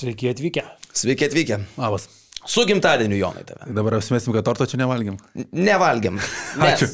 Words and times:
Sveiki 0.00 0.28
atvykę. 0.32 0.62
Sveiki 0.92 1.24
atvykę. 1.28 1.58
Labas. 1.78 2.08
Su 2.46 2.64
gimtadieniu, 2.66 3.16
Jonai, 3.20 3.44
tave. 3.44 3.66
Dabar 3.76 3.98
apsimėsim, 3.98 4.32
kad 4.32 4.44
torto 4.46 4.64
čia 4.66 4.78
nevalgėm. 4.80 5.18
N- 5.36 5.44
Nevalgiam. 5.52 6.16
Nes 6.16 6.24
Ačiū. 6.72 6.86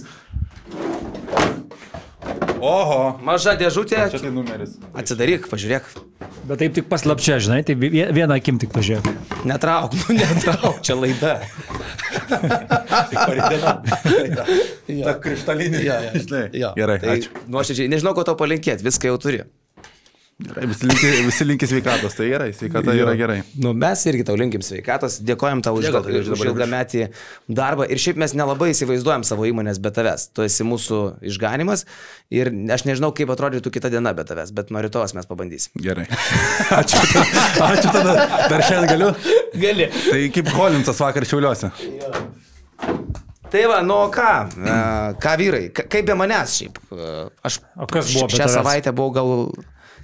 Oho. 2.67 2.99
Maža 3.23 3.53
dėžutė. 3.61 4.09
Čia 4.11 4.19
tai 4.25 4.33
numeris. 4.35 4.73
Atsidaryk, 4.99 5.47
pažiūrėk. 5.53 5.87
Bet 6.51 6.59
taip 6.65 6.75
tik 6.75 6.89
paslapčia, 6.91 7.37
žinai, 7.43 7.61
tai 7.69 7.77
vie- 7.79 8.09
vieną 8.17 8.35
akim 8.41 8.59
tik 8.59 8.75
pažiūrėk. 8.75 9.07
Netrauk, 9.47 9.95
nu 10.01 10.17
netrauk. 10.19 10.83
Čia 10.83 10.95
laida. 10.99 11.37
Ta 15.07 15.13
krištolinė. 15.23 15.79
Ja, 15.87 16.01
ja. 16.11 16.73
Gerai, 16.75 16.99
tai, 17.03 17.09
ačiū. 17.21 17.31
Nuoširdžiai, 17.55 17.87
nežinau, 17.93 18.17
ko 18.19 18.23
tau 18.27 18.35
palinkėti, 18.41 18.83
viską 18.87 19.13
jau 19.13 19.19
turi. 19.23 19.45
Gerai, 20.37 20.67
visi 20.69 20.85
linki, 20.85 21.11
visi 21.25 21.45
linki 21.49 21.65
sveikatos, 21.71 22.13
tai 22.13 22.27
gerai, 22.29 22.51
sveikata 22.53 22.93
yra 22.93 23.15
gerai. 23.17 23.39
Nu, 23.57 23.71
mes 23.73 24.03
irgi 24.11 24.25
tau 24.29 24.35
linkim 24.37 24.61
sveikatos, 24.61 25.15
dėkojam 25.25 25.63
tau 25.65 25.79
už, 25.79 25.87
aš 25.89 26.29
už 26.35 26.43
ilgametį 26.51 27.07
darbą 27.57 27.87
ir 27.89 27.97
šiaip 28.03 28.19
mes 28.21 28.35
nelabai 28.37 28.69
įsivaizduojam 28.75 29.25
savo 29.25 29.47
įmonės 29.49 29.81
be 29.81 29.89
tavęs. 29.97 30.27
Tu 30.37 30.45
esi 30.45 30.67
mūsų 30.69 30.99
išganimas 31.33 31.87
ir 32.29 32.51
aš 32.77 32.85
nežinau, 32.85 33.15
kaip 33.17 33.33
atrodytų 33.33 33.73
kita 33.79 33.89
diena 33.95 34.13
be 34.13 34.27
tavęs, 34.29 34.53
bet 34.53 34.69
nuo 34.77 34.83
rytojus 34.85 35.17
mes 35.17 35.25
pabandysim. 35.31 35.73
Gerai. 35.81 36.05
Ačiū. 36.83 37.01
tada- 37.15 37.71
Ačiū 37.71 37.95
tada. 37.97 38.15
Dar 38.53 38.61
šiandien 38.69 38.91
galiu. 38.93 39.15
Gali. 39.57 39.89
Tai 40.11 40.21
kaip 40.37 40.51
Kolinsas 40.53 41.01
vakar 41.01 41.25
šiauliuose. 41.33 41.73
Tai 43.47 43.63
va, 43.71 43.79
nu 43.87 43.97
ką, 44.13 44.29
ką 45.23 45.33
vyrai, 45.41 45.65
Ka- 45.73 45.87
kaip 45.89 46.05
be 46.13 46.17
manęs 46.19 46.59
šiaip. 46.61 46.77
Aš 47.47 47.61
O 47.81 47.89
kas 47.89 48.13
buvo 48.13 48.29
šią 48.29 48.43
tavęs? 48.43 48.57
savaitę 48.59 48.93
buvau 48.93 49.15
gal, 49.17 49.33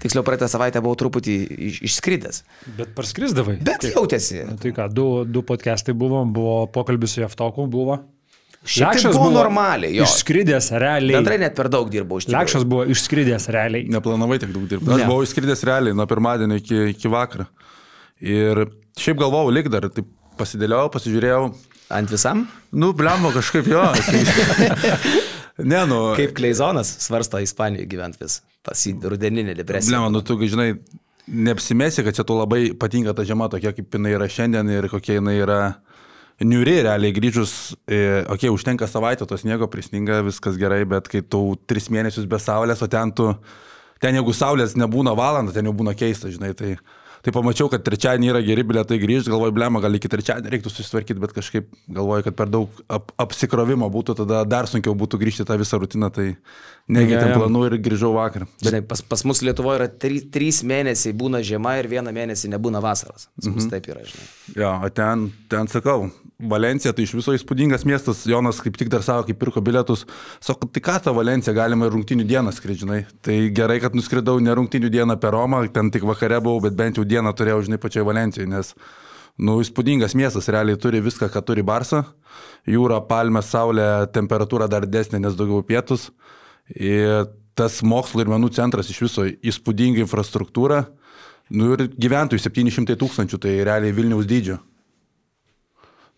tiksliau 0.03 0.25
praeitą 0.27 0.48
savaitę 0.50 0.83
buvau 0.84 0.98
truputį 0.98 1.36
iš, 1.70 1.83
išskridęs. 1.89 2.42
Bet 2.78 2.92
parskrisdavai. 2.97 3.58
Bet 3.64 3.86
jautėsi. 3.91 4.42
Nu, 4.48 4.58
tai 4.61 4.75
ką, 4.77 4.89
du, 4.92 5.06
du 5.28 5.45
podcastai 5.47 5.95
buvo, 5.98 6.25
buvo 6.27 6.56
pokalbis 6.75 7.17
su 7.17 7.22
Jeftoku, 7.22 7.69
buvo. 7.70 8.00
Šiaip 8.62 8.95
tai 8.95 9.11
buvo 9.11 9.30
normaliai, 9.34 9.91
jo. 9.97 10.06
Išskridęs 10.06 10.70
realiai. 10.78 11.17
Bendrai 11.19 11.41
net 11.42 11.56
per 11.58 11.67
daug 11.73 11.89
dirbau 11.91 12.20
iš 12.20 12.28
tikrųjų. 12.28 12.39
Lekšas 12.39 12.67
buvo 12.70 12.84
išskridęs 12.95 13.48
realiai. 13.55 13.89
Neplanavai 13.91 14.39
tiek 14.42 14.53
daug 14.55 14.69
dirbti. 14.70 14.86
Aš 14.95 15.03
buvau 15.08 15.27
išskridęs 15.27 15.64
realiai 15.67 15.98
nuo 15.98 16.06
pirmadienio 16.11 16.61
iki, 16.61 16.78
iki 16.92 17.11
vakaro. 17.11 17.48
Ir 18.23 18.69
šiaip 19.03 19.19
galvojau, 19.19 19.50
lik 19.50 19.67
dar, 19.73 19.89
taip 19.91 20.06
pasidėliau, 20.39 20.92
pasižiūrėjau. 20.95 21.42
Ant 21.92 22.14
visam? 22.14 22.47
Nu, 22.70 22.92
blembo 22.97 23.34
kažkaip 23.34 23.67
jo. 23.69 23.83
Ne, 25.58 25.84
nu. 25.86 26.00
Kaip 26.17 26.34
Kleizonas 26.36 26.95
svarsto 27.05 27.41
Ispanijoje 27.42 27.89
gyvent 27.91 28.19
vis. 28.20 28.41
Pasi 28.64 28.95
rudeninė 28.95 29.56
depresija. 29.58 29.97
Blemba, 29.97 30.12
nu 30.14 30.22
tu, 30.25 30.39
žinai, 30.48 30.70
neapsimesi, 31.27 32.05
kad 32.06 32.17
čia 32.17 32.25
tu 32.27 32.36
labai 32.39 32.70
patinka 32.78 33.14
ta 33.17 33.27
žiema 33.27 33.48
tokia, 33.53 33.75
kaip 33.77 33.98
jinai 33.98 34.14
yra 34.17 34.28
šiandien 34.30 34.70
ir 34.70 34.89
kokia 34.92 35.19
jinai 35.19 35.36
yra 35.42 35.58
niuri, 36.42 36.78
realiai 36.86 37.14
grįžus, 37.14 37.75
e, 37.86 37.98
okei, 38.23 38.48
okay, 38.48 38.55
užtenka 38.55 38.89
savaitę, 38.91 39.27
tos 39.28 39.45
sniego 39.45 39.69
prisninga, 39.70 40.23
viskas 40.27 40.56
gerai, 40.58 40.83
bet 40.89 41.11
kai 41.11 41.20
tu 41.23 41.42
tris 41.70 41.91
mėnesius 41.92 42.27
be 42.30 42.41
saulės, 42.42 42.83
o 42.83 42.89
ten 42.91 43.12
tu, 43.14 43.28
ten 44.03 44.19
jeigu 44.19 44.34
saulės 44.34 44.75
nebūna 44.78 45.14
valandą, 45.19 45.55
ten 45.55 45.69
jau 45.69 45.77
būna 45.77 45.95
keista, 45.98 46.33
žinai, 46.33 46.55
tai... 46.58 46.77
Tai 47.22 47.30
pamačiau, 47.30 47.68
kad 47.70 47.84
trečiadienį 47.86 48.30
yra 48.32 48.40
geri 48.42 48.64
bilietai 48.66 48.96
grįžti, 48.98 49.30
galvoju, 49.30 49.52
blema, 49.54 49.78
gal 49.78 49.94
iki 49.94 50.08
trečiadienį 50.10 50.50
reiktų 50.56 50.72
susitvarkyti, 50.74 51.20
bet 51.22 51.30
kažkaip 51.36 51.68
galvoju, 51.86 52.24
kad 52.26 52.34
per 52.34 52.50
daug 52.50 52.80
ap 52.90 53.12
apsikrovimo 53.22 53.86
būtų, 53.94 54.16
tada 54.24 54.40
dar 54.44 54.66
sunkiau 54.66 54.96
būtų 54.98 55.20
grįžti 55.22 55.46
tą 55.46 55.54
visą 55.60 55.78
rutiną, 55.78 56.10
tai 56.10 56.32
nekeitėm 56.90 57.28
Jo, 57.30 57.34
jo. 57.36 57.38
planų 57.44 57.62
ir 57.68 57.76
grįžau 57.84 58.10
vakar. 58.16 58.48
Žinai, 58.64 58.82
pas, 58.90 59.04
pas 59.06 59.22
mus 59.24 59.42
Lietuvoje 59.46 59.78
yra 59.78 59.86
trys, 60.02 60.27
trys 60.34 60.62
mėnesiai 60.66 61.14
būna 61.14 61.44
žiema 61.46 61.77
ir 61.78 61.86
vieną 61.94 62.11
mėnesį 62.11 62.50
nebūna 62.56 62.82
vasaros. 62.82 63.28
Pas 63.38 63.46
mus 63.52 63.62
Mhm. 63.66 63.70
taip 63.70 63.86
yra, 63.94 64.02
žinai. 64.02 64.27
Jo, 64.58 64.72
o 64.82 64.90
ten, 64.90 65.28
ten 65.48 65.70
sakau, 65.70 66.11
Valencija 66.42 66.92
tai 66.97 67.05
iš 67.07 67.13
viso 67.14 67.35
įspūdingas 67.36 67.85
miestas, 67.86 68.25
Jonas 68.27 68.58
kaip 68.63 68.75
tik 68.79 68.91
dar 68.91 69.05
savo, 69.07 69.23
kaip 69.29 69.39
pirko 69.39 69.63
bilietus, 69.64 70.03
sako, 70.42 70.67
tai 70.73 70.83
ką 70.83 70.97
tą 71.05 71.14
Valenciją 71.14 71.55
galima 71.55 71.86
ir 71.86 71.95
rungtinių 71.95 72.27
dieną 72.27 72.53
skridžinai. 72.57 73.03
Tai 73.23 73.36
gerai, 73.55 73.79
kad 73.83 73.95
nuskridau 73.95 74.41
ne 74.42 74.55
rungtinių 74.58 74.91
dieną 74.91 75.17
per 75.23 75.36
Romą, 75.36 75.63
ten 75.75 75.92
tik 75.95 76.07
vakare 76.08 76.41
buvau, 76.42 76.64
bet 76.64 76.75
bent 76.79 76.98
jau 76.98 77.07
dieną 77.07 77.35
turėjau, 77.39 77.61
žinai, 77.69 77.79
pačiai 77.83 78.07
Valencijoje, 78.08 78.48
nes, 78.51 78.73
nu, 79.39 79.61
įspūdingas 79.63 80.17
miestas, 80.19 80.51
realiai 80.51 80.80
turi 80.80 81.03
viską, 81.05 81.30
ką 81.30 81.45
turi 81.47 81.63
Barsa. 81.63 82.03
Jūra, 82.67 82.98
palmė, 83.07 83.45
saulė, 83.47 83.86
temperatūra 84.14 84.67
dar 84.70 84.89
didesnė, 84.89 85.23
nes 85.23 85.39
daugiau 85.39 85.63
pietus. 85.67 86.11
Ir 86.74 87.30
tas 87.55 87.83
mokslo 87.86 88.24
ir 88.24 88.33
menų 88.33 88.51
centras 88.57 88.91
iš 88.91 89.05
viso 89.07 89.29
įspūdinga 89.29 90.03
infrastruktūra. 90.03 90.86
Nu 91.53 91.74
ir 91.74 91.86
gyventojų 92.01 92.41
700 92.41 92.97
tūkstančių, 92.98 93.39
tai 93.42 93.59
realiai 93.67 93.95
Vilniaus 93.95 94.27
dydžio. 94.27 94.59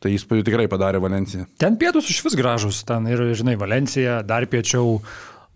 Tai 0.04 0.10
įspūdį 0.12 0.42
tikrai 0.44 0.66
padarė 0.68 1.00
Valencija. 1.00 1.46
Ten 1.56 1.78
pietus 1.80 2.10
iš 2.12 2.18
vis 2.26 2.34
gražus, 2.36 2.82
ten 2.84 3.06
ir, 3.08 3.22
žinai, 3.32 3.54
Valencija, 3.56 4.18
dar 4.28 4.44
piečiau 4.52 4.98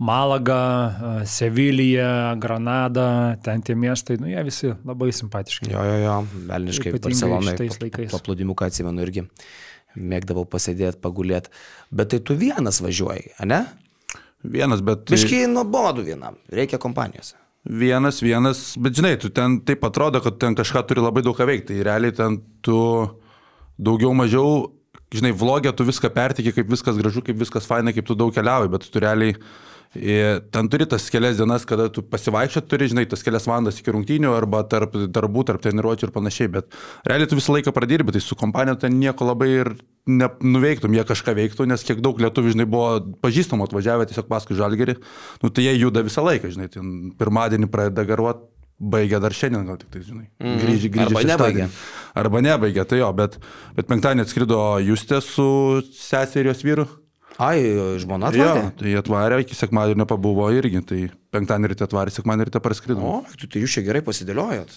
Malaga, 0.01 0.63
e, 0.89 1.27
Sevilija, 1.29 2.33
Granada, 2.41 3.37
ten 3.45 3.61
tie 3.67 3.77
miestai, 3.77 4.17
nu 4.23 4.31
jie 4.31 4.45
visi 4.47 4.71
labai 4.73 5.11
simpatiški. 5.13 5.69
Jo, 5.75 5.83
jo, 5.85 5.99
jo, 6.05 6.15
velniškai 6.49 6.95
Ypatingai 6.95 7.11
Barcelonai. 7.11 7.57
šitais 7.59 7.83
laikais. 7.83 8.15
Paplūdimuką 8.15 8.71
atsimenu 8.71 9.05
irgi. 9.05 9.27
Mėgdavau 9.99 10.47
pasėdėti, 10.49 11.03
pagulėti. 11.05 11.53
Bet 11.93 12.15
tai 12.15 12.23
tu 12.25 12.39
vienas 12.39 12.81
važiuoji, 12.85 13.35
ne? 13.51 13.61
Vienas, 14.49 14.81
bet... 14.87 15.05
Biškiai 15.13 15.51
nuobodu 15.51 16.09
vienam. 16.09 16.41
Reikia 16.49 16.81
kompanijos. 16.81 17.35
Vienas, 17.69 18.23
vienas, 18.25 18.77
bet 18.81 18.97
žinai, 18.97 19.17
tu 19.21 19.29
ten 19.35 19.61
taip 19.67 19.83
atrodo, 19.85 20.23
kad 20.25 20.39
ten 20.41 20.57
kažką 20.57 20.87
turi 20.89 21.03
labai 21.05 21.27
daug 21.27 21.37
ką 21.37 21.45
veikti. 21.51 21.75
Tai 21.75 21.89
realiai 21.91 22.15
ten 22.17 22.39
tu 22.65 22.79
daugiau 23.79 24.13
mažiau, 24.17 24.75
žinai, 25.15 25.33
vlogė 25.37 25.73
tu 25.77 25.87
viską 25.89 26.11
pertikė, 26.15 26.53
kaip 26.59 26.71
viskas 26.75 26.99
gražu, 27.01 27.25
kaip 27.25 27.39
viskas 27.41 27.69
faina, 27.69 27.95
kaip 27.97 28.07
tu 28.09 28.19
daug 28.19 28.35
keliauji, 28.35 28.71
bet 28.73 28.87
tu 28.93 29.03
realiai 29.03 29.37
e, 29.95 30.41
ten 30.53 30.69
turi 30.69 30.89
tas 30.91 31.07
kelias 31.13 31.39
dienas, 31.39 31.65
kada 31.69 31.89
tu 31.93 32.03
pasivaikščiot 32.05 32.69
turi, 32.69 32.91
žinai, 32.93 33.07
tas 33.09 33.23
kelias 33.25 33.47
valandas 33.49 33.79
iki 33.81 33.95
rungtynių 33.95 34.35
arba 34.37 34.65
tarp 34.69 34.99
darbų, 35.15 35.47
tarp 35.49 35.65
treniruočių 35.65 36.09
ir 36.09 36.15
panašiai, 36.17 36.51
bet 36.59 36.77
realiai 37.09 37.31
tu 37.31 37.39
visą 37.39 37.57
laiką 37.57 37.73
pradirbi, 37.77 38.15
tai 38.17 38.25
su 38.25 38.37
kompanija 38.39 38.77
ten 38.85 38.99
nieko 39.01 39.31
labai 39.31 39.51
ir 39.55 39.73
nenuveiktum, 40.09 40.93
jie 40.97 41.07
kažką 41.09 41.37
veiktų, 41.39 41.69
nes 41.71 41.85
kiek 41.87 42.03
daug 42.05 42.21
lietuvių, 42.21 42.55
žinai, 42.57 42.69
buvo 42.69 42.93
pažįstamų 43.25 43.69
atvažiavę 43.69 44.09
tiesiog 44.11 44.29
paskui 44.29 44.59
žalgerį, 44.59 44.99
nu 45.45 45.53
tai 45.53 45.69
jie 45.69 45.75
juda 45.79 46.05
visą 46.05 46.25
laiką, 46.27 46.53
žinai, 46.53 46.71
pirmadienį 47.21 47.69
pradeda 47.73 48.05
garuot, 48.09 48.47
baigia 48.79 49.19
dar 49.23 49.35
šiandien, 49.35 49.67
gal 49.67 49.77
tik 49.81 49.91
tai, 49.95 50.03
žinai. 50.07 50.27
Mhm. 50.41 50.59
Grįži, 50.63 50.91
grįži. 50.95 51.11
Arba 51.11 51.23
nebaigia. 51.27 51.69
Arba 52.15 52.41
nebaigia, 52.45 52.85
tai 52.89 53.01
jo, 53.03 53.11
bet, 53.13 53.39
bet 53.77 53.89
penktadienį 53.91 54.25
atskrido 54.27 54.59
Justė 54.85 55.21
su 55.25 55.49
seserijos 55.95 56.63
vyru. 56.67 56.87
Ai, 57.39 57.61
žmona 58.03 58.33
Jo, 58.35 58.49
atvarė? 58.51 58.71
tai 58.81 58.93
atvarė, 58.99 59.37
iki 59.45 59.55
sekmadienio 59.55 60.07
pabuvo 60.11 60.49
irgi, 60.51 60.81
tai 60.83 61.01
penktadienį 61.31 61.71
ryte 61.71 61.85
atvarė, 61.87 62.11
sekmadienį 62.11 62.49
ryte 62.49 62.63
parskrido. 62.65 62.99
O, 62.99 63.21
tu 63.39 63.47
tai 63.47 63.63
jūs 63.63 63.77
čia 63.77 63.85
gerai 63.87 64.03
pasidėliojot. 64.03 64.73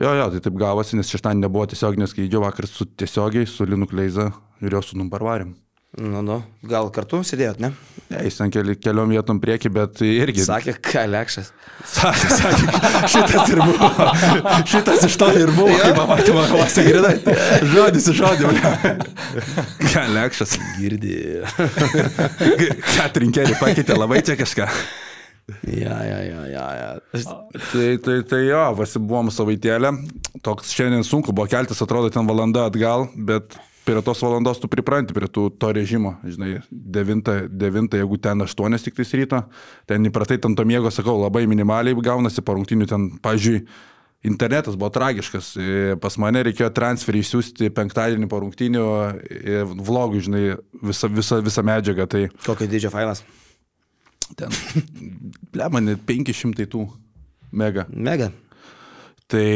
Jo, 0.00 0.14
jo, 0.16 0.28
tai 0.32 0.40
taip 0.40 0.56
gavosi, 0.56 0.96
nes 0.96 1.10
šeštadienį 1.10 1.44
nebuvo 1.44 1.66
tiesioginio 1.68 2.06
skrydžio, 2.08 2.40
vakar 2.40 2.68
su 2.70 2.86
tiesiogiai, 2.86 3.44
su 3.50 3.66
Linu 3.68 3.84
Kleiza 3.90 4.30
ir 4.64 4.72
jo 4.72 4.80
sunum 4.80 5.10
parvarėm. 5.12 5.52
Nu, 5.96 6.20
nu, 6.20 6.34
gal 6.68 6.90
kartu 6.92 7.22
sėdėjot, 7.24 7.62
ne? 7.64 7.70
Ne, 8.12 8.20
jis 8.26 8.36
ten 8.36 8.50
keli, 8.52 8.74
keliom 8.76 9.08
vietom 9.08 9.38
prieki, 9.40 9.70
bet 9.72 10.02
irgi. 10.04 10.42
Sakė, 10.44 10.74
ką 10.84 11.06
lekšas. 11.08 11.48
Sakė, 11.88 12.28
sakė, 12.36 12.82
šitas 13.14 13.52
ir 13.54 13.62
buvo. 13.62 13.88
Šitas 14.70 15.06
iš 15.08 15.16
to 15.20 15.28
ir 15.32 15.52
buvo, 15.56 15.74
kai 15.80 15.94
pamatė 15.96 16.34
mano 16.36 16.48
klasę 16.52 16.84
girdai. 16.84 17.14
Žodis 17.72 18.08
iš 18.12 18.20
žodį. 18.20 18.52
Ką, 19.92 20.04
lekšas. 20.12 20.56
Girdi. 20.76 21.14
Ką 22.92 23.08
trinkerį 23.16 23.56
pakeitė 23.60 23.96
labai 23.96 24.20
čia 24.28 24.36
kažką. 24.40 24.68
ja, 25.72 26.00
ja, 26.04 26.18
ja, 26.24 26.42
ja, 26.52 26.66
ja. 26.80 26.90
Tai, 27.72 27.86
tai, 28.04 28.18
tai 28.28 28.42
jo, 28.44 28.66
pasibuvom 28.82 29.32
savaitėlę. 29.32 29.94
Toks 30.44 30.76
šiandien 30.76 31.06
sunku 31.06 31.32
buvo 31.32 31.48
keltis, 31.48 31.80
atrodo, 31.84 32.12
ten 32.12 32.28
valanda 32.28 32.68
atgal, 32.68 33.08
bet 33.16 33.56
prie 33.88 34.04
tos 34.04 34.22
valandos 34.24 34.60
tu 34.60 34.68
pripranti 34.70 35.16
prie 35.16 35.28
tų, 35.32 35.48
to 35.56 35.72
režimo. 35.72 36.16
Žinai, 36.28 36.58
9, 36.70 37.34
9, 37.48 38.00
jeigu 38.02 38.20
ten 38.22 38.44
8 38.44 38.80
tik 38.84 38.98
tais 39.00 39.14
ryto, 39.16 39.42
ten 39.88 40.08
įpratai 40.08 40.36
ten 40.44 40.56
to 40.58 40.66
miego, 40.68 40.92
sakau, 40.92 41.16
labai 41.24 41.46
minimaliai 41.50 41.96
gaunasi, 41.96 42.44
po 42.44 42.58
rungtinių 42.58 42.88
ten, 42.90 43.08
pažiūrėjau, 43.24 43.64
internetas 44.28 44.74
buvo 44.74 44.90
tragiškas. 44.90 45.50
E, 45.56 45.96
Pas 46.02 46.16
mane 46.18 46.42
reikėjo 46.48 46.70
transferį 46.74 47.22
išsiųsti 47.22 47.72
penktadienį 47.74 48.28
po 48.30 48.40
rungtinių 48.42 48.86
e, 49.24 49.60
vlogų, 49.64 50.24
žinai, 50.26 50.44
visą, 50.82 51.10
visą, 51.12 51.38
visą 51.44 51.64
medžiagą. 51.66 52.08
Tai 52.10 52.24
Kokio 52.46 52.66
didžio 52.70 52.90
failas? 52.94 53.22
ten, 54.36 54.50
blema, 55.54 55.80
net 55.80 56.02
500 56.06 56.66
tų 56.70 56.84
mega. 57.52 57.86
Mega. 57.92 58.32
Tai 59.28 59.48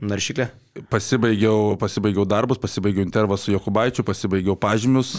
Naršyklė. 0.00 0.48
pasibaigiau, 0.88 1.74
pasibaigiau 1.80 2.24
darbus, 2.24 2.60
pasibaigiau 2.60 3.04
intervą 3.04 3.36
su 3.36 3.52
Jokubaičiu, 3.52 4.04
pasibaigiau 4.06 4.54
pažymius, 4.56 5.18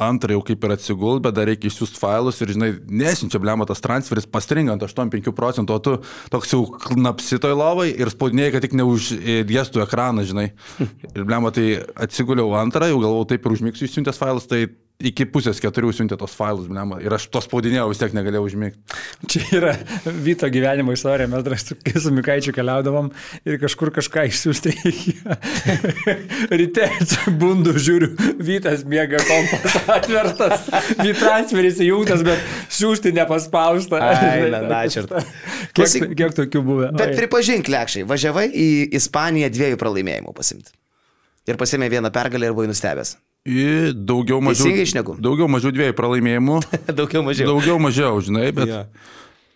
antrą 0.00 0.34
jau 0.34 0.42
kaip 0.48 0.64
ir 0.66 0.74
atsigul, 0.74 1.20
bet 1.22 1.36
dar 1.36 1.46
reikia 1.46 1.70
išsiųsti 1.70 2.00
failus 2.02 2.40
ir, 2.42 2.50
žinai, 2.56 2.72
nesinčia 2.90 3.38
blema 3.38 3.66
tas 3.68 3.82
transferis 3.84 4.26
pastringant 4.26 4.82
85 4.82 5.30
procentų, 5.36 5.76
o 5.76 5.82
tu 5.84 5.94
toks 6.34 6.54
jau 6.56 6.64
knapsitoj 6.88 7.54
lovai 7.54 7.92
ir 7.92 8.10
spaudinėjai, 8.10 8.54
kad 8.56 8.66
tik 8.66 8.74
neuždėstų 8.80 9.84
ekraną, 9.84 10.26
žinai. 10.26 10.48
Ir 11.14 11.22
blema 11.22 11.52
tai 11.54 11.84
atsiguliau 11.94 12.56
antrą, 12.58 12.90
jau 12.90 12.98
galvojau 13.04 13.28
taip 13.34 13.46
ir 13.46 13.54
užmigsiu 13.54 13.86
išsiuntęs 13.86 14.18
failus, 14.18 14.50
tai 14.50 14.64
iki 15.02 15.26
pusės 15.26 15.58
keturių 15.62 15.90
siuntė 15.94 16.16
tos 16.18 16.34
failus, 16.38 16.68
blema. 16.70 17.00
Ir 17.02 17.14
aš 17.16 17.26
tos 17.32 17.48
spaudinėjau, 17.48 17.88
vis 17.90 18.00
tiek 18.00 18.14
negalėjau 18.14 18.44
užmigti. 18.46 18.98
Čia 19.30 19.42
yra 19.58 19.72
Vyto 20.04 20.48
gyvenimo 20.52 20.94
istorija, 20.94 21.26
mes 21.30 21.42
dar 21.46 21.56
su, 21.58 21.76
su 22.04 22.12
Mikaičiu 22.14 22.54
keliaudavom 22.54 23.10
ir 23.48 23.58
kažkur 23.62 23.90
kažką 23.94 24.26
išsiųsti. 24.30 24.74
Ryte 26.60 26.86
atsibundu, 27.00 27.74
žiūriu, 27.74 28.12
Vytas 28.44 28.86
miega 28.88 29.18
kompas 29.26 29.76
atvertas, 29.96 30.70
Vytransferis 31.02 31.82
įjungtas, 31.84 32.22
bet 32.26 32.46
siūsti 32.72 33.14
nepaspausta. 33.18 33.98
Ai, 33.98 34.46
na, 34.54 34.62
na, 34.68 34.84
čia. 34.90 35.04
Kiek, 35.74 36.14
kiek 36.14 36.38
tokių 36.38 36.64
buvo? 36.64 36.88
Bet 36.94 37.10
Oi. 37.10 37.18
pripažink, 37.24 37.70
lekščiai, 37.72 38.06
važiavai 38.08 38.46
į 38.54 38.70
Ispaniją 38.94 39.50
dviejų 39.52 39.80
pralaimėjimų 39.80 40.34
pasimti. 40.38 40.74
Ir 41.50 41.58
pasimė 41.60 41.90
vieną 41.92 42.14
pergalę 42.14 42.48
ir 42.48 42.56
buvai 42.56 42.70
nustebęs. 42.70 43.16
Ir 43.44 43.92
daugiau 43.92 44.40
mažiau. 44.40 45.16
Daugiau 45.20 45.48
mažiau 45.52 45.72
dviejų 45.74 45.94
pralaimėjimų. 45.98 46.58
Daugiau 47.00 47.20
mažiau. 47.26 47.50
Daugiau 47.52 47.80
mažiau, 47.82 48.20
žinai, 48.24 48.48
bet. 48.56 48.70
Jo. 48.70 48.84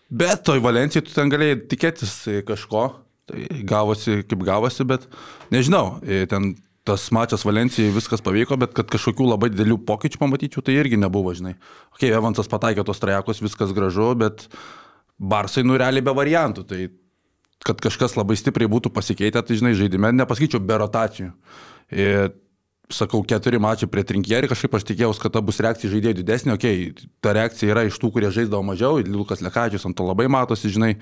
Bet 0.09 0.43
toj 0.45 0.61
Valencijai 0.61 1.05
tu 1.05 1.13
ten 1.13 1.29
galėjai 1.29 1.59
tikėtis 1.69 2.13
e, 2.29 2.41
kažko. 2.45 2.87
Tai 3.29 3.45
gavosi 3.69 4.23
kaip 4.25 4.41
gavosi, 4.45 4.85
bet 4.89 5.05
nežinau, 5.53 5.99
e, 6.01 6.23
ten 6.29 6.55
tas 6.85 7.07
mačas 7.13 7.45
Valencijai 7.45 7.93
viskas 7.93 8.23
pavyko, 8.25 8.57
bet 8.61 8.73
kad 8.77 8.89
kažkokių 8.89 9.27
labai 9.29 9.51
didelių 9.53 9.77
pokyčių 9.85 10.21
pamatyčiau, 10.21 10.63
tai 10.65 10.77
irgi 10.79 10.97
nebuvo, 10.97 11.33
žinai. 11.37 11.55
Ok, 11.93 12.07
Evansas 12.09 12.49
pataikė 12.49 12.85
tos 12.85 13.01
trajakos, 13.01 13.41
viskas 13.45 13.73
gražu, 13.77 14.11
bet 14.17 14.47
Barsai 15.19 15.65
nu 15.65 15.77
realiai 15.77 16.05
be 16.05 16.13
variantų. 16.15 16.65
Tai 16.69 16.81
kad 17.65 17.81
kažkas 17.83 18.15
labai 18.17 18.37
stipriai 18.39 18.69
būtų 18.71 18.93
pasikeitę, 18.95 19.41
tai 19.45 19.57
žinai, 19.59 19.75
žaidime 19.77 20.13
nepasakyčiau 20.15 20.61
be 20.63 20.77
rotacijų. 20.79 21.33
Ir, 21.93 22.31
sakau, 22.93 23.21
keturi 23.25 23.59
mačiai 23.61 23.89
prie 23.91 24.03
trinkierį, 24.07 24.49
kažkaip 24.49 24.75
aš 24.79 24.85
tikėjausi, 24.89 25.21
kad 25.21 25.35
ta 25.35 25.41
bus 25.45 25.61
reakcija 25.61 25.91
žaidėjų 25.91 26.19
didesnė, 26.21 26.55
okei, 26.57 26.89
okay, 26.89 27.09
ta 27.21 27.33
reakcija 27.37 27.73
yra 27.73 27.85
iš 27.87 27.99
tų, 28.01 28.11
kurie 28.15 28.31
žaisdavo 28.33 28.63
mažiau, 28.65 29.01
Lukas 29.05 29.43
Lekačius 29.45 29.85
ant 29.85 29.97
to 29.97 30.07
labai 30.07 30.25
matosi, 30.31 30.71
žinai, 30.73 30.95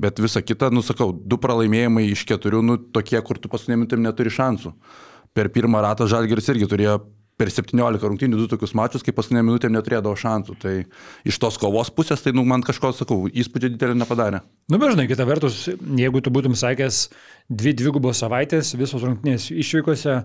bet 0.00 0.20
visa 0.22 0.40
kita, 0.44 0.70
nu 0.72 0.84
sakau, 0.84 1.12
du 1.12 1.38
pralaimėjimai 1.40 2.06
iš 2.08 2.24
keturių, 2.28 2.62
nu 2.64 2.78
tokie, 2.80 3.20
kur 3.24 3.40
tu 3.40 3.52
paskutinėm 3.52 3.84
mintim 3.84 4.04
neturi 4.04 4.32
šansų. 4.32 4.72
Per 5.36 5.52
pirmą 5.52 5.82
ratą 5.84 6.08
Žalgeris 6.08 6.48
irgi 6.48 6.68
turėjo 6.70 6.96
per 7.36 7.50
17 7.52 8.00
rungtynių 8.08 8.38
du 8.40 8.46
tokius 8.48 8.72
mačius, 8.76 9.02
kai 9.04 9.12
paskutinė 9.12 9.42
minutė 9.44 9.68
neturėdavo 9.68 10.16
šansų. 10.16 10.54
Tai 10.62 10.74
iš 11.28 11.38
tos 11.42 11.58
kovos 11.60 11.90
pusės, 11.92 12.22
tai 12.24 12.32
nu, 12.32 12.44
man 12.48 12.64
kažko, 12.64 12.94
sakau, 12.96 13.26
įspūdžio 13.28 13.74
didelio 13.74 13.96
nepadarė. 14.00 14.40
Nu, 14.72 14.78
bet 14.80 14.94
žinai, 14.94 15.04
kita 15.10 15.26
vertus, 15.28 15.66
jeigu 16.00 16.22
tu 16.24 16.32
būtum 16.32 16.56
sakęs 16.56 17.02
dvi 17.52 17.74
dvigubos 17.78 18.18
savaitės, 18.24 18.72
visos 18.80 19.04
rungtynės 19.04 19.50
išvykose, 19.52 20.16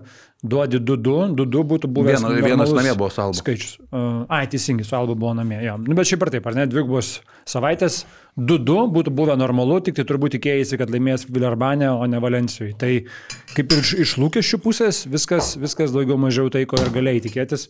duodi 0.42 0.80
2-2, 0.82 1.36
2-2 1.38 1.66
būtų 1.74 1.92
buvęs. 1.94 2.24
Viena- 2.24 2.48
vienas 2.48 2.72
namie 2.74 2.96
buvo 2.98 3.12
su 3.12 3.20
Alba. 3.22 3.38
Skaičius. 3.38 3.76
Uh, 3.92 4.24
ai, 4.32 4.46
teisingai, 4.50 4.88
su 4.88 4.96
Alba 4.98 5.14
buvo 5.14 5.36
namie. 5.38 5.60
Jo. 5.62 5.76
Nu, 5.84 5.94
bet 5.94 6.08
šiaip 6.10 6.24
ar 6.26 6.32
taip, 6.34 6.48
ar 6.50 6.56
ne, 6.58 6.66
dvigubos 6.66 7.18
savaitės, 7.46 8.02
2-2 8.40 8.86
būtų 8.88 9.12
buvę 9.12 9.34
normalu, 9.36 9.78
tik 9.84 9.98
tai 9.98 10.06
turbūt 10.08 10.38
tikėjai, 10.38 10.78
kad 10.80 10.92
laimės 10.92 11.26
Vilarbanė, 11.28 11.90
o 11.92 12.06
ne 12.08 12.20
Valencijui. 12.22 12.70
Tai 12.80 12.92
kaip 13.52 13.74
ir 13.74 13.82
iš, 14.06 14.14
lūkesčių 14.16 14.58
pusės 14.64 15.02
viskas, 15.04 15.52
viskas 15.60 15.92
daugiau 15.92 16.16
mažiau 16.20 16.48
tai, 16.52 16.64
ko 16.68 16.80
ir 16.80 16.88
galėjai 16.94 17.26
tikėtis. 17.28 17.68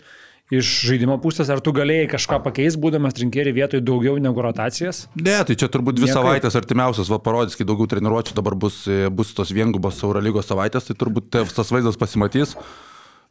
Iš 0.53 0.69
žaidimo 0.87 1.17
pusės, 1.23 1.49
ar 1.51 1.63
tu 1.65 1.73
galėjai 1.75 2.11
kažką 2.13 2.39
pakeisti, 2.45 2.79
būdamas 2.83 3.15
trinkėri 3.17 3.55
vietoj 3.57 3.81
daugiau 3.83 4.19
negu 4.21 4.43
rotacijas? 4.45 5.07
Ne, 5.17 5.39
tai 5.49 5.57
čia 5.59 5.71
turbūt 5.73 5.97
dvi 5.97 6.11
Niekaip. 6.11 6.19
savaitės 6.19 6.59
artimiausias, 6.59 7.11
va 7.11 7.19
parodys, 7.23 7.57
kai 7.57 7.67
daugiau 7.67 7.89
treniruočių 7.89 8.37
dabar 8.37 8.59
bus, 8.59 8.83
e, 8.91 9.07
bus 9.09 9.33
tos 9.39 9.55
viengubos 9.55 10.03
Eurolygos 10.03 10.51
savaitės, 10.51 10.91
tai 10.91 10.99
turbūt 10.99 11.31
tas 11.33 11.73
vaizdas 11.73 11.97
pasimatys. 11.99 12.57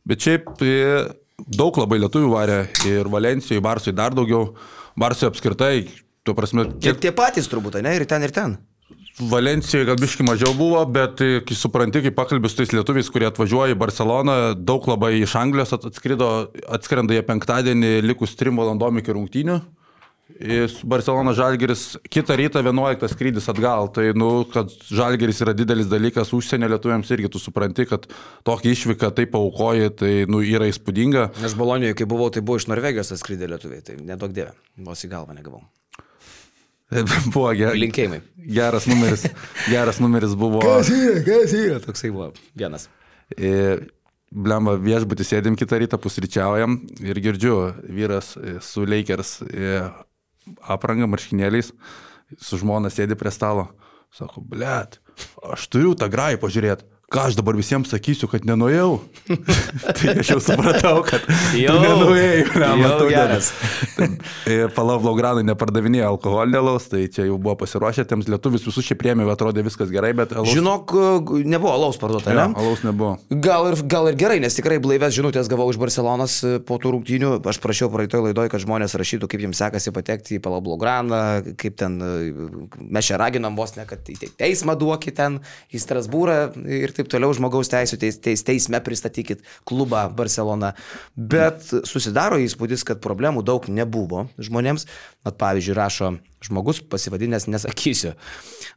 Bet 0.07 0.23
šiaip 0.23 0.63
e, 0.65 0.73
daug 1.45 1.77
labai 1.77 2.01
lietuvių 2.01 2.31
varė 2.31 2.61
ir 2.89 3.11
Valencijoje, 3.11 3.61
Barsui 3.61 3.93
dar 3.93 4.15
daugiau, 4.17 4.55
Barsui 4.97 5.29
apskritai, 5.29 5.91
tuo 6.27 6.35
prasme, 6.37 6.67
Kiek 6.81 6.99
tie 7.01 7.11
patys 7.15 7.49
turbūt, 7.51 7.79
ne? 7.81 7.95
Ir 7.97 8.05
ten, 8.09 8.23
ir 8.25 8.33
ten. 8.35 8.59
Valencijoje 9.19 9.85
gal 9.89 9.97
biški 9.99 10.23
mažiau 10.25 10.53
buvo, 10.57 10.79
bet 10.89 11.19
e, 11.21 11.41
kai 11.45 11.55
supranti, 11.57 12.01
kai 12.05 12.13
pakalbė 12.15 12.49
su 12.49 12.61
tais 12.61 12.71
lietuviais, 12.73 13.09
kurie 13.11 13.27
atvažiuoja 13.27 13.75
į 13.75 13.79
Barceloną, 13.81 14.37
daug 14.55 14.87
labai 14.89 15.17
iš 15.19 15.35
Anglijos 15.37 15.75
at- 15.75 15.85
atskrido, 15.89 16.29
atskrenda 16.71 17.17
jie 17.17 17.25
penktadienį 17.27 17.99
likus 18.05 18.33
3 18.39 18.55
valandom 18.57 19.01
iki 19.01 19.15
rungtynių. 19.17 19.59
Barcelona 20.87 21.33
Žalgeris 21.35 21.97
kitą 22.09 22.37
rytą 22.39 22.61
11 22.63 23.09
skrydis 23.11 23.49
atgal. 23.51 23.89
Tai, 23.93 24.05
nu, 24.15 24.29
kad 24.47 24.71
Žalgeris 24.87 25.41
yra 25.43 25.53
didelis 25.53 25.89
dalykas 25.91 26.31
užsienio 26.33 26.69
lietuviams 26.71 27.11
irgi 27.11 27.29
tu 27.33 27.41
supranti, 27.41 27.85
kad 27.89 28.07
tokia 28.47 28.71
išvyka 28.71 29.11
taip 29.17 29.35
aukoji, 29.35 29.91
tai, 29.99 30.13
nu, 30.31 30.39
yra 30.39 30.71
įspūdinga. 30.71 31.27
Aš 31.43 31.57
Bolonijoje, 31.59 31.99
kai 31.99 32.07
buvau, 32.09 32.31
tai 32.33 32.41
buvo 32.47 32.61
iš 32.61 32.69
Norvegijos 32.71 33.11
atskridę 33.11 33.51
lietuviai, 33.51 33.83
tai 33.83 33.99
nedaug 33.99 34.31
dievė, 34.31 34.55
vos 34.87 35.03
į 35.03 35.11
galvą 35.11 35.35
negavau. 35.35 35.65
Buvo 37.33 37.51
ge, 37.55 37.71
Linkėjimai. 37.77 38.19
geras 38.51 38.87
numeris. 38.89 39.25
Geras 39.69 40.01
numeris 40.03 40.35
buvo. 40.35 40.59
yra, 40.91 41.21
kas 41.23 41.55
yra? 41.55 41.79
Toksai 41.83 42.11
buvo 42.11 42.31
vienas. 42.57 42.89
E, 43.37 43.79
Blemba 44.31 44.77
viešbutį 44.79 45.27
sėdim 45.27 45.57
kitą 45.59 45.79
rytą, 45.81 45.99
pusryčiaujam 45.99 46.77
ir 47.03 47.19
girdžiu, 47.23 47.55
vyras 47.91 48.33
e, 48.39 48.57
su 48.63 48.85
Lakers 48.87 49.37
e, 49.47 49.81
apranga 50.71 51.07
marškinėliais, 51.11 51.73
su 52.39 52.59
žmona 52.59 52.91
sėdi 52.91 53.17
prie 53.19 53.31
stalo. 53.35 53.69
Sako, 54.15 54.43
blėt, 54.43 54.99
aš 55.47 55.67
turiu 55.71 55.93
tą 55.99 56.07
grajų 56.11 56.39
pažiūrėti. 56.43 56.87
Ką 57.11 57.25
aš 57.27 57.35
dabar 57.35 57.57
visiems 57.59 57.89
sakysiu, 57.91 58.29
kad 58.31 58.45
nenuėjau? 58.47 59.01
tai 59.97 60.13
aš 60.21 60.29
jau 60.31 60.37
supratau, 60.43 61.01
kad 61.03 61.25
Jau. 61.59 61.73
tu 61.75 61.81
nenuėjai. 61.83 62.43
blemba, 62.53 62.87
Jau 62.87 62.99
ne- 63.03 63.09
geras. 63.11 63.49
E, 64.47 64.55
Palau 64.71 64.95
Blogranai 65.03 65.43
nepardavinėjo 65.43 66.07
alkoholinio 66.13 66.61
alaus, 66.63 66.85
tai 66.91 67.03
čia 67.11 67.25
jau 67.27 67.35
buvo 67.35 67.57
pasiruošę, 67.59 68.05
tiems 68.07 68.29
lietuvis 68.31 68.63
visus 68.63 68.87
šie 68.87 68.95
priemė, 68.99 69.25
atrodė 69.33 69.63
viskas 69.67 69.91
gerai, 69.91 70.13
bet 70.17 70.31
alaus, 70.37 70.53
Žinok, 70.55 70.93
nebuvo 71.51 71.73
alaus 71.75 71.99
parduota, 71.99 72.31
ne? 72.37 72.45
alaus 72.55 72.85
nebuvo. 72.87 73.17
Gal 73.43 73.67
ir, 73.73 73.81
gal 73.91 74.07
ir 74.13 74.17
gerai, 74.19 74.39
nes 74.43 74.55
tikrai 74.55 74.79
blaivės 74.83 75.11
žinutės 75.17 75.51
gavau 75.51 75.67
iš 75.73 75.79
Barcelonos 75.81 76.37
e, 76.47 76.53
po 76.63 76.79
tų 76.81 76.95
rungtynių. 76.95 77.33
Aš 77.51 77.59
prašiau 77.63 77.91
praeitoj 77.91 78.23
laidoj, 78.29 78.47
kad 78.55 78.63
žmonės 78.63 78.95
rašytų, 78.99 79.27
kaip 79.31 79.43
jiems 79.43 79.59
sekasi 79.59 79.91
patekti 79.95 80.39
į 80.39 80.43
Palablograną, 80.47 81.21
kaip 81.59 81.75
ten 81.83 81.99
e, 81.99 82.11
mes 82.79 83.11
čia 83.11 83.19
raginam 83.19 83.59
vos 83.59 83.75
ne, 83.75 83.83
kad 83.89 84.07
į 84.07 84.17
te- 84.23 84.31
teismą 84.39 84.77
duokit 84.79 85.19
ten, 85.19 85.41
į 85.75 85.83
Strasbūrą 85.83 86.39
ir 86.71 86.93
taip 86.95 87.00
toliau 87.09 87.33
žmogaus 87.33 87.71
teisų 87.71 87.97
teis, 88.01 88.19
teis, 88.21 88.43
teisme 88.45 88.81
pristatykit 88.83 89.41
klubą 89.67 90.05
Barcelona. 90.13 90.73
Bet 91.15 91.65
susidaro 91.87 92.37
įspūdis, 92.41 92.85
kad 92.87 93.01
problemų 93.03 93.45
daug 93.47 93.65
nebuvo 93.71 94.27
žmonėms. 94.41 94.87
Mat, 95.21 95.37
pavyzdžiui, 95.37 95.77
rašo 95.77 96.13
žmogus 96.41 96.81
pasivadinęs, 96.89 97.45
nesakysiu. 97.47 98.15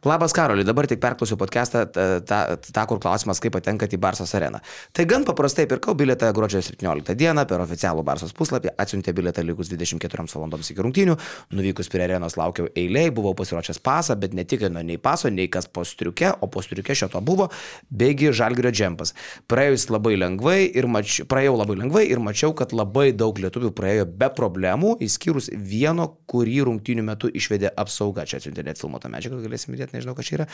Labas 0.05 0.35
Karoli, 0.37 0.65
dabar 0.65 0.85
tik 0.87 1.01
perklausiu 1.01 1.39
podcastą, 1.41 1.87
tą, 1.89 2.83
kur 2.89 2.99
klausimas, 3.01 3.41
kaip 3.41 3.55
patenkat 3.57 3.95
į 3.97 3.99
Barsos 4.03 4.35
areną. 4.37 4.61
Tai 4.93 5.07
gan 5.09 5.25
paprastai 5.25 5.65
pirkau 5.71 5.95
bilietą 5.97 6.29
gruodžio 6.37 6.61
17 6.61 7.17
dieną 7.17 7.47
per 7.49 7.63
oficialų 7.65 8.05
Barsos 8.05 8.35
puslapį, 8.37 8.75
atsiuntė 8.77 9.15
bilietą 9.17 9.45
likus 9.47 9.71
24 9.73 10.27
valandoms 10.35 10.69
iki 10.75 10.85
rungtynių, 10.85 11.17
nuvykus 11.57 11.89
prie 11.93 12.05
arenos 12.05 12.37
laukiau 12.37 12.69
eiliai, 12.77 13.09
buvau 13.15 13.33
pasiruošęs 13.39 13.81
pasą, 13.81 14.19
bet 14.21 14.37
netikrinau 14.37 14.85
nei 14.85 15.01
paso, 15.01 15.33
nei 15.33 15.49
kas 15.49 15.65
po 15.65 15.87
striuke, 15.89 16.35
o 16.45 16.51
po 16.53 16.61
striuke 16.61 16.93
šio 16.93 17.09
to 17.15 17.25
buvo, 17.25 17.49
beigi 17.89 18.29
žalgerio 18.37 18.75
džempas. 18.75 19.15
Praėjus 19.49 19.89
labai 19.89 20.19
lengvai 20.21 20.59
ir 20.69 20.91
mačiau, 20.91 21.25
praėjau 21.33 21.57
labai 21.63 21.79
lengvai 21.81 22.05
ir 22.13 22.21
mačiau, 22.21 22.53
kad 22.53 22.77
labai 22.77 23.09
daug 23.17 23.41
lietuvių 23.41 23.73
praėjo 23.73 24.05
be 24.13 24.29
problemų, 24.37 24.99
išskyrus 25.09 25.49
vieno, 25.57 26.11
kurį 26.35 26.59
rungtynių 26.69 27.07
metu 27.07 27.31
išvedė 27.31 27.71
apsauga. 27.79 28.27
Čia 28.29 28.41
atsiuntė 28.41 28.67
net 28.67 28.81
filmuotą 28.81 29.11
medžiagą, 29.13 29.39
galėsim 29.45 29.77
įdėti, 29.77 29.99
nežinau, 29.99 30.17
kas 30.19 30.29
čia 30.29 30.39
yra. 30.41 30.49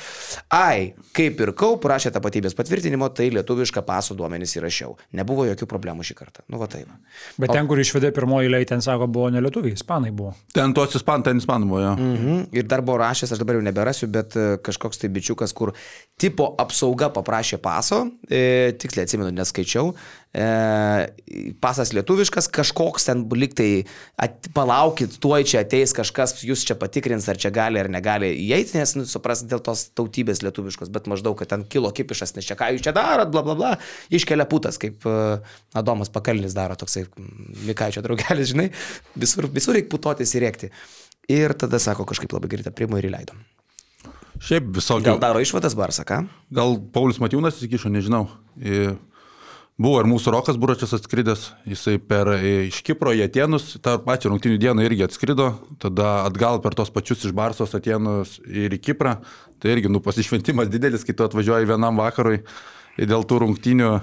Ai, 0.52 0.92
kaip 1.16 1.38
pirkau, 1.40 1.78
prašė 1.80 2.12
tapatybės 2.14 2.56
patvirtinimo, 2.58 3.08
tai 3.16 3.30
lietuvišką 3.34 3.84
paso 3.88 4.16
duomenys 4.18 4.56
įrašiau. 4.60 4.96
Nebuvo 5.16 5.46
jokių 5.48 5.68
problemų 5.70 6.06
šį 6.06 6.18
kartą. 6.18 6.44
Nu, 6.52 6.60
va 6.60 6.68
taip. 6.70 6.90
va. 6.90 6.98
Bet 7.40 7.54
ten, 7.56 7.68
kur 7.70 7.80
išvedė 7.80 8.12
pirmoji 8.16 8.50
eilė, 8.50 8.62
ten 8.68 8.82
sako, 8.84 9.08
buvo 9.10 9.30
ne 9.32 9.42
lietuviai, 9.44 9.76
ispanai 9.78 10.10
buvo. 10.14 10.34
Ten 10.54 10.74
tuos 10.76 10.96
ispanų, 10.98 11.26
ten 11.28 11.40
ispanų 11.42 11.70
buvo, 11.70 11.82
jo. 11.84 11.92
Mhm. 11.96 12.40
Ir 12.56 12.68
dar 12.70 12.82
buvo 12.86 13.00
rašęs, 13.02 13.34
aš 13.34 13.42
dabar 13.42 13.58
jau 13.58 13.64
neberasiu, 13.64 14.10
bet 14.12 14.36
e, 14.36 14.46
kažkoks 14.66 15.00
tai 15.00 15.10
bičiukas, 15.14 15.54
kur 15.56 15.72
tipo 16.20 16.50
apsauga 16.60 17.10
paprašė 17.14 17.60
paso, 17.62 18.02
e, 18.28 18.72
tiksliai 18.80 19.06
atsimenu, 19.06 19.32
neskaičiau, 19.36 19.94
e, 20.34 20.44
pasas 21.62 21.92
lietuviškas, 21.96 22.48
kažkoks 22.54 23.08
ten 23.08 23.24
liktai, 23.34 23.84
at, 24.20 24.48
palaukit, 24.56 25.16
tuoj 25.22 25.46
čia 25.50 25.62
ateis 25.64 25.94
kažkas, 25.96 26.38
jūs 26.46 26.64
čia 26.68 26.76
patikrins, 26.78 27.28
ar 27.30 27.40
čia 27.40 27.52
gali 27.54 27.80
ar 27.82 27.90
negali 27.92 28.30
įeiti, 28.46 28.78
nes, 28.78 28.94
nu, 28.98 29.06
supras, 29.10 29.42
dėl 29.48 29.62
tos 29.64 29.88
tautybės 29.98 30.44
lietuviškos, 30.46 30.92
bet 30.94 31.10
maždaug, 31.10 31.36
kad 31.40 31.52
ten 31.52 31.66
kilo 31.70 31.92
kipišas, 31.94 32.36
nes 32.38 32.48
čia 32.48 32.58
ką 32.58 32.72
jūs 32.74 32.86
čia 32.86 32.94
darot, 32.96 33.32
bla 33.34 33.44
bla 33.46 33.58
bla, 33.58 33.74
iškelia 34.14 34.46
putas, 34.50 34.80
kaip 34.80 35.06
uh, 35.08 35.38
Adomas 35.76 36.12
Pakalnis 36.12 36.56
daro, 36.56 36.78
toksai 36.78 37.06
Mikaičio 37.66 38.04
draugelis, 38.06 38.52
žinai, 38.54 38.70
visur, 39.18 39.50
visur 39.50 39.76
reikia 39.78 39.92
putotis 39.92 40.34
ir 40.36 40.46
rėkti. 40.46 40.74
Ir 41.30 41.54
tada 41.54 41.78
sako 41.78 42.06
kažkaip 42.10 42.32
labai 42.34 42.50
greitai 42.50 42.72
primo 42.74 42.98
ir 42.98 43.06
įleidom. 43.06 43.38
Šiaip 44.40 44.70
visokio. 44.72 45.04
Gal 45.04 45.20
daro 45.20 45.42
išvadas 45.42 45.76
Barsą, 45.76 46.02
ką? 46.08 46.22
Gal 46.56 46.78
Paulius 46.94 47.20
Matijūnas 47.20 47.58
įsikišo, 47.60 47.92
nežinau. 47.92 48.24
Buvo 49.80 50.02
ir 50.02 50.08
mūsų 50.10 50.34
Rokas 50.34 50.58
Buračias 50.60 50.90
atskridęs, 50.92 51.46
jisai 51.64 51.94
per 52.04 52.28
i, 52.34 52.66
iš 52.68 52.82
Kipro 52.84 53.14
į 53.16 53.22
Atenus, 53.24 53.78
tą 53.80 53.94
pačią 54.04 54.28
rungtinių 54.28 54.58
dieną 54.60 54.84
irgi 54.84 55.06
atskrido, 55.06 55.46
tada 55.80 56.26
atgal 56.26 56.60
per 56.60 56.76
tos 56.76 56.92
pačius 56.92 57.24
iš 57.24 57.32
Barsos 57.32 57.72
Atenus 57.78 58.34
ir 58.44 58.76
į 58.76 58.80
Kiprą. 58.84 59.14
Tai 59.56 59.72
irgi, 59.72 59.88
nu, 59.88 60.02
pasišventimas 60.04 60.68
didelis, 60.68 61.06
kai 61.08 61.16
tu 61.16 61.24
atvažiuoji 61.24 61.70
vienam 61.70 61.96
vakarui 61.96 62.42
dėl 63.00 63.24
tų 63.24 63.40
rungtinių. 63.46 63.94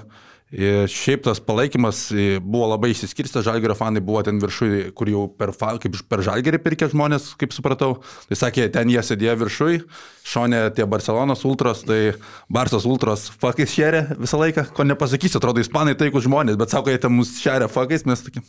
Ir 0.48 0.86
šiaip 0.88 1.26
tas 1.26 1.42
palaikymas 1.44 2.06
i, 2.16 2.26
buvo 2.40 2.70
labai 2.70 2.88
išsiskirstęs, 2.94 3.44
žalgerio 3.44 3.74
fanai 3.76 4.00
buvo 4.00 4.22
ten 4.24 4.38
viršui, 4.40 4.94
kur 4.96 5.10
jau 5.12 5.26
per, 5.28 5.52
kaip 5.52 5.98
per 6.08 6.22
žalgerį 6.24 6.60
pirkė 6.64 6.88
žmonės, 6.94 7.34
kaip 7.40 7.52
supratau. 7.52 7.98
Tai 8.30 8.38
sakė, 8.40 8.64
ten 8.72 8.88
jie 8.88 9.02
sėdėjo 9.04 9.34
viršui, 9.42 9.76
šonė 10.24 10.62
tie 10.78 10.88
Barcelonos 10.88 11.44
ultros, 11.48 11.84
tai 11.84 12.14
Barsos 12.48 12.88
ultros 12.88 13.26
fakais 13.42 13.76
šeria 13.76 14.06
visą 14.16 14.40
laiką, 14.40 14.70
ko 14.72 14.88
nepasakysiu, 14.88 15.36
atrodo, 15.42 15.60
ispanai 15.60 15.98
taikų 16.00 16.24
žmonės, 16.24 16.56
bet 16.60 16.72
sako, 16.72 16.96
jie 16.96 17.02
ten 17.04 17.12
mus 17.12 17.36
šeria 17.42 17.68
fakais, 17.68 18.08
mes 18.08 18.24
tokie, 18.24 18.40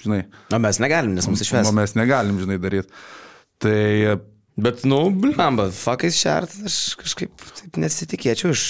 žinai, 0.00 0.24
O 0.48 0.62
mes 0.64 0.80
negalim, 0.80 1.12
nes 1.18 1.28
mūsų 1.28 1.44
išves. 1.44 1.68
o 1.68 1.76
mes 1.76 1.92
negalim, 2.00 2.40
žinai, 2.40 2.56
daryti. 2.62 2.88
Tai 3.60 3.76
Bet, 4.54 4.84
nu, 4.86 5.08
blamba, 5.10 5.66
fakais 5.74 6.14
šert, 6.14 6.52
aš 6.68 6.74
kažkaip 7.00 7.32
taip 7.58 7.78
nesitikėčiau 7.82 8.52
iš 8.54 8.60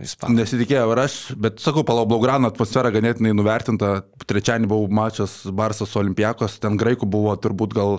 ispanų. 0.00 0.38
Nesitikėjau 0.38 0.86
ir 0.94 1.00
aš, 1.02 1.16
bet 1.36 1.60
sakau, 1.60 1.82
Palau 1.84 2.06
Blaugrano 2.08 2.48
atmosfera 2.48 2.88
ganėtinai 2.94 3.34
nuvertinta. 3.36 3.90
Trečiąjį 4.24 4.70
buvo 4.70 4.88
mačas 4.88 5.42
Barsas 5.52 5.92
Olimpiakos, 6.00 6.56
ten 6.62 6.78
graikų 6.80 7.04
buvo 7.12 7.34
turbūt 7.36 7.76
gal 7.76 7.98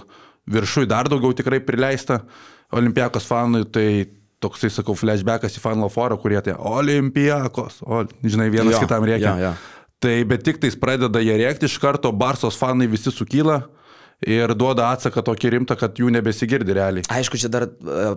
viršui 0.49 0.87
dar 0.89 1.05
daugiau 1.11 1.37
tikrai 1.37 1.61
prileista 1.61 2.23
Olimpiakos 2.73 3.29
fanui, 3.29 3.61
tai 3.69 4.07
toksai, 4.41 4.71
sakau, 4.73 4.97
flashbackas 4.97 5.53
į 5.59 5.61
Final 5.61 5.93
Four, 5.93 6.17
kurie 6.21 6.41
tai 6.41 6.57
Olimpiakos, 6.57 7.83
o, 7.85 8.01
žinai, 8.25 8.49
vienas 8.53 8.79
Jo, 8.79 8.81
kitam 8.87 9.05
reikia. 9.05 9.35
jo, 9.37 9.51
jo. 9.51 9.53
Tai 10.01 10.17
bet 10.33 10.41
tik 10.49 10.57
tais 10.61 10.75
pradeda 10.77 11.21
jie 11.23 11.37
rėkti 11.39 11.69
iš 11.69 11.77
karto, 11.81 12.09
Barsos 12.11 12.57
fanai 12.59 12.89
visi 12.89 13.13
sukyla 13.13 13.61
ir 14.24 14.53
duoda 14.55 14.88
atsaką 14.95 15.22
tokį 15.27 15.51
rimtą, 15.57 15.75
kad 15.79 15.98
jų 16.00 16.07
nebesigirdi 16.15 16.75
realiai. 16.75 17.03
Aišku, 17.12 17.38
čia 17.41 17.50
dar 17.51 17.67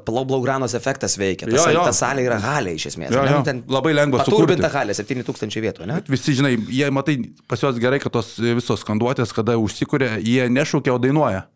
Palau 0.06 0.24
Blaugranos 0.28 0.74
efektas 0.78 1.18
veikia. 1.18 1.48
Jo, 1.50 1.58
Tas, 1.58 1.74
jo. 1.74 1.84
ta 1.88 1.94
salė 1.96 2.24
yra 2.28 2.38
halė 2.42 2.76
iš 2.78 2.86
esmės. 2.92 3.12
Jo, 3.14 3.24
jo. 3.26 3.40
Nu, 3.42 3.64
Labai 3.74 3.94
lengva 3.96 4.24
sukurti. 4.26 4.60
halė, 4.72 4.94
7000 4.96 5.60
vietų, 5.64 5.88
ne? 5.90 5.98
Visi, 6.08 6.36
žinai, 6.38 6.54
jie, 6.70 6.88
matai, 6.94 7.18
pas 7.50 7.60
juos 7.64 7.80
gerai, 7.82 7.98
kad 8.02 8.14
tos 8.14 8.36
visos 8.38 8.84
skanduotės, 8.84 9.34
kada 9.36 9.58
užsikūrė, 9.60 10.14
jie 10.22 10.46
nešaukia, 10.52 10.94
o 10.94 11.02
dainuoja. 11.02 11.46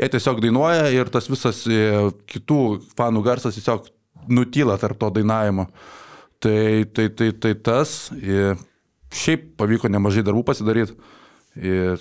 Jie 0.00 0.08
tiesiog 0.14 0.40
dainuoja 0.40 0.88
ir 0.96 1.10
tas 1.12 1.28
visas 1.28 1.62
e, 1.68 1.80
kitų 2.30 2.60
fanų 2.96 3.22
garsas 3.26 3.58
tiesiog 3.58 3.90
nutyla 4.32 4.78
tarp 4.80 4.98
to 5.00 5.10
dainavimo. 5.18 5.68
Tai, 6.40 6.86
tai, 6.96 7.10
tai, 7.12 7.32
tai 7.36 7.52
tas, 7.60 8.08
e, 8.16 8.54
šiaip 9.12 9.50
pavyko 9.60 9.90
nemažai 9.92 10.24
darbų 10.24 10.46
pasidaryti. 10.48 10.96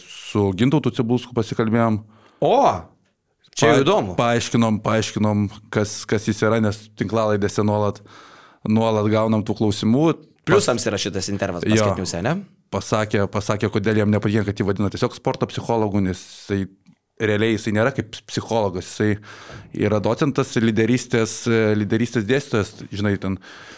Su 0.03 0.49
Gintautu 0.57 0.93
Cibulsku 0.93 1.33
pasikalbėjom. 1.37 1.99
O, 2.45 2.53
čia 3.57 3.73
jau 3.73 3.83
įdomu. 3.83 4.15
Paaiškinom, 4.19 4.79
paaiškinom, 4.85 5.47
kas, 5.73 6.03
kas 6.09 6.29
jis 6.29 6.43
yra, 6.45 6.61
nes 6.63 6.85
tinklalaidėse 6.99 7.65
nuolat, 7.65 8.03
nuolat 8.69 9.09
gaunam 9.11 9.43
tų 9.45 9.57
klausimų. 9.59 10.05
Pliusams 10.49 10.85
yra 10.89 11.01
šitas 11.01 11.27
intervas 11.33 11.65
paskutiniuose, 11.65 12.23
ne? 12.25 12.37
pasakė, 12.73 13.25
pasakė, 13.31 13.69
kodėl 13.73 14.03
jam 14.03 14.11
nepatinka, 14.13 14.49
kad 14.49 14.61
jį 14.61 14.67
vadina 14.67 14.91
tiesiog 14.93 15.15
sporto 15.17 15.47
psichologu, 15.49 16.01
nes 16.05 16.19
jisai 16.21 16.67
realiai 17.19 17.55
jisai 17.57 17.73
nėra 17.75 17.91
kaip 17.95 18.15
psichologas, 18.29 18.87
jisai 18.89 19.17
yra 19.85 19.99
docentas, 20.03 20.53
lyderystės, 20.63 21.33
lyderystės 21.79 22.23
dėstytojas, 22.29 22.71
žinai, 22.95 23.15
ten, 23.21 23.35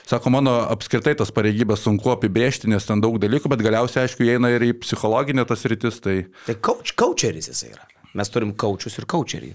sako, 0.09 0.29
mano 0.33 0.53
apskritai 0.69 1.15
tas 1.17 1.33
pareigybės 1.33 1.81
sunku 1.87 2.13
apibrėžti, 2.13 2.69
nes 2.71 2.85
ten 2.85 3.01
daug 3.01 3.17
dalykų, 3.21 3.49
bet 3.53 3.63
galiausiai, 3.65 4.05
aišku, 4.05 4.25
įeina 4.27 4.53
ir 4.53 4.67
į 4.69 4.75
psichologinę 4.83 5.47
tas 5.49 5.65
rytis, 5.65 5.97
tai 6.05 6.19
Tai 6.45 6.57
coach, 6.61 6.93
coacheris 7.01 7.49
jisai 7.51 7.73
yra. 7.73 7.87
Mes 8.13 8.27
turim 8.29 8.51
coachus 8.59 8.97
ir 8.99 9.05
coacherį. 9.09 9.53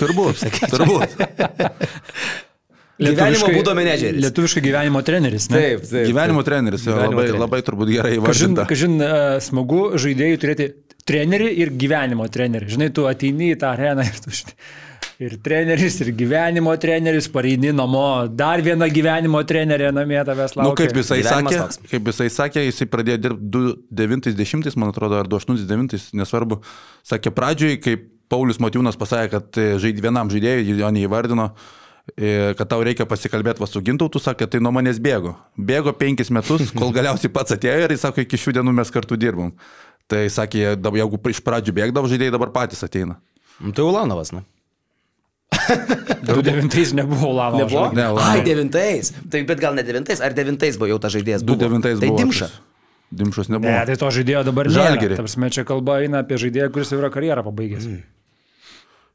turbūt, 0.00 0.42
turbūt. 0.72 1.18
Gyvenimo 3.02 3.48
būdo 3.50 3.72
menedžeris. 3.74 4.20
Lietuviškai 4.22 4.60
gyvenimo 4.62 5.00
treneris. 5.04 5.48
Ne? 5.50 5.58
taip. 5.58 5.86
Gyvenimo 6.06 6.42
treneris, 6.46 6.84
jo, 6.86 6.92
Gyvenimo 6.94 7.16
labai, 7.18 7.24
treneris. 7.26 7.42
labai 7.42 7.60
turbūt 7.66 7.90
gerai 7.90 8.10
Kažin, 8.12 8.20
įvardinta. 8.22 8.66
kažin 8.70 8.94
e, 9.02 9.08
smagu 9.42 9.80
žaidėjų 9.98 10.38
turėti 10.44 10.66
trenerį 11.08 11.50
ir 11.64 11.74
gyvenimo 11.78 12.26
trenerį. 12.32 12.72
Žinai, 12.76 12.90
tu 12.94 13.06
ateini 13.10 13.52
į 13.52 13.60
tą 13.60 13.74
areną 13.76 14.06
ir 14.08 14.18
tu 14.24 14.34
žinai. 14.34 14.56
Ir 15.22 15.36
treneris, 15.44 16.00
ir 16.02 16.08
gyvenimo 16.18 16.72
treneris, 16.82 17.28
pareini 17.30 17.70
namo, 17.74 18.26
dar 18.26 18.62
viena 18.64 18.88
gyvenimo 18.90 19.42
trenerė 19.46 19.92
namie 19.94 20.18
tavęs 20.26 20.56
laukia. 20.56 20.64
Na, 20.64 20.70
nu, 20.70 20.78
kaip 20.78 20.96
jisai 20.98 21.18
Gyvenimas 21.20 21.52
sakė, 21.52 21.60
toks. 21.60 21.90
kaip 21.92 22.08
jisai 22.10 22.26
sakė, 22.32 22.64
jisai 22.66 22.88
pradėjo 22.90 23.20
dirbti 23.22 24.32
90, 24.40 24.78
man 24.80 24.90
atrodo, 24.90 25.20
ar 25.20 25.30
89, 25.30 26.08
nesvarbu. 26.18 26.58
Sakė 27.06 27.30
pradžioj, 27.36 27.76
kai 27.84 27.94
Paulius 28.32 28.58
Matiūnas 28.62 28.98
pasakė, 28.98 29.30
kad 29.36 29.60
e, 29.60 29.68
žaid, 29.82 30.00
vienam 30.02 30.32
žaidėjui, 30.32 30.74
jo 30.80 30.90
neįvardino, 30.96 31.50
e, 32.16 32.32
kad 32.58 32.72
tau 32.72 32.82
reikia 32.82 33.06
pasikalbėti 33.06 33.62
va 33.62 33.68
su 33.70 33.84
gintautu, 33.84 34.22
sakė, 34.22 34.48
tai 34.50 34.62
nuo 34.64 34.72
manęs 34.74 34.98
bėgo. 35.04 35.36
Bėgo 35.70 35.94
penkis 35.98 36.32
metus, 36.34 36.72
kol 36.74 36.90
galiausiai 36.96 37.30
pats 37.34 37.54
atėjo 37.54 37.84
ir 37.84 37.94
jis 37.94 38.06
sako, 38.08 38.24
iki 38.24 38.40
šių 38.40 38.58
dienų 38.58 38.74
mes 38.80 38.90
kartu 38.94 39.20
dirbam. 39.20 39.52
Tai 40.12 40.22
sakė, 40.28 40.64
jeigu 40.76 41.20
iš 41.32 41.40
pradžių 41.46 41.72
bėgdavo 41.78 42.10
žaidėjai, 42.10 42.34
dabar 42.34 42.50
patys 42.52 42.82
ateina. 42.84 43.16
Nu, 43.62 43.72
Tai 43.72 43.86
Ulanovas, 43.88 44.32
nu. 44.36 44.42
2009 46.28 46.92
nebuvo 46.96 47.30
Lano. 47.36 47.62
Nebuvo? 47.62 47.86
Ne, 47.96 48.08
Ulanovas. 48.12 48.28
Ai, 48.34 48.42
devintais. 48.44 49.12
Tai 49.30 49.42
bet 49.48 49.60
gal 49.62 49.76
ne 49.78 49.84
devintais, 49.86 50.20
ar 50.24 50.34
devintais 50.36 50.76
buvo 50.80 50.90
jau 50.92 50.98
tas 51.02 51.14
žaidėjas? 51.16 51.44
buvo? 51.46 51.58
2-9 51.64 51.82
Tai 52.00 52.08
buvo. 52.12 52.20
Dimša. 52.22 52.48
tas. 52.48 52.60
Dimšos 53.12 53.50
nebuvo. 53.52 53.68
Ne, 53.68 53.84
tai 53.88 53.96
to 54.00 54.08
žaidėjo 54.08 54.40
dabar 54.48 54.68
Žalgirį. 54.72 55.12
nėra. 55.12 55.20
Tarsi, 55.20 55.48
čia 55.52 55.64
kalba 55.68 55.98
eina 56.00 56.22
apie 56.24 56.38
žaidėją, 56.40 56.70
kuris 56.72 56.92
jau 56.92 57.00
yra 57.02 57.10
karjerą 57.12 57.44
pabaigęs. 57.44 57.84
Mm. 57.84 58.00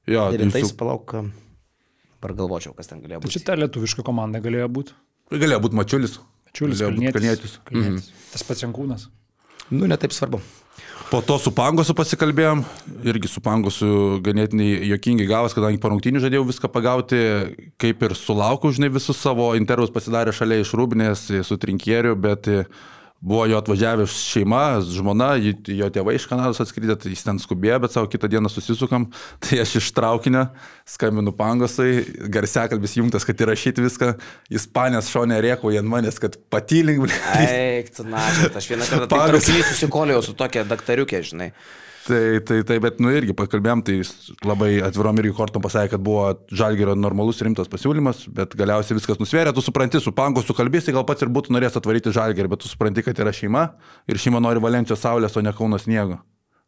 Jo, 0.08 0.27
tai 0.30 0.38
Devintais, 0.38 0.70
su- 0.70 0.77
palauk, 0.77 1.16
ar 2.22 2.34
galvočiau, 2.38 2.75
kas 2.77 2.88
ten 2.92 3.01
galėjo 3.01 3.24
būti. 3.25 3.34
Šitą 3.39 3.58
lietuvišką 3.58 4.06
komandą 4.06 4.39
galėjo 4.44 4.70
būti. 4.70 4.94
Galėjo 5.34 5.60
būti 5.66 5.80
Mačiulis. 5.82 6.20
Čiulis, 6.54 6.80
Galėjo 6.80 6.94
būt 6.94 7.18
Kalnietis. 7.18 7.58
Kalnietis. 7.66 8.06
Kalnietis. 8.08 8.30
Tas 8.32 8.46
pats 8.48 8.63
Jankūnas. 8.63 9.08
Nu, 9.74 9.89
netaip 9.89 10.13
svarbu. 10.16 10.39
Po 11.07 11.21
to 11.23 11.37
su 11.39 11.53
Pangosu 11.55 11.93
pasikalbėjom, 11.95 12.65
irgi 13.07 13.29
su 13.31 13.39
Pangosu 13.39 14.17
ganėtinai 14.25 14.89
jokingai 14.89 15.27
gavas, 15.29 15.53
kadangi 15.55 15.79
po 15.79 15.87
rungtynių 15.93 16.19
žadėjau 16.19 16.43
viską 16.49 16.67
pagauti, 16.73 17.21
kaip 17.79 18.03
ir 18.03 18.15
sulaukiau, 18.19 18.73
žinai, 18.75 18.89
visus 18.91 19.15
savo 19.15 19.53
intervus 19.55 19.93
pasidarė 19.95 20.33
šalia 20.35 20.57
iš 20.65 20.73
Rūbinės 20.75 21.23
su 21.47 21.57
trinkieriu, 21.63 22.11
bet 22.19 22.49
e, 22.51 22.65
buvo 23.19 23.45
jo 23.50 23.57
atvažiavęs 23.57 24.13
šeima, 24.29 24.63
žmona, 24.93 25.31
jo 25.39 25.89
tėvai 25.93 26.17
iš 26.17 26.27
Kanados 26.29 26.62
atskridė, 26.62 26.95
tai 27.01 27.13
jis 27.13 27.25
ten 27.25 27.39
skubėjo, 27.41 27.79
bet 27.83 27.95
savo 27.95 28.09
kitą 28.12 28.29
dieną 28.29 28.51
susisukam, 28.51 29.07
tai 29.43 29.62
aš 29.63 29.77
iš 29.81 29.89
traukinio 29.97 30.45
skambinu 30.88 31.33
Pangosui, 31.38 32.05
garsiakalbis 32.33 32.97
jungtas, 33.00 33.25
kad 33.27 33.41
įrašyti 33.41 33.86
viską, 33.86 34.13
jis 34.53 34.69
panės 34.74 35.09
šonė 35.13 35.41
rėkau 35.47 35.74
ant 35.74 35.89
manęs, 35.89 36.21
kad 36.21 36.38
patylink. 36.53 37.09
Eik, 37.41 37.91
tu 37.97 38.05
na, 38.07 38.21
aš 38.53 38.71
vieną 38.74 38.88
kartą 38.91 39.09
traukinį 39.15 39.65
susikoliau 39.71 40.24
su 40.25 40.38
tokia 40.38 40.65
daktariukė, 40.67 41.25
žinai. 41.25 41.51
Tai, 42.07 42.39
tai, 42.47 42.61
tai, 42.63 42.77
bet, 42.79 43.01
nu 43.03 43.11
irgi 43.11 43.33
pakalbėjom, 43.35 43.81
tai 43.83 43.97
labai 44.47 44.69
atvirom 44.87 45.17
irgi 45.19 45.33
kortom 45.35 45.63
pasakė, 45.65 45.95
kad 45.95 46.03
buvo 46.05 46.29
žalgerio 46.55 46.95
normalus 46.95 47.41
rimtas 47.43 47.67
pasiūlymas, 47.71 48.21
bet 48.37 48.55
galiausiai 48.55 48.95
viskas 48.95 49.19
nusvėrė, 49.19 49.51
tu 49.51 49.63
supranti, 49.65 49.99
su 49.99 50.13
panko 50.15 50.43
sukalbėsi, 50.45 50.93
gal 50.95 51.03
pats 51.07 51.25
ir 51.25 51.33
būtų 51.35 51.51
norėjęs 51.51 51.75
atvaryti 51.81 52.15
žalgerį, 52.15 52.53
bet 52.53 52.63
tu 52.63 52.71
supranti, 52.71 53.03
kad 53.03 53.19
yra 53.19 53.35
šeima 53.35 53.65
ir 54.07 54.21
šeima 54.23 54.39
nori 54.43 54.63
Valencijos 54.63 55.03
saulės, 55.03 55.35
o 55.35 55.43
ne 55.43 55.51
Kauno 55.57 55.81
sniego. 55.83 56.21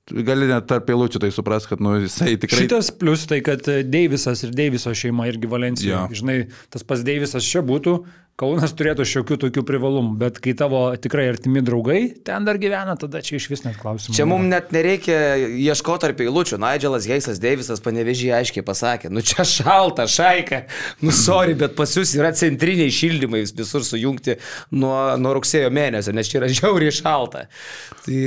Gali 0.10 0.48
net 0.50 0.66
tarp 0.66 0.88
eilučių 0.90 1.22
tai 1.22 1.30
supras, 1.32 1.68
kad 1.70 1.82
nu, 1.84 1.94
jisai 2.02 2.34
tikrai... 2.42 2.64
Šitas 2.66 2.90
plus 2.98 3.28
tai, 3.30 3.44
kad 3.46 3.62
Deivisas 3.86 4.42
ir 4.44 4.56
Deiviso 4.58 4.92
šeima 4.98 5.28
irgi 5.30 5.50
Valencijoje. 5.52 5.94
Jo. 5.94 6.22
Žinai, 6.24 6.38
tas 6.74 6.86
pats 6.88 7.06
Deivisas 7.06 7.46
čia 7.46 7.62
būtų, 7.66 8.00
Kaunas 8.40 8.72
turėtų 8.78 9.04
šiokių 9.10 9.38
tokių 9.44 9.64
privalumų, 9.68 10.14
bet 10.22 10.40
kai 10.44 10.54
tavo 10.58 10.86
tikrai 11.02 11.28
artimi 11.34 11.64
draugai 11.66 12.00
ten 12.26 12.46
dar 12.48 12.60
gyvena, 12.62 12.96
tada 13.00 13.20
čia 13.26 13.36
iš 13.40 13.50
vis 13.52 13.66
net 13.66 13.76
klausimų. 13.82 14.16
Čia 14.16 14.28
mums 14.30 14.48
net 14.48 14.72
nereikia 14.76 15.18
ieškoti 15.60 16.06
tarp 16.06 16.24
eilučių. 16.24 16.60
Nigelas 16.64 17.08
Heisas 17.10 17.42
Deivisas 17.44 17.84
panevežį 17.84 18.32
aiškiai 18.40 18.64
pasakė, 18.66 19.12
nu 19.12 19.24
čia 19.26 19.44
šalta, 19.48 20.08
šaika, 20.10 20.64
nu 21.04 21.12
sorry, 21.16 21.58
bet 21.60 21.76
pas 21.76 21.92
jūs 21.98 22.16
yra 22.16 22.32
centriniai 22.38 22.94
šildymai 22.94 23.44
visur 23.60 23.84
sujungti 23.84 24.38
nuo, 24.72 24.96
nuo 25.20 25.36
rugsėjo 25.40 25.72
mėnesio, 25.76 26.16
nes 26.16 26.32
čia 26.32 26.40
yra 26.42 26.52
žiauriai 26.54 26.96
šalta. 26.96 27.46
Tai 28.06 28.20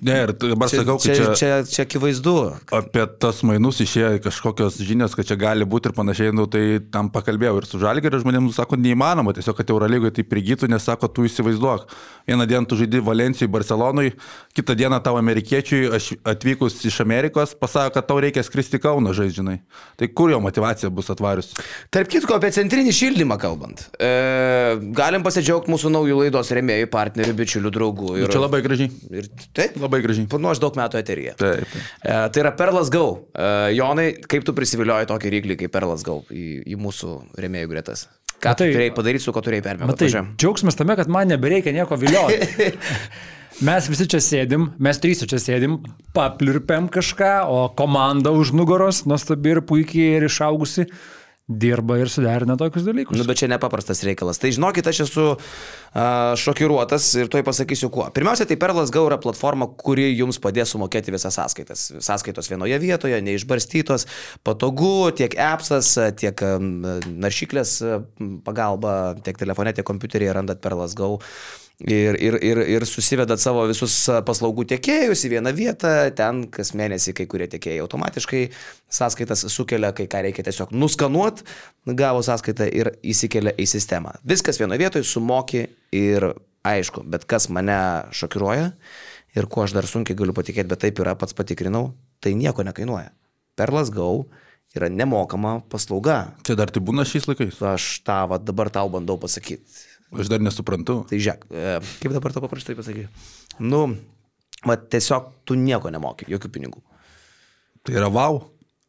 Ne, 0.00 0.16
ir 0.24 0.32
dabar 0.32 0.70
čia, 0.70 0.80
sakau, 0.80 0.96
kad 1.00 1.16
čia, 1.16 1.34
čia, 1.36 1.50
čia 1.68 1.84
akivaizdu. 1.86 2.34
apie 2.76 3.04
tas 3.20 3.42
mainus 3.46 3.80
išėjo 3.84 4.20
kažkokios 4.24 4.78
žinios, 4.84 5.14
kad 5.16 5.28
čia 5.28 5.36
gali 5.40 5.66
būti 5.68 5.90
ir 5.90 5.96
panašiai, 5.96 6.34
nu, 6.36 6.46
tai 6.50 6.80
tam 6.92 7.10
pakalbėjau 7.12 7.60
ir 7.60 7.68
su 7.68 7.80
žalgerio 7.82 8.20
žmonėmis, 8.22 8.52
nu, 8.52 8.56
sako, 8.56 8.78
neįmanoma, 8.80 9.34
tiesiog, 9.36 9.59
kad 9.60 9.70
Eurolygoje 9.72 10.16
tai 10.18 10.24
prigytų, 10.26 10.70
nes 10.72 10.88
sako, 10.88 11.10
tu 11.12 11.28
įsivaizduok, 11.28 11.86
vieną 12.30 12.46
dieną 12.48 12.68
tu 12.70 12.78
žaidži 12.80 13.02
Valencijai, 13.04 13.50
Barcelonui, 13.52 14.14
kitą 14.56 14.76
dieną 14.78 15.00
tau 15.04 15.18
amerikiečiui 15.20 15.90
aš 15.96 16.10
atvykus 16.24 16.78
iš 16.88 17.00
Amerikos 17.04 17.54
pasako, 17.58 17.94
kad 17.98 18.08
tau 18.08 18.20
reikia 18.22 18.44
skristi 18.46 18.80
į 18.80 18.84
Kauną 18.84 19.12
žaidžinai. 19.16 19.58
Tai 20.00 20.08
kur 20.16 20.32
jo 20.32 20.40
motivacija 20.42 20.90
bus 20.94 21.10
atvarius? 21.12 21.52
Tarp 21.92 22.10
kitko, 22.10 22.38
apie 22.38 22.52
centrinį 22.54 22.94
šildymą 22.96 23.38
kalbant. 23.40 23.86
E, 24.00 24.10
galim 24.96 25.24
pasidžiaugti 25.26 25.72
mūsų 25.72 25.92
naujų 25.94 26.20
laidos 26.24 26.52
remėjų, 26.56 26.90
partnerių, 26.92 27.36
bičiulių, 27.40 27.74
draugų. 27.74 28.14
Ir... 28.22 28.32
Čia 28.32 28.44
labai 28.44 28.62
gražiai. 28.64 28.90
Ir 29.10 29.28
taip, 29.56 29.76
Labai 29.80 30.02
gražiai. 30.04 30.28
nu 30.40 30.50
aš 30.52 30.62
daug 30.62 30.76
metų 30.78 31.00
eteryje. 31.00 31.34
Taip. 31.40 31.66
taip. 31.66 31.90
E, 32.02 32.16
tai 32.32 32.44
yra 32.44 32.54
Perlas 32.56 32.92
Gau. 32.92 33.26
E, 33.34 33.50
Jonai, 33.76 34.08
kaip 34.30 34.46
tu 34.46 34.54
prisivilioji 34.56 35.10
tokį 35.10 35.34
ryklį 35.36 35.58
kaip 35.64 35.74
Perlas 35.74 36.04
Gau 36.06 36.22
į, 36.30 36.62
į 36.70 36.80
mūsų 36.80 37.16
remėjų 37.40 37.72
gretas? 37.72 38.06
Ką 38.40 38.54
tu 38.56 38.64
Matai- 38.64 38.72
turėjai 38.72 38.94
padaryti, 38.96 39.24
su 39.26 39.34
ko 39.36 39.42
turėjai 39.44 39.64
permėgti? 39.66 39.90
Matai, 39.92 40.08
džiaugsmas 40.40 40.78
tame, 40.78 40.96
kad 40.96 41.10
man 41.12 41.28
nebereikia 41.28 41.74
nieko 41.76 41.98
vilioti. 42.00 42.70
Mes 43.66 43.88
visi 43.92 44.06
čia 44.08 44.20
sėdim, 44.24 44.70
mes 44.80 44.96
trys 45.02 45.20
čia 45.28 45.36
sėdim, 45.42 45.74
paplirpiam 46.16 46.86
kažką, 46.88 47.32
o 47.52 47.58
komanda 47.76 48.30
už 48.32 48.54
nugaros, 48.56 49.02
nuostabi 49.10 49.52
ir 49.52 49.60
puikiai 49.68 50.14
ir 50.16 50.24
išaugusi, 50.30 50.86
dirba 51.50 51.98
ir 51.98 52.10
suderina 52.10 52.54
tokius 52.58 52.84
dalykus. 52.86 53.18
Nu, 53.18 53.26
bet 53.26 53.40
čia 53.42 53.48
nepaprastas 53.50 54.04
reikalas. 54.06 54.38
Tai 54.38 54.52
žinokit, 54.54 54.86
aš 54.86 55.02
esu 55.06 55.24
uh, 55.34 55.40
šokiruotas 56.38 57.08
ir 57.18 57.30
tuoj 57.32 57.42
pasakysiu 57.46 57.90
kuo. 57.92 58.06
Pirmiausia, 58.14 58.46
tai 58.46 58.58
Perlas 58.60 58.92
Gau 58.94 59.02
yra 59.08 59.18
platforma, 59.22 59.66
kuri 59.80 60.08
jums 60.12 60.38
padės 60.42 60.74
sumokėti 60.74 61.14
visas 61.14 61.34
sąskaitas. 61.38 61.88
Sąskaitos 62.06 62.50
vienoje 62.52 62.78
vietoje, 62.82 63.18
neišbarstytos, 63.26 64.06
patogu, 64.46 65.10
tiek 65.18 65.34
appsas, 65.42 65.96
tiek 66.20 66.44
naršyklės 67.10 67.80
pagalba, 68.46 69.16
tiek 69.26 69.40
telefone, 69.40 69.74
tiek 69.74 69.86
kompiuteryje 69.86 70.38
randat 70.38 70.62
Perlas 70.62 70.94
Gau. 70.98 71.18
Ir, 71.80 72.16
ir, 72.20 72.34
ir, 72.44 72.58
ir 72.76 72.84
susivedat 72.84 73.40
savo 73.40 73.62
visus 73.64 73.94
paslaugų 74.26 74.66
tiekėjus 74.68 75.22
į 75.24 75.30
vieną 75.32 75.52
vietą, 75.56 75.92
ten 76.12 76.42
kas 76.52 76.74
mėnesį 76.76 77.14
kai 77.16 77.24
kurie 77.30 77.46
tiekėjai 77.48 77.80
automatiškai 77.80 78.42
sąskaitas 78.92 79.46
sukelia, 79.48 79.94
kai 79.96 80.04
ką 80.10 80.20
reikia 80.26 80.44
tiesiog 80.44 80.74
nuskanuot, 80.76 81.40
gavo 81.96 82.20
sąskaitą 82.26 82.68
ir 82.68 82.92
įsikelia 83.00 83.54
į 83.56 83.64
sistemą. 83.72 84.12
Viskas 84.28 84.60
vienoje 84.60 84.82
vietoje 84.82 85.08
sumoki 85.08 85.64
ir 85.96 86.28
aišku, 86.68 87.06
bet 87.08 87.24
kas 87.24 87.48
mane 87.48 87.80
šokiruoja 88.12 88.74
ir 89.40 89.48
kuo 89.48 89.64
aš 89.64 89.72
dar 89.78 89.88
sunkiai 89.88 90.18
galiu 90.18 90.36
patikėti, 90.36 90.68
bet 90.68 90.84
taip 90.84 91.00
yra, 91.00 91.16
pats 91.16 91.36
patikrinau, 91.38 91.94
tai 92.20 92.34
nieko 92.36 92.66
nekainuoja. 92.66 93.08
Perlas 93.56 93.88
Gau 93.94 94.26
yra 94.76 94.90
nemokama 94.92 95.60
paslauga. 95.70 96.34
Čia 96.46 96.58
dar 96.60 96.70
tai 96.70 96.82
būna 96.84 97.08
šiais 97.08 97.26
laikais. 97.30 97.56
Aš 97.72 97.88
tą 98.06 98.20
va, 98.30 98.38
dabar 98.38 98.70
tau 98.74 98.92
bandau 98.92 99.16
pasakyti. 99.22 99.89
Aš 100.18 100.28
dar 100.32 100.40
nesuprantu. 100.42 101.00
Tai 101.08 101.18
žiūrėk, 101.22 101.44
e, 101.54 101.74
kaip 102.02 102.14
dabar 102.16 102.32
to 102.34 102.40
paprastai 102.42 102.74
pasakyti? 102.74 103.06
Nu, 103.62 103.84
va, 104.66 104.74
tiesiog 104.76 105.28
tu 105.46 105.54
nieko 105.54 105.90
nemoki, 105.94 106.26
jokių 106.32 106.50
pinigų. 106.56 106.80
Tai 107.86 107.94
yra 108.00 108.08
wow. 108.12 108.40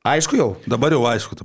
Aišku 0.02 0.34
jau. 0.34 0.48
Dabar 0.66 0.90
jau 0.96 1.04
aišku. 1.06 1.36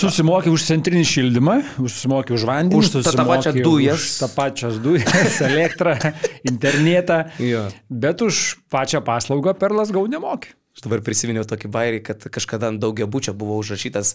Susimokė 0.00 0.50
už 0.50 0.64
centrinį 0.66 1.04
šildymą, 1.06 1.52
susimokė 1.78 2.34
už 2.34 2.42
vandenį, 2.48 2.80
Už 2.80 2.88
tą- 2.96 3.02
tą 3.14 3.24
pačią 3.28 3.52
dujas. 3.62 3.94
už 3.94 4.06
tą 4.18 4.28
pačią 4.34 4.70
dujas, 4.82 5.36
elektrą, 5.46 5.94
internetą. 6.50 7.20
Jo. 7.38 7.68
Bet 7.88 8.24
už 8.26 8.56
pačią 8.74 9.04
paslaugą 9.06 9.54
perlas 9.54 9.94
gau 9.94 10.02
nemokė. 10.10 10.50
Aš 10.72 10.86
dabar 10.86 11.02
prisiminiau 11.04 11.44
tokį 11.44 11.68
bairį, 11.68 11.98
kad 12.06 12.22
kažkada 12.32 12.70
ant 12.72 12.80
daugiabučio 12.80 13.34
buvo 13.36 13.58
užrašytas 13.60 14.14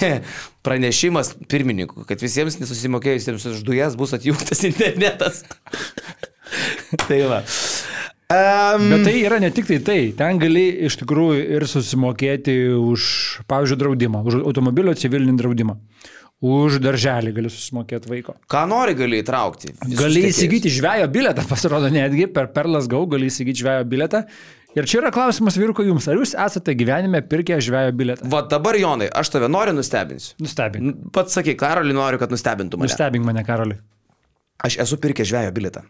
pranešimas 0.66 1.34
pirmininkų, 1.52 2.06
kad 2.08 2.22
visiems 2.24 2.56
nesusimokėjusiems 2.62 3.44
už 3.52 3.64
dujas 3.68 3.98
bus 4.00 4.16
atjungtas 4.16 4.64
internetas. 4.70 5.44
tai 7.06 7.20
va. 7.28 7.42
Um, 8.30 8.86
Bet 8.92 9.04
tai 9.08 9.16
yra 9.26 9.40
ne 9.42 9.50
tik 9.50 9.66
tai 9.66 9.80
tai, 9.82 9.98
ten 10.14 10.38
gali 10.38 10.68
iš 10.86 11.00
tikrųjų 11.00 11.42
ir 11.56 11.64
susimokėti 11.66 12.54
už, 12.78 13.06
pavyzdžiui, 13.50 13.78
draudimą, 13.80 14.20
už 14.30 14.36
automobilio 14.44 14.94
civilinį 14.94 15.34
draudimą. 15.40 15.74
Už 16.40 16.78
darželį 16.80 17.34
gali 17.36 17.50
susimokėti 17.52 18.08
vaiko. 18.08 18.36
ką 18.48 18.62
nori 18.70 18.94
gali 18.96 19.18
įtraukti. 19.20 19.74
Gali 19.98 20.22
įsigyti 20.30 20.70
žvejo 20.72 21.10
biletą, 21.12 21.42
pasirodo 21.50 21.90
netgi 21.92 22.30
per 22.32 22.48
Perlas 22.54 22.86
Gau 22.88 23.02
gali 23.10 23.28
įsigyti 23.28 23.60
žvejo 23.60 23.84
biletą. 23.90 24.22
Ir 24.78 24.86
čia 24.86 25.00
yra 25.00 25.10
klausimas 25.10 25.56
vyruko 25.58 25.82
jums, 25.82 26.06
ar 26.06 26.18
jūs 26.20 26.36
esate 26.38 26.76
gyvenime 26.78 27.18
pirkę 27.26 27.56
žvejo 27.64 27.94
biletą? 27.98 28.28
Va 28.30 28.44
dabar, 28.46 28.76
Jonai, 28.78 29.08
aš 29.10 29.32
tave 29.34 29.48
noriu 29.50 29.74
nustebinsiu. 29.74 30.36
Nustebink. 30.42 31.08
Pats 31.14 31.34
sakyk, 31.34 31.58
Karolį 31.58 31.96
noriu, 31.96 32.20
kad 32.22 32.30
nustebintų 32.30 32.78
mane. 32.78 32.90
Nustebink 32.90 33.26
mane, 33.26 33.42
Karoli. 33.46 33.80
Aš 34.62 34.78
esu 34.84 35.00
pirkęs 35.02 35.26
žvėjo 35.32 35.50
bilietą. 35.56 35.82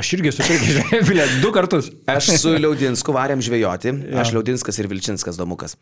Aš 0.00 0.14
irgi 0.16 0.32
esu 0.32 0.46
pirkęs 0.46 0.78
žvejo 0.78 1.02
biletą 1.10 1.38
du 1.44 1.52
kartus. 1.54 1.92
Aš 2.08 2.32
su 2.40 2.56
Liaudinsku 2.56 3.14
varėm 3.14 3.44
žvejoti. 3.44 3.92
Aš 4.24 4.32
Liaudinskas 4.32 4.80
ir 4.80 4.88
Vilčinskas 4.88 5.36
Domukas. 5.40 5.76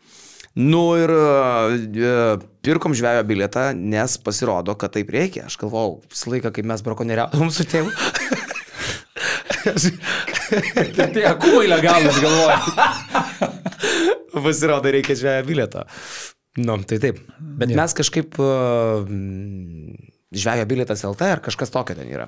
Nu 0.59 0.83
ir 0.99 1.09
e, 1.09 2.11
pirkom 2.67 2.93
žvejo 2.93 3.23
bilietą, 3.25 3.71
nes 3.73 4.19
pasirodo, 4.21 4.75
kad 4.77 4.93
taip 4.93 5.09
reikia. 5.15 5.47
Aš 5.47 5.55
galvojau, 5.63 6.01
visą 6.11 6.35
laiką, 6.35 6.51
kai 6.53 6.67
mes 6.67 6.83
brakonieriavom 6.85 7.49
su 7.53 7.65
tėvu. 7.71 7.89
Tai 11.13 11.25
akumai 11.33 11.67
legalus 11.71 12.21
galvoja. 12.23 12.59
pasirodo, 14.43 14.91
reikia 14.93 15.17
žvejo 15.17 15.45
bilietą. 15.47 15.85
Nu, 16.61 16.77
tai 16.85 16.99
taip. 17.01 17.21
Bet 17.39 17.73
mes 17.73 17.95
kažkaip 17.97 18.37
uh, 18.41 19.05
žvejo 20.33 20.65
bilietas 20.69 21.05
LT 21.07 21.29
ar 21.37 21.41
kažkas 21.45 21.73
tokio 21.73 21.97
ten 21.97 22.09
yra. 22.11 22.27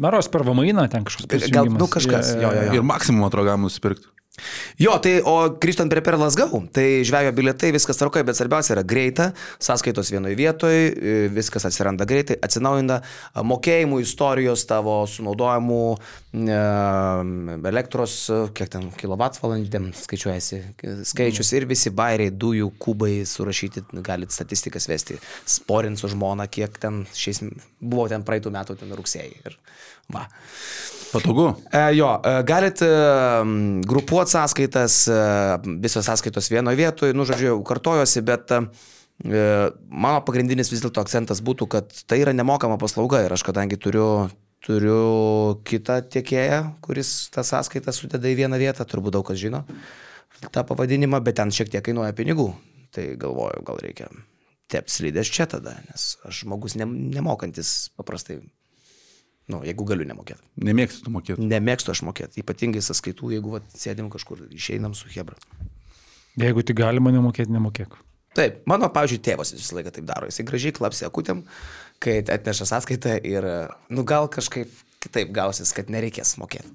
Maros 0.00 0.30
per 0.32 0.44
Vamainą 0.46 0.86
ten 0.88 1.04
kažkoks 1.04 1.50
Gal, 1.52 1.68
nu 1.68 1.88
kažkas. 1.90 2.32
Jo, 2.40 2.48
jo, 2.48 2.62
jo. 2.68 2.78
Ir 2.80 2.86
maksimum 2.86 3.26
atrodo 3.28 3.50
galima 3.50 3.68
nusipirkti. 3.68 4.08
Jo, 4.80 4.94
tai 5.04 5.18
o 5.28 5.34
grįžtant 5.60 5.92
prie 5.92 6.00
Perlas 6.00 6.38
Gau, 6.40 6.62
tai 6.72 7.02
žvejo 7.04 7.34
bilietai 7.36 7.68
viskas 7.74 7.98
tvarkoja, 8.00 8.24
bet 8.24 8.38
svarbiausia 8.38 8.72
yra 8.72 8.84
greita, 8.88 9.26
sąskaitos 9.60 10.08
vienoje 10.14 10.38
vietoje, 10.38 10.86
viskas 11.34 11.68
atsiranda 11.68 12.06
greitai, 12.08 12.38
atsinaujina 12.40 13.02
mokėjimų 13.44 14.00
istorijos 14.00 14.64
tavo 14.70 14.94
sunaudojimų 15.12 15.82
e, 15.92 16.56
elektros, 17.74 18.16
e, 18.32 18.40
kiek 18.56 18.72
ten 18.72 18.88
kilovatvalandėm 18.96 19.92
skaičiuojasi 20.00 20.62
skaičius 21.12 21.52
ir 21.58 21.68
visi 21.68 21.92
bairiai, 21.92 22.32
dujų, 22.32 22.72
kubai 22.80 23.12
surašyti, 23.28 23.84
galit 24.00 24.32
statistikas 24.32 24.88
vesti, 24.88 25.20
sporint 25.44 26.00
su 26.00 26.08
žmona, 26.16 26.48
kiek 26.48 26.80
ten 26.80 27.04
šiais, 27.12 27.44
buvo 27.84 28.08
ten 28.08 28.24
praeitų 28.24 28.56
metų 28.56 28.80
ten 28.80 28.96
rugsėjai. 28.96 29.32
Ir, 29.44 29.60
va. 30.16 30.24
Patogu. 31.12 31.46
E, 31.68 31.82
jo, 31.96 32.08
e, 32.24 32.34
galit 32.48 32.82
e, 32.84 32.90
grupuoti 33.88 34.32
sąskaitas, 34.32 34.98
e, 35.12 35.18
visos 35.84 36.06
sąskaitos 36.08 36.48
vienoje 36.52 36.80
vietoje, 36.80 37.16
nu, 37.16 37.26
žodžiu, 37.28 37.58
kartojosi, 37.68 38.22
bet 38.26 38.54
e, 38.56 38.62
mano 39.88 40.22
pagrindinis 40.26 40.72
vis 40.72 40.84
dėlto 40.84 41.04
akcentas 41.04 41.44
būtų, 41.44 41.68
kad 41.76 41.92
tai 42.08 42.22
yra 42.24 42.32
nemokama 42.36 42.80
paslauga 42.80 43.20
ir 43.26 43.36
aš 43.36 43.44
kadangi 43.48 43.76
turiu, 43.80 44.30
turiu 44.64 45.02
kitą 45.68 46.00
tiekėją, 46.16 46.62
kuris 46.84 47.28
tą 47.34 47.44
sąskaitą 47.44 47.92
sudeda 47.92 48.32
į 48.32 48.40
vieną 48.44 48.60
vietą, 48.62 48.88
turbūt 48.88 49.20
daug 49.20 49.28
kas 49.28 49.40
žino 49.42 49.66
tą 50.50 50.64
pavadinimą, 50.66 51.20
bet 51.22 51.36
ten 51.38 51.52
šiek 51.54 51.70
tiek 51.70 51.84
kainuoja 51.84 52.14
pinigų. 52.16 52.48
Tai 52.92 53.04
galvoju, 53.20 53.62
gal 53.66 53.78
reikia 53.82 54.08
tepti 54.72 54.94
slidės 54.96 55.30
čia 55.32 55.46
tada, 55.50 55.76
nes 55.88 56.16
aš 56.26 56.42
žmogus 56.44 56.76
ne, 56.80 56.86
nemokantis 56.88 57.92
paprastai, 57.98 58.40
nu, 59.52 59.60
jeigu 59.66 59.86
galiu 59.88 60.06
nemokėti. 60.08 60.42
Nemėgstu 60.68 61.12
mokėti. 61.12 61.48
Nemėgstu 61.52 61.92
aš 61.94 62.02
mokėti, 62.08 62.42
ypatingai 62.42 62.82
sąskaitų, 62.84 63.34
jeigu 63.36 63.58
vat, 63.58 63.68
sėdim 63.76 64.08
kažkur, 64.12 64.46
išeinam 64.52 64.96
su 64.98 65.10
Hebra. 65.12 65.38
Jeigu 66.40 66.64
tik 66.64 66.80
galima 66.80 67.12
nemokėti, 67.12 67.52
nemokėk. 67.52 67.98
Taip, 68.36 68.62
mano, 68.70 68.88
pavyzdžiui, 68.92 69.20
tėvas 69.26 69.52
visą 69.52 69.76
laiką 69.76 69.92
taip 69.92 70.06
daro. 70.08 70.28
Jisai 70.30 70.46
gražiai 70.48 70.72
klapsi 70.76 71.04
akutėm, 71.04 71.42
kai 72.00 72.22
atneša 72.24 72.70
sąskaitą 72.70 73.18
ir, 73.28 73.46
nu 73.92 74.06
gal 74.08 74.30
kažkaip 74.32 74.72
kitaip 75.02 75.34
gausis, 75.36 75.74
kad 75.76 75.92
nereikės 75.92 76.38
mokėti. 76.40 76.72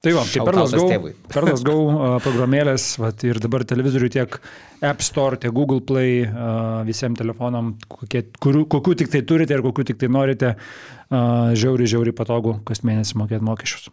Tai 0.00 0.14
va, 0.16 0.22
tai 0.24 0.40
per 0.40 0.56
Šautautas 0.56 0.72
Lasgau, 0.72 0.86
tėvui. 0.88 1.10
per 1.34 1.44
Lasgau 1.44 1.80
a, 1.92 2.12
programėlės 2.24 2.86
vat, 3.02 3.20
ir 3.28 3.40
dabar 3.42 3.66
televizorių 3.68 4.08
tiek 4.14 4.38
App 4.80 5.04
Store, 5.04 5.36
tiek 5.36 5.52
Google 5.52 5.82
Play 5.84 6.22
a, 6.24 6.80
visiems 6.88 7.20
telefonam, 7.20 7.74
kokie, 7.84 8.24
kurių, 8.40 8.64
kokių 8.72 8.96
tik 9.02 9.12
tai 9.12 9.20
turite 9.28 9.58
ir 9.58 9.64
kokių 9.66 9.90
tik 9.90 10.00
tai 10.00 10.08
norite, 10.08 10.54
a, 10.56 11.20
žiauri, 11.52 11.90
žiauri 11.90 12.16
patogu 12.16 12.56
kas 12.64 12.80
mėnesį 12.80 13.20
mokėti 13.20 13.44
mokesčius. 13.44 13.90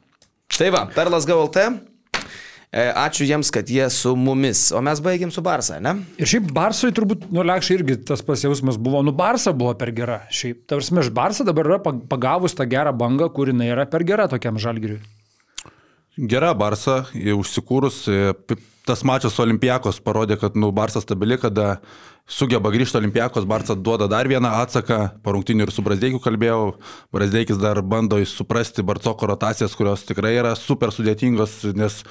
Tai 0.56 0.72
va, 0.72 0.86
Perlas 0.96 1.28
GLT. 1.28 1.67
E, 2.67 2.88
Ačiū 3.04 3.28
jiems, 3.28 3.52
kad 3.52 3.67
jie 3.72 3.86
su 3.91 4.15
mumis. 4.20 4.70
O 4.76 4.80
mes 4.84 5.04
baigėm 5.04 5.32
su 5.32 5.43
Barsa, 5.43 5.82
ne? 5.84 5.93
Ir 6.20 6.28
šiaip 6.28 6.50
Barsui 6.56 6.91
turbūt, 6.96 7.28
nu, 7.36 7.43
lekščiai 7.48 7.82
irgi 7.82 8.00
tas 8.08 8.24
pasijausmas 8.24 8.80
buvo, 8.80 9.04
nu, 9.04 9.12
Barsa 9.15 9.52
buvo 9.56 9.76
per 9.80 9.91
gera. 9.96 10.22
Šiaip, 10.32 10.65
tarsi, 10.72 10.96
aš 11.04 11.12
Barsa 11.15 11.48
dabar 11.48 11.67
yra 11.67 11.84
pag- 11.84 12.04
pagavus 12.12 12.56
tą 12.56 12.67
gerą 12.67 12.96
bangą, 12.96 13.28
kuri 13.36 13.56
yra 13.67 13.88
per 13.91 14.08
gera 14.08 14.32
tokiam 14.32 14.60
žalgiriui. 14.60 15.00
Gera 16.17 16.53
Barsa, 16.58 17.03
užsikūrus, 17.13 18.01
e, 18.10 18.34
tas 18.88 19.03
mačas 19.06 19.36
su 19.36 19.43
Olimpijakos 19.43 19.99
parodė, 20.01 20.39
kad 20.41 20.56
nu, 20.58 20.71
Barsa 20.73 21.01
stabili, 21.03 21.38
kada 21.38 21.77
sugeba 22.28 22.70
grįžti 22.74 23.00
Olimpijakos, 23.00 23.46
Barsa 23.48 23.76
duoda 23.76 24.08
dar 24.12 24.28
vieną 24.28 24.50
atsaką, 24.62 25.00
po 25.24 25.34
rungtinių 25.36 25.63
ir 25.68 25.72
su 25.72 25.84
Brasdeikiu 25.84 26.20
kalbėjau, 26.24 26.74
Brasdeikis 27.16 27.60
dar 27.62 27.80
bando 27.82 28.20
suprasti 28.28 28.84
Barcoko 28.84 29.30
rotacijas, 29.32 29.76
kurios 29.80 30.04
tikrai 30.08 30.34
yra 30.36 30.52
super 30.60 30.92
sudėtingos, 30.92 31.62
nes 31.78 32.02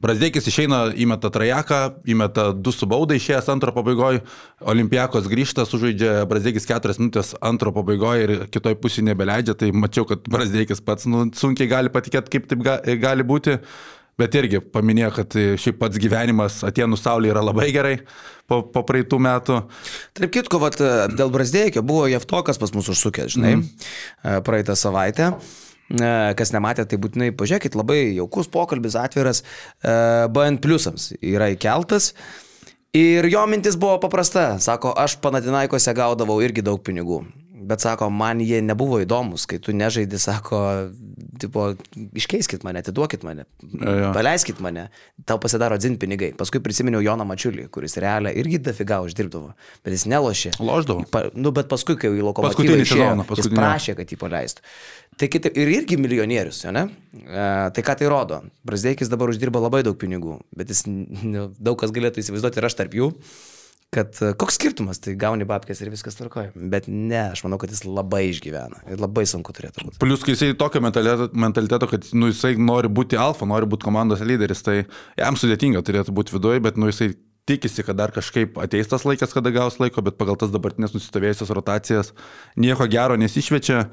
Brasdeikis 0.00 0.48
išeina, 0.48 0.80
įmeta 0.96 1.28
trajeką, 1.32 1.80
įmeta 2.08 2.48
du 2.56 2.72
su 2.72 2.88
baudai 2.88 3.20
išėjęs 3.20 3.50
antro 3.52 3.72
pabaigoje, 3.76 4.22
Olimpijakos 4.64 5.28
grįžta, 5.28 5.68
sužaidžia 5.68 6.24
Brasdeikis 6.28 6.68
keturias 6.68 7.00
minutės 7.00 7.34
antro 7.44 7.72
pabaigoje 7.76 8.24
ir 8.24 8.34
kitoj 8.52 8.78
pusėje 8.80 9.10
nebeleidžia, 9.10 9.56
tai 9.60 9.70
mačiau, 9.76 10.08
kad 10.08 10.24
Brasdeikis 10.24 10.80
pats 10.84 11.08
nu, 11.08 11.26
sunkiai 11.36 11.68
gali 11.68 11.92
patikėti, 11.92 12.32
kaip 12.32 12.48
taip 12.48 12.64
ga, 12.64 12.80
gali 13.04 13.28
būti. 13.28 13.60
Bet 14.16 14.36
irgi 14.38 14.62
paminėjo, 14.72 15.10
kad 15.18 15.36
šiaip 15.60 15.76
pats 15.80 16.00
gyvenimas 16.00 16.62
Atenų 16.64 16.96
saulė 16.96 17.34
yra 17.34 17.42
labai 17.44 17.68
gerai 17.74 17.98
po, 18.48 18.62
po 18.72 18.80
praeitų 18.88 19.18
metų. 19.20 19.58
Tarp 20.16 20.32
kitko, 20.32 20.60
vat, 20.62 20.80
dėl 21.12 21.32
Brasdėjikio 21.34 21.84
buvo 21.84 22.06
Jeftokas 22.08 22.60
pas 22.62 22.72
mus 22.72 22.88
užsukęs, 22.94 23.36
žinai, 23.36 23.58
mm. 23.58 24.40
praeitą 24.46 24.78
savaitę. 24.78 25.34
E, 25.86 26.08
Kas 26.38 26.50
nematė, 26.54 26.86
tai 26.88 26.98
būtinai 27.02 27.30
pažiūrėkit, 27.36 27.76
labai 27.78 28.00
jaukus 28.16 28.48
pokalbis, 28.50 28.96
atviras, 28.98 29.44
e, 29.84 29.94
BN 30.32 30.58
pliusams 30.64 31.12
yra 31.20 31.52
įkeltas. 31.54 32.14
Ir 32.96 33.28
jo 33.28 33.42
mintis 33.50 33.76
buvo 33.76 33.98
paprasta, 34.00 34.54
sako, 34.62 34.94
aš 34.96 35.18
Panatinaikose 35.20 35.92
gaudavau 35.94 36.40
irgi 36.40 36.64
daug 36.64 36.80
pinigų. 36.82 37.20
Bet 37.56 37.80
sako, 37.80 38.10
man 38.12 38.42
jie 38.44 38.58
nebuvo 38.60 38.98
įdomus, 39.00 39.46
kai 39.48 39.56
tu 39.64 39.72
nežaidi, 39.72 40.18
sako, 40.20 40.58
tipo, 41.40 41.70
iškeiskit 42.18 42.66
mane, 42.66 42.82
atiduokit 42.84 43.22
mane, 43.24 43.46
Jo, 43.64 44.10
paleiskit 44.12 44.60
mane, 44.60 44.90
tau 45.24 45.40
pasidaro 45.40 45.78
dzin 45.80 45.96
pinigai. 46.00 46.34
Paskui 46.36 46.60
prisiminiau 46.60 47.00
Joną 47.00 47.24
Mačiulį, 47.28 47.70
kuris 47.72 47.96
realiai 48.02 48.36
irgi 48.42 48.60
dafiga 48.66 48.98
uždirbdavo, 49.06 49.54
bet 49.86 49.96
jis 49.96 50.04
nelošė. 50.12 50.52
Lošdavo. 50.60 51.06
Pa, 51.12 51.24
nu, 51.32 51.54
bet 51.56 51.70
paskui, 51.72 51.96
kai 51.96 52.10
jau 52.10 52.18
į 52.20 52.26
lokomotyvą 52.28 52.60
Paskutinį 52.60 52.84
išėjo, 52.84 53.00
sezoną, 53.08 53.24
jis 53.24 53.32
paskutinį. 53.32 53.60
prašė, 53.62 53.96
kad 54.02 54.12
jį 54.12 54.20
paleistų. 54.20 54.68
Tai 55.16 55.32
kitaip, 55.32 55.56
ir 55.56 55.72
irgi 55.78 55.96
milijonierius, 55.96 56.60
jo, 56.66 56.76
ne? 56.76 56.86
E, 57.16 57.50
tai 57.72 57.88
ką 57.88 57.96
tai 58.02 58.12
rodo? 58.12 58.42
Brasdeikis 58.68 59.08
dabar 59.08 59.32
uždirba 59.32 59.64
labai 59.64 59.80
daug 59.86 59.96
pinigų, 59.96 60.42
bet 60.52 60.76
jis, 60.76 60.84
nu, 60.90 61.48
daug 61.56 61.80
kas 61.80 61.94
galėtų 61.96 62.20
įsivaizduoti 62.20 62.60
ir 62.60 62.68
aš 62.68 62.82
tarp 62.82 63.00
jų, 63.00 63.14
kad 63.94 64.16
e, 64.20 64.32
koks 64.38 64.58
skirtumas, 64.58 65.00
tai 65.02 65.14
gauni 65.18 65.46
babkės 65.48 65.80
ir 65.82 65.90
viskas 65.92 66.18
tvarkoja. 66.18 66.50
Bet 66.72 66.88
ne, 66.90 67.22
aš 67.32 67.44
manau, 67.46 67.58
kad 67.62 67.72
jis 67.72 67.84
labai 67.86 68.26
išgyvena 68.32 68.82
ir 68.92 69.02
labai 69.02 69.26
sunku 69.28 69.54
turėtų 69.56 69.86
būti. 69.86 70.00
Plus, 70.02 70.24
kai 70.26 70.34
jisai 70.34 70.50
tokio 70.58 70.82
mentaliteto 70.82 71.88
kad 71.90 72.10
nu, 72.16 72.30
jisai 72.32 72.56
nori 72.60 72.90
būti 72.92 73.18
alfa, 73.20 73.48
nori 73.48 73.68
būti 73.70 73.88
komandos 73.88 74.24
lyderis, 74.26 74.64
tai 74.66 74.82
jam 75.18 75.38
sudėtinga 75.38 75.84
turėtų 75.86 76.14
būti 76.16 76.36
viduje, 76.36 76.62
bet 76.66 76.80
nu, 76.80 76.90
jisai 76.90 77.12
tikisi, 77.46 77.84
kad 77.86 77.96
dar 77.98 78.10
kažkaip 78.14 78.58
ateis 78.58 78.88
tas 78.90 79.04
laikas, 79.06 79.32
kada 79.34 79.52
gaus 79.54 79.78
laiko, 79.78 80.02
bet 80.04 80.18
pagal 80.18 80.38
tas 80.40 80.50
dabartinės 80.54 80.96
nusistovėjusias 80.96 81.52
rotacijas 81.54 82.12
nieko 82.58 82.88
gero 82.90 83.16
nesišviečia. 83.20 83.84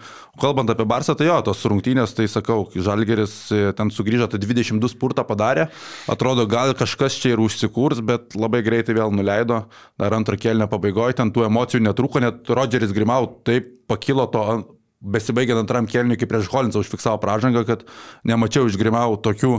Kalbant 0.42 0.72
apie 0.74 0.88
Barsą, 0.89 1.16
tai 1.18 1.30
jo, 1.30 1.38
tos 1.46 1.62
rungtynės, 1.70 2.16
tai 2.18 2.26
sakau, 2.32 2.66
Žalgeris 2.74 3.36
e, 3.54 3.62
ten 3.78 3.94
sugrįžo, 3.94 4.32
tai 4.32 4.42
22 4.42 4.94
spurtą 4.96 5.26
padarė, 5.30 5.68
atrodo, 6.10 6.48
gal 6.50 6.74
kažkas 6.78 7.20
čia 7.22 7.36
ir 7.36 7.44
užsikūrs, 7.44 8.02
bet 8.06 8.38
labai 8.39 8.63
greitai 8.66 8.98
vėl 8.98 9.13
nuleido, 9.13 9.63
dar 10.02 10.18
antro 10.18 10.39
kelnio 10.39 10.70
pabaigoje, 10.72 11.20
ten 11.22 11.34
tų 11.34 11.46
emocijų 11.52 11.86
netruko, 11.86 12.24
net 12.24 12.50
Rodžeris 12.50 12.96
Grimau 12.96 13.28
taip 13.46 13.70
pakilo 13.88 14.26
to 14.34 14.44
besibaigiant 15.04 15.60
antram 15.60 15.88
kelniui, 15.89 16.18
kaip 16.20 16.32
prieš 16.32 16.50
Holinsą 16.52 16.84
užfiksavo 16.84 17.20
pražangą, 17.22 17.66
kad 17.68 17.84
nemačiau 18.28 18.70
išgrimau 18.70 19.18
tokių 19.24 19.52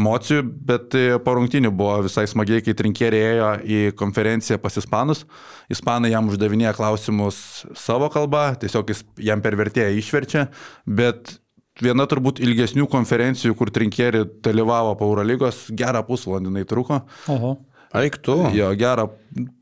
emocijų, 0.00 0.44
bet 0.70 0.96
e, 0.96 1.04
po 1.24 1.34
rungtinių 1.36 1.72
buvo 1.76 1.98
visai 2.06 2.26
smagiai, 2.30 2.62
kai 2.64 2.76
trinkėrė 2.78 3.20
ėjo 3.30 3.50
į 3.64 3.80
konferenciją 4.00 4.60
pas 4.62 4.76
Ispanus. 4.80 5.24
Ispanai 5.72 6.12
jam 6.14 6.30
uždavinėja 6.32 6.74
klausimus 6.78 7.64
savo 7.78 8.10
kalba, 8.12 8.50
tiesiog 8.60 8.92
jis 8.92 9.04
jam 9.30 9.44
per 9.44 9.56
vertėją 9.60 9.92
išverčia, 10.00 10.48
bet 10.86 11.36
viena 11.80 12.06
turbūt 12.08 12.42
ilgesnių 12.44 12.88
konferencijų, 12.92 13.56
kur 13.58 13.72
trinkėrė 13.72 14.26
dalyvavo 14.44 14.94
po 15.00 15.08
Eurolygos, 15.10 15.66
gerą 15.76 16.04
pusvalandį 16.08 16.52
jinai 16.52 16.68
truko. 16.68 17.02
Oho. 17.32 17.58
Eik 17.90 18.20
tu. 18.22 18.36
Jo, 18.54 18.68
gerą 18.78 19.08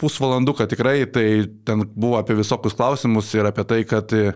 pusvalanduką 0.00 0.66
tikrai, 0.68 1.06
tai 1.08 1.46
ten 1.64 1.86
buvo 1.88 2.18
apie 2.18 2.36
visokius 2.36 2.76
klausimus 2.76 3.30
ir 3.32 3.48
apie 3.48 3.64
tai, 3.64 3.78
kad 3.88 4.12
e, 4.12 4.34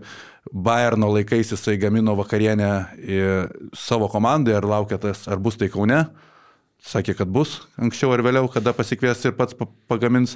Bayerno 0.51 1.07
laikais 1.15 1.53
jisai 1.55 1.77
gamino 1.79 2.17
vakarienę 2.19 2.71
savo 3.79 4.09
komandai, 4.11 4.57
ar 4.59 4.67
laukia 4.67 4.99
tas, 4.99 5.23
ar 5.31 5.39
bus 5.39 5.57
tai 5.61 5.69
Kaune. 5.71 6.03
Sakė, 6.83 7.15
kad 7.15 7.31
bus 7.31 7.61
anksčiau 7.79 8.11
ar 8.11 8.25
vėliau, 8.27 8.49
kada 8.51 8.73
pasikvies 8.75 9.21
ir 9.29 9.37
pats 9.39 9.55
pa- 9.55 9.69
pagamins. 9.89 10.35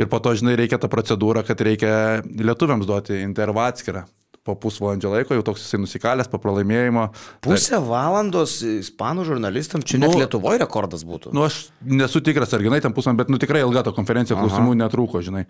Ir 0.00 0.08
po 0.08 0.16
to, 0.24 0.32
žinai, 0.32 0.54
reikia 0.56 0.78
tą 0.80 0.88
procedūrą, 0.88 1.42
kad 1.44 1.60
reikia 1.60 2.22
lietuviams 2.24 2.88
duoti 2.88 3.18
intervą 3.20 3.66
atskirą. 3.68 4.06
Po 4.42 4.56
pusvalandžio 4.58 5.10
laiko 5.12 5.36
jau 5.36 5.42
toks 5.46 5.60
jisai 5.62 5.78
nusikalęs 5.84 6.30
po 6.32 6.40
pralaimėjimo. 6.42 7.04
Pusę 7.44 7.78
valandos 7.84 8.56
ispanų 8.66 9.26
žurnalistams, 9.28 9.84
čia 9.86 10.00
net 10.00 10.10
Nu, 10.16 10.18
Lietuvoje 10.24 10.58
rekordas 10.64 11.04
būtų. 11.06 11.30
Nu, 11.36 11.44
aš 11.46 11.68
nesu 11.84 12.24
tikras, 12.24 12.50
ar 12.56 12.64
ginai 12.64 12.80
ten 12.82 12.96
pusvalandį, 12.96 13.20
bet 13.20 13.28
nu, 13.30 13.38
tikrai 13.38 13.60
ilga 13.62 13.84
ta 13.86 13.92
konferencija 13.94 14.34
klausimų 14.40 14.74
netrūko, 14.80 15.20
žinai. 15.22 15.44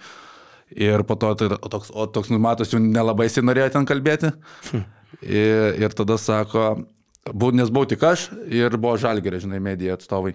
Ir 0.76 1.04
po 1.04 1.16
to 1.20 1.34
tai, 1.36 1.50
toks, 1.72 1.90
o 1.92 2.06
toks 2.08 2.30
numatos 2.32 2.72
jau 2.72 2.80
nelabai 2.80 3.28
jis 3.28 3.42
norėjo 3.44 3.72
ten 3.76 3.88
kalbėti. 3.88 4.32
Ir, 5.22 5.76
ir 5.76 5.92
tada 5.92 6.16
sako, 6.16 6.86
bu, 7.28 7.50
nes 7.52 7.68
buvau 7.68 7.88
tik 7.90 8.02
aš 8.08 8.30
ir 8.48 8.74
buvo 8.80 8.96
žalgerė, 9.00 9.42
žinai, 9.42 9.60
medija 9.62 9.98
atstovai. 9.98 10.32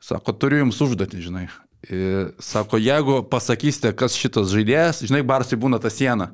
Sako, 0.00 0.32
turiu 0.32 0.62
jums 0.62 0.78
užduotį, 0.80 1.20
žinai. 1.26 1.44
Ir 1.92 2.32
sako, 2.42 2.80
jeigu 2.82 3.20
pasakysite, 3.30 3.92
kas 3.98 4.16
šitas 4.18 4.50
žaidėjas, 4.54 5.04
žinai, 5.06 5.20
barsai 5.26 5.58
būna 5.60 5.78
ta 5.82 5.92
siena. 5.92 6.32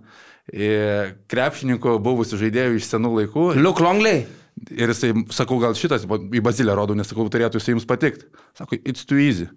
Ir 0.53 1.16
Krepšininko 1.33 1.99
buvusių 2.05 2.38
žaidėjų 2.44 2.79
iš 2.79 2.88
senų 2.92 3.12
laikų. 3.18 3.51
Liuk 3.59 3.81
Longley. 3.83 4.25
Ir 4.55 4.93
jisai, 4.93 5.11
sakau, 5.35 5.59
gal 5.59 5.75
šitas 5.75 6.05
į 6.07 6.40
Bazilę 6.45 6.77
rodau, 6.79 6.95
nes 6.97 7.09
sakau, 7.11 7.27
turėtų 7.31 7.59
jisai 7.59 7.75
jums 7.75 7.87
patikti. 7.90 8.29
Sako, 8.57 8.79
it's 8.87 9.03
too 9.09 9.19
easy. 9.19 9.49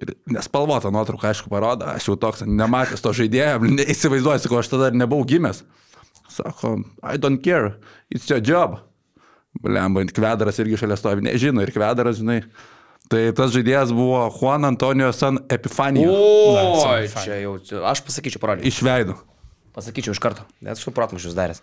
Ir 0.00 0.14
nespalvota 0.32 0.88
nuotrauka, 0.92 1.28
aišku, 1.30 1.50
parodo, 1.52 1.84
aš 1.92 2.08
jau 2.08 2.16
toks 2.20 2.44
nematęs 2.48 3.04
to 3.04 3.12
žaidėjo, 3.16 3.60
neįsivaizduoju, 3.80 4.42
sakau, 4.46 4.62
aš 4.62 4.72
tada 4.72 4.90
nebuvau 4.96 5.28
gimęs. 5.28 5.60
Sako, 6.32 6.78
I 7.04 7.20
don't 7.20 7.44
care, 7.44 7.76
it's 8.12 8.28
your 8.32 8.40
job. 8.40 8.80
Blemba, 9.62 10.04
Kvedaras 10.16 10.58
irgi 10.60 10.80
šalia 10.80 10.96
stovi, 11.00 11.24
nežino, 11.28 11.62
ir 11.64 11.72
Kvedaras, 11.72 12.18
žinai. 12.20 12.40
Tai 13.12 13.22
tas 13.38 13.52
žaidėjas 13.54 13.92
buvo 13.94 14.24
Juan 14.40 14.66
Antonio 14.66 15.12
San 15.14 15.38
Epifanija. 15.52 16.10
Oi, 16.10 17.06
čia 17.12 17.38
jau, 17.44 17.54
aš 17.86 18.02
pasakyčiau, 18.08 18.42
parodžiau. 18.42 18.66
Iš 18.72 18.80
veido. 18.82 19.20
Pasakyčiau 19.76 20.16
iš 20.16 20.20
karto, 20.24 20.42
net 20.64 20.80
su 20.80 20.90
protmušius 20.96 21.36
daręs. 21.36 21.60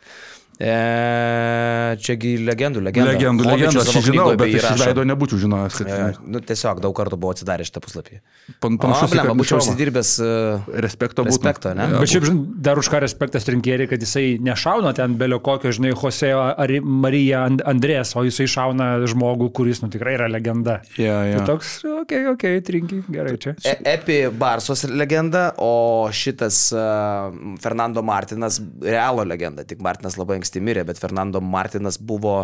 E, 0.61 1.97
čiagi 1.97 2.35
legendų, 2.45 2.83
legendų. 2.85 3.09
Legendų, 3.09 3.45
legendų, 3.47 3.81
aš 3.81 3.87
savo 3.89 4.01
žinau, 4.05 4.25
bet 4.37 4.51
iš 4.53 4.65
rašo. 4.67 4.85
veido 4.85 5.05
nebūčiau 5.09 5.39
žinojęs, 5.41 5.77
kad... 5.79 5.89
E, 5.89 6.09
nu, 6.29 6.41
tiesiog 6.45 6.81
daug 6.83 6.93
kartų 6.97 7.17
buvau 7.17 7.33
atsidaręs 7.33 7.71
šitą 7.71 7.81
puslapį. 7.81 8.19
Pan, 8.61 8.77
į 8.77 9.09
blem, 9.15 9.31
būčiau 9.39 9.57
užsidirbęs 9.63 10.11
uh, 10.21 10.67
Respekto 10.85 11.25
būtų. 11.25 11.33
respekto, 11.33 11.73
ne? 11.77 11.87
Jo, 11.89 12.03
Bet 12.03 12.11
šiaip, 12.13 12.27
žinai, 12.29 12.43
dar 12.69 12.81
už 12.81 12.89
ką 12.93 13.01
respektas 13.01 13.49
rinkėjai, 13.49 13.87
kad 13.95 14.05
jisai 14.05 14.25
nešauna 14.45 14.93
ten 14.97 15.17
belio 15.17 15.41
kokio, 15.43 15.73
žinai, 15.73 15.95
Jose 15.97 16.29
ar 16.37 16.75
Marija 16.85 17.47
And- 17.49 17.65
Andrės, 17.73 18.13
o 18.13 18.25
jisai 18.27 18.45
šauna 18.53 18.91
žmogų, 19.09 19.49
kuris, 19.57 19.81
nu, 19.81 19.89
tikrai 19.93 20.15
yra 20.19 20.29
legenda. 20.29 20.79
Jo, 21.01 21.17
jo. 21.31 21.41
Tai 21.41 21.49
toks, 21.55 21.73
okei, 21.81 21.97
okay, 22.03 22.29
okei, 22.29 22.53
okay, 22.59 22.65
trinkiai, 22.69 23.01
gerai 23.09 23.35
čia. 23.41 23.55
E, 23.65 23.75
Epi 23.95 24.19
Barsos 24.29 24.85
legenda, 24.85 25.47
o 25.57 26.05
šitas 26.13 26.67
uh, 26.77 27.33
Fernando 27.63 28.05
Martinas 28.05 28.61
realo 28.85 29.25
legenda. 29.25 29.65
Tik 29.65 29.81
Martinas 29.81 30.19
labai 30.21 30.42
anksti 30.43 30.61
mirė, 30.63 30.85
bet 30.85 31.01
Fernando 31.01 31.41
Martinas 31.41 31.97
buvo, 31.97 32.43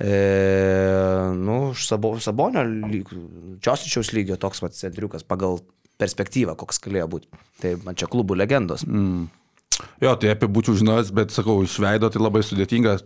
e, 0.00 0.12
nu, 1.36 1.60
Sabo, 1.78 2.16
Sabonio 2.18 2.64
lygio, 2.66 3.22
Čiosičiaus 3.62 4.14
lygio 4.16 4.40
toks 4.40 4.64
pats 4.64 4.82
centriukas 4.82 5.26
pagal 5.28 5.60
perspektyvą, 6.00 6.56
koks 6.58 6.80
galėjo 6.84 7.10
būti. 7.12 7.44
Tai 7.62 7.76
man 7.86 7.96
čia 7.98 8.08
klubų 8.10 8.36
legendos. 8.40 8.84
Mm. 8.88 9.28
Jo, 10.00 10.14
tai 10.20 10.32
apie 10.32 10.48
būčiau 10.48 10.76
žinojęs, 10.80 11.12
bet 11.16 11.32
sakau, 11.34 11.58
iš 11.64 11.76
veido 11.84 12.10
tai 12.12 12.22
labai 12.22 12.44
sudėtinga. 12.44 12.98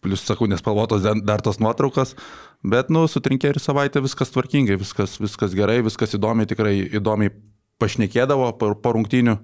plus, 0.00 0.22
sakau, 0.22 0.46
nespalvotos 0.46 1.02
dar- 1.02 1.40
tos 1.42 1.58
nuotraukos, 1.58 2.14
bet, 2.62 2.86
nu, 2.88 3.08
sutrinkė 3.10 3.50
ir 3.50 3.58
savaitę 3.58 3.98
viskas 3.98 4.30
tvarkingai, 4.30 4.76
viskas, 4.78 5.16
viskas 5.18 5.56
gerai, 5.58 5.80
viskas 5.82 6.14
įdomiai, 6.14 6.46
tikrai 6.46 6.86
įdomiai 6.86 7.32
pašnekėdavo 7.82 8.52
po, 8.60 8.74
po 8.78 8.92
rungtynių. 8.94 9.34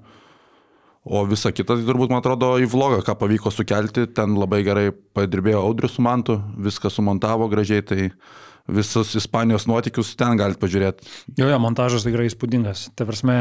O 1.05 1.21
visa 1.29 1.53
kita, 1.53 1.77
tai 1.77 1.85
turbūt, 1.85 2.09
man 2.09 2.23
atrodo, 2.23 2.55
į 2.57 2.69
vlogą, 2.73 3.03
ką 3.05 3.19
pavyko 3.21 3.53
sukelti, 3.53 4.07
ten 4.17 4.39
labai 4.41 4.63
gerai 4.65 4.87
padirbėjo 4.89 5.61
Audrius 5.61 5.99
su 5.99 6.05
Mantu, 6.05 6.39
viską 6.65 6.89
sumontavo 6.89 7.51
gražiai, 7.53 7.85
tai 7.85 8.07
visus 8.73 9.11
Ispanijos 9.21 9.67
nuotykius 9.69 10.15
ten 10.17 10.39
galite 10.41 10.57
pažiūrėti. 10.63 11.05
Jo, 11.37 11.51
jo, 11.51 11.59
montažas 11.61 12.07
tikrai 12.07 12.31
įspūdingas. 12.31 12.87
Ta 12.97 13.05
prasme, 13.05 13.35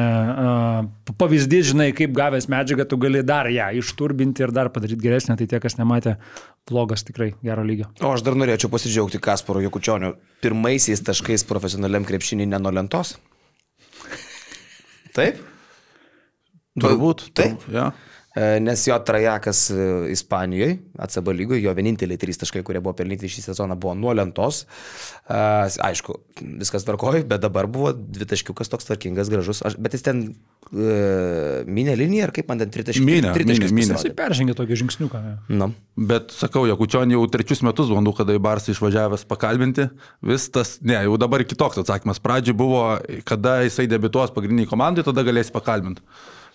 pavyzdys, 1.19 1.69
žinai, 1.69 1.93
kaip 1.95 2.11
gavęs 2.17 2.49
medžiagą, 2.51 2.83
tu 2.91 2.99
gali 2.99 3.23
dar 3.23 3.47
ją 3.47 3.69
išturbinti 3.79 4.43
ir 4.43 4.51
dar 4.51 4.67
padaryti 4.75 4.99
geresnę, 5.05 5.37
tai 5.39 5.47
tie, 5.47 5.61
kas 5.63 5.79
nematė, 5.79 6.17
vlogas 6.67 7.07
tikrai 7.07 7.31
gero 7.47 7.63
lygio. 7.63 7.87
O 8.03 8.11
aš 8.11 8.25
dar 8.27 8.35
norėčiau 8.35 8.71
pasidžiaugti 8.73 9.23
Kasparo 9.23 9.63
Jokučioniu 9.63 10.17
pirmaisiais 10.43 10.99
taškais 11.07 11.47
profesionaliam 11.47 12.03
krepšinį 12.07 12.51
ne 12.51 12.59
nuo 12.59 12.75
lentos. 12.75 13.15
Taip? 15.15 15.39
Turbūt. 16.79 17.29
Taip. 17.37 17.59
turbūt, 17.59 17.73
Ja. 17.73 17.91
E, 18.33 18.57
Nes 18.65 18.81
jo 18.87 18.95
trajekas 19.05 19.67
e, 19.69 19.83
Ispanijoje, 20.09 20.79
ACB 21.05 21.27
lygoje, 21.37 21.61
jo 21.61 21.73
vieninteliai 21.77 22.17
trys 22.17 22.39
taškai, 22.41 22.63
kurie 22.65 22.79
buvo 22.81 22.95
pelnyti 22.97 23.29
šį 23.29 23.43
sezoną, 23.45 23.75
buvo 23.77 23.93
nuo 23.93 24.09
lentos. 24.17 24.63
E, 25.29 25.37
Aišku, 25.85 26.15
viskas 26.57 26.81
tvarkoja, 26.87 27.21
bet 27.29 27.43
dabar 27.45 27.69
buvo 27.69 27.91
dvi 27.93 28.25
taškiukas 28.31 28.73
toks 28.73 28.89
tvarkingas, 28.89 29.29
gražus. 29.29 29.61
Aš, 29.69 29.77
bet 29.77 29.93
jis 29.93 30.07
ten 30.07 30.23
minė 30.73 31.93
liniją, 31.99 32.25
ar 32.25 32.33
kaip 32.33 32.49
man 32.49 32.61
ten 32.63 32.71
tritaškiai? 32.73 33.21
Tritaškius 33.35 33.69
mynė, 33.69 33.93
mynė. 33.93 34.01
Jis 34.01 34.15
peržengė 34.17 34.55
tokį 34.57 34.79
žingsniuką. 34.81 35.21
jo. 35.29 35.35
Nu. 35.61 35.67
Bet 36.09 36.33
sakau, 36.33 36.65
Jakučionį 36.65 37.13
jau 37.13 37.23
trečius 37.29 37.61
metus 37.61 37.91
bandau, 37.93 38.15
kada 38.17 38.33
į 38.33 38.41
Barsą 38.41 38.73
išvažiavęs 38.73 39.27
pakalbinti. 39.29 39.91
Vis 40.25 40.47
tas, 40.49 40.79
ne, 40.81 40.97
jau 41.05 41.19
dabar 41.21 41.45
kitoks 41.45 41.83
atsakymas. 41.83 42.21
Pradžioje 42.23 42.57
buvo, 42.57 42.85
kada 43.29 43.59
jisai 43.67 43.85
debituos 43.91 44.33
pagrindiniai 44.33 44.69
komandai, 44.73 45.05
tada 45.05 45.21
galėsi 45.27 45.53
pakalbinti. 45.53 46.01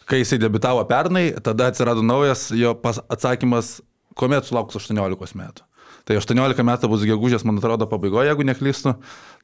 Kai 0.08 0.22
jisai 0.22 0.38
debitavo 0.40 0.80
pernai, 0.88 1.30
tada 1.44 1.68
atsirado 1.68 2.02
naujas 2.04 2.48
jo 2.56 2.72
atsakymas, 3.12 3.78
kuomet 4.16 4.48
sulauks 4.48 4.78
18 4.80 5.36
metų. 5.36 5.66
Tai 6.08 6.16
18 6.16 6.64
metų 6.64 6.88
bus 6.88 7.02
gegužės, 7.04 7.44
man 7.44 7.60
atrodo, 7.60 7.84
pabaigoje, 7.90 8.30
jeigu 8.30 8.46
neklystu. 8.48 8.94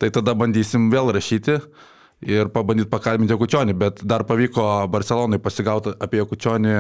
Tai 0.01 0.09
tada 0.17 0.33
bandysim 0.39 0.87
vėl 0.93 1.13
rašyti 1.13 1.59
ir 2.25 2.49
pabandyti 2.55 2.89
pakalbinti 2.89 3.35
Jakučionį. 3.35 3.75
Bet 3.77 4.01
dar 4.09 4.25
pavyko 4.25 4.65
Barcelonai 4.89 5.41
pasigauti 5.45 5.93
apie 6.01 6.23
Jakučionį, 6.23 6.79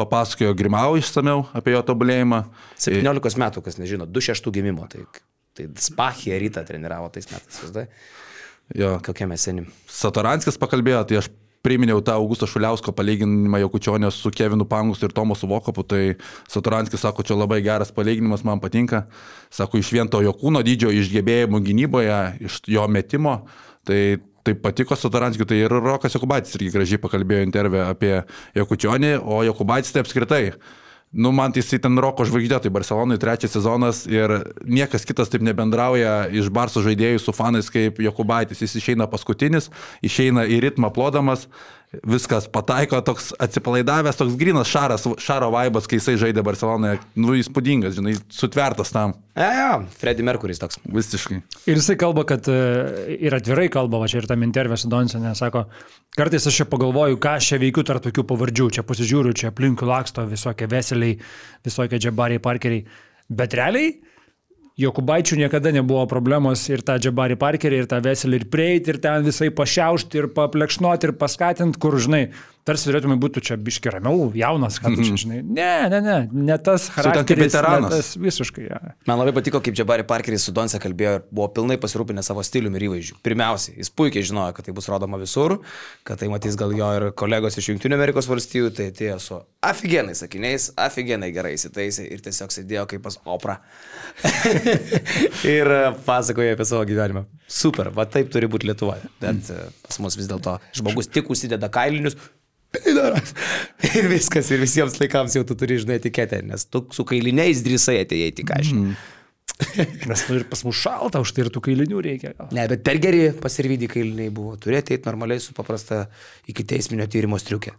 papasakojo 0.00 0.54
Grimau 0.56 0.96
išsameu 0.96 1.44
apie 1.56 1.74
jo 1.74 1.82
tobulėjimą. 1.90 2.40
17 2.80 3.42
metų, 3.44 3.64
kas 3.66 3.76
nežino, 3.82 4.08
26 4.08 4.48
gimimo. 4.56 4.88
Tai, 4.88 5.04
tai 5.58 5.68
Spachija 5.84 6.40
rytą 6.40 6.64
treniravo 6.64 7.12
tais 7.12 7.28
metais, 7.28 7.60
vis 7.60 7.76
dar. 7.76 7.92
Jo, 8.76 8.96
Kokie 9.04 9.26
mes 9.26 9.42
seni. 9.42 9.66
Satoranskis 9.90 10.56
pakalbėjo, 10.62 11.02
tai 11.10 11.20
aš 11.20 11.28
priminėjau 11.66 12.00
tą 12.04 12.16
Augusto 12.20 12.48
Šuliausko 12.48 12.94
palyginimą 12.96 13.60
Jakučionio 13.64 14.10
su 14.14 14.32
Kevinu 14.32 14.64
Pangus 14.68 15.02
ir 15.04 15.12
Tomo 15.16 15.36
Suvokopu, 15.36 15.84
tai 15.84 16.02
Satoranskis 16.48 17.04
sako, 17.04 17.26
čia 17.26 17.36
labai 17.36 17.60
geras 17.64 17.92
palyginimas, 17.92 18.44
man 18.46 18.62
patinka. 18.62 19.04
Sako, 19.52 19.82
iš 19.82 19.92
vien 19.92 20.08
to 20.08 20.22
jo 20.24 20.32
kūno 20.36 20.64
dydžio, 20.66 20.92
iš 20.94 21.12
gebėjimų 21.12 21.62
gynyboje, 21.68 22.18
iš 22.48 22.62
jo 22.70 22.88
metimo, 22.88 23.42
tai 23.84 24.20
tai 24.44 24.54
patiko 24.56 24.96
Satoranskiui, 24.96 25.44
tai 25.44 25.58
ir 25.66 25.72
Rokas 25.72 26.14
Jokubaitis 26.16 26.56
irgi 26.56 26.72
gražiai 26.72 27.00
pakalbėjo 27.02 27.44
intervė 27.44 27.82
apie 27.84 28.14
Jakučionį, 28.56 29.18
o 29.20 29.42
Jokubaitis 29.44 29.92
tai 29.92 30.04
apskritai. 30.04 30.44
Nu, 31.12 31.32
man 31.34 31.50
tai 31.50 31.64
jisai 31.64 31.80
ten 31.82 31.98
roko 31.98 32.22
žvaigždė, 32.22 32.60
tai 32.62 32.70
Barcelonai 32.70 33.16
trečias 33.18 33.50
sezonas 33.56 34.04
ir 34.06 34.30
niekas 34.62 35.02
kitas 35.02 35.32
taip 35.32 35.42
nebendrauja 35.42 36.28
iš 36.30 36.52
Barso 36.54 36.84
žaidėjų 36.84 37.18
su 37.18 37.34
fanais 37.34 37.66
kaip 37.74 37.98
Jokubaitis. 37.98 38.62
Jis 38.62 38.76
išeina 38.78 39.08
paskutinis, 39.10 39.72
išeina 40.06 40.46
į 40.46 40.60
ritmą 40.68 40.92
plodamas, 40.94 41.48
viskas 42.06 42.46
pataiko, 42.52 43.00
toks 43.02 43.32
atsipalaidavęs, 43.42 44.18
toks 44.18 44.36
grinas 44.38 44.70
šaras, 44.70 45.08
šaro 45.18 45.48
vaibas, 45.50 45.88
kai 45.90 45.98
jisai 45.98 46.14
žaidė 46.20 46.44
Barcelonoje, 46.46 47.00
nu 47.18 47.34
įspūdingas, 47.38 47.96
žinai, 47.98 48.14
sutvertas 48.34 48.94
tam, 48.94 49.16
E, 49.40 49.46
jo, 49.56 49.84
Freddy 49.96 50.24
Mercury's 50.26 50.58
toks. 50.60 50.76
visiškai. 50.84 51.38
Ir 51.70 51.78
jisai 51.78 51.94
kalba, 51.96 52.26
kad 52.28 52.48
e, 52.50 52.56
ir 53.24 53.32
atvirai 53.32 53.68
kalba, 53.72 54.00
va 54.02 54.08
čia 54.10 54.20
ir 54.20 54.26
tam 54.28 54.42
intervė 54.44 54.76
su 54.76 54.90
Donsenė, 54.90 55.32
sako, 55.38 55.64
kartais 56.18 56.44
aš 56.50 56.58
čia 56.60 56.66
pagalvoju, 56.68 57.16
ką 57.22 57.36
aš 57.38 57.52
čia 57.52 57.60
veikiu 57.62 57.84
tarp 57.86 58.04
tokių 58.04 58.26
pavardžių, 58.28 58.66
čia 58.76 58.84
pasižiūriu, 58.84 59.32
čia 59.32 59.48
aplinkui 59.52 59.88
laksto 59.88 60.26
visokie 60.28 60.68
veseliai, 60.68 61.16
visokie 61.64 62.02
džabariai, 62.02 62.42
parkeriai, 62.42 62.84
bet 63.30 63.56
realiai 63.56 63.94
Jokubaičių 64.80 65.36
niekada 65.42 65.72
nebuvo 65.76 66.06
problemos 66.08 66.62
ir 66.70 66.80
tą 66.86 66.96
džabarį 67.02 67.36
parkerį, 67.40 67.82
ir 67.82 67.88
tą 67.90 67.98
veselį, 68.04 68.40
ir 68.40 68.46
prieiti, 68.52 68.94
ir 68.94 69.00
ten 69.02 69.26
visai 69.26 69.50
pašiaušti, 69.52 70.22
ir 70.22 70.30
paplekšnoti, 70.36 71.10
ir 71.10 71.16
paskatinti, 71.20 71.80
kur, 71.82 71.98
žinai, 72.00 72.22
tarsi 72.65 72.89
turėtume 72.89 73.15
būti 73.21 73.43
čia 73.45 73.57
biški 73.61 73.91
ramiau, 73.93 74.31
jaunas, 74.35 74.79
ką 74.81 74.91
tu 74.95 75.05
čia, 75.05 75.17
žinai. 75.21 75.39
Ne, 75.45 75.69
ne, 75.93 75.99
ne, 76.01 76.15
ne 76.49 76.57
tas 76.57 76.87
ten 76.89 76.95
kaip 76.95 77.11
charakteris. 77.11 77.37
ne 77.37 77.45
veteranas. 77.45 77.93
Tas 77.93 78.09
visiškai. 78.17 78.65
Ja. 78.65 78.79
Man 79.05 79.21
labai 79.21 79.35
patiko, 79.37 79.61
kaip 79.63 79.77
Džabari 79.77 80.05
Parkeris 80.09 80.47
su 80.47 80.53
Donse 80.55 80.79
kalbėjo 80.81 81.19
ir 81.19 81.25
buvo 81.29 81.47
pilnai 81.53 81.77
pasirūpinę 81.81 82.23
savo 82.25 82.41
stiliumi 82.45 82.81
ir 82.81 82.87
įvaizdžiu. 82.87 83.19
Pirmiausia, 83.25 83.75
jis 83.77 83.91
puikiai 83.93 84.25
žinojo, 84.25 84.55
kad 84.57 84.65
tai 84.65 84.73
bus 84.77 84.89
rodoma 84.89 85.19
visur, 85.21 85.59
kad 86.07 86.21
tai 86.21 86.31
matys 86.33 86.57
gal 86.57 86.73
jo 86.73 86.89
ir 86.97 87.09
kolegos 87.17 87.59
iš 87.61 87.69
Junktinių 87.69 87.99
Amerikos 87.99 88.29
valstijų, 88.31 88.73
tai 88.73 88.89
atėjo 88.89 89.19
su 89.21 89.39
aфиgenai 89.65 90.15
sakiniais, 90.17 90.71
aфиgenai 90.81 91.29
gerai 91.35 91.53
įsitaisė 91.59 92.07
ir 92.09 92.25
tiesiog 92.25 92.53
sėdėjo 92.53 92.87
kaip 92.89 93.05
pas 93.05 93.19
Opra. 93.29 93.59
ir 95.55 95.69
e, 95.69 95.83
pasakojo 96.05 96.55
apie 96.55 96.67
savo 96.67 96.85
gyvenimą. 96.89 97.25
Super, 97.45 97.91
va 97.93 98.07
taip 98.09 98.31
turi 98.33 98.49
būti 98.49 98.69
Lietuvoje. 98.69 99.05
Bet 99.21 99.53
e, 99.53 99.67
pas 99.85 100.01
mus 100.01 100.17
vis 100.17 100.29
dėlto 100.29 100.57
žmogus 100.77 101.09
tik 101.13 101.29
užsideda 101.33 101.69
kailinius. 101.73 102.17
Pidaras. 102.70 103.34
Ir 103.98 104.06
viskas, 104.12 104.50
ir 104.54 104.60
visiems 104.62 105.00
laikams 105.00 105.34
jau 105.34 105.42
tu 105.46 105.56
turi, 105.58 105.80
žinai, 105.82 105.98
etiketę, 105.98 106.38
nes 106.46 106.66
tu 106.70 106.84
su 106.94 107.06
kailiniais 107.08 107.64
drįsai 107.66 107.96
atėjai 108.04 108.30
tik 108.36 108.52
aš. 108.54 108.70
Mm. 108.76 108.92
Nes 110.10 110.22
nu 110.28 110.38
ir 110.38 110.46
pas 110.50 110.62
mus 110.66 110.78
šalta, 110.80 111.20
už 111.22 111.34
tai 111.36 111.44
ir 111.44 111.50
tų 111.52 111.62
kailinių 111.68 112.02
reikia. 112.06 112.32
Ne, 112.56 112.64
bet 112.70 112.84
per 112.86 113.00
geri 113.02 113.28
pasirvydį 113.36 113.90
kailiniai 113.92 114.32
buvo. 114.34 114.56
Turėti 114.60 114.96
eiti 114.96 115.08
normaliai 115.08 115.42
su 115.42 115.54
paprasta 115.56 116.06
iki 116.50 116.64
teisminio 116.66 117.06
tyrimo 117.10 117.38
striukė. 117.40 117.74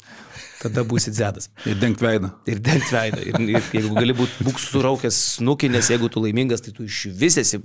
Tada 0.62 0.84
būsi 0.86 1.13
dzėdas. 1.15 1.50
Ir 1.65 1.80
dengt 1.82 2.04
veidą. 2.04 2.30
Ir 2.50 2.62
dengti 2.62 2.94
veidą. 2.94 3.24
Ir, 3.26 3.41
ir 3.58 3.67
jeigu 3.80 3.96
gali 3.98 4.13
būti 4.17 4.46
būk 4.46 4.62
suraukęs 4.62 5.17
snukį, 5.39 5.72
nes 5.74 5.89
jeigu 5.89 6.12
tu 6.13 6.22
laimingas, 6.22 6.62
tai 6.62 6.76
tu 6.76 6.86
iš 6.86 7.08
vis 7.17 7.39
esi 7.41 7.63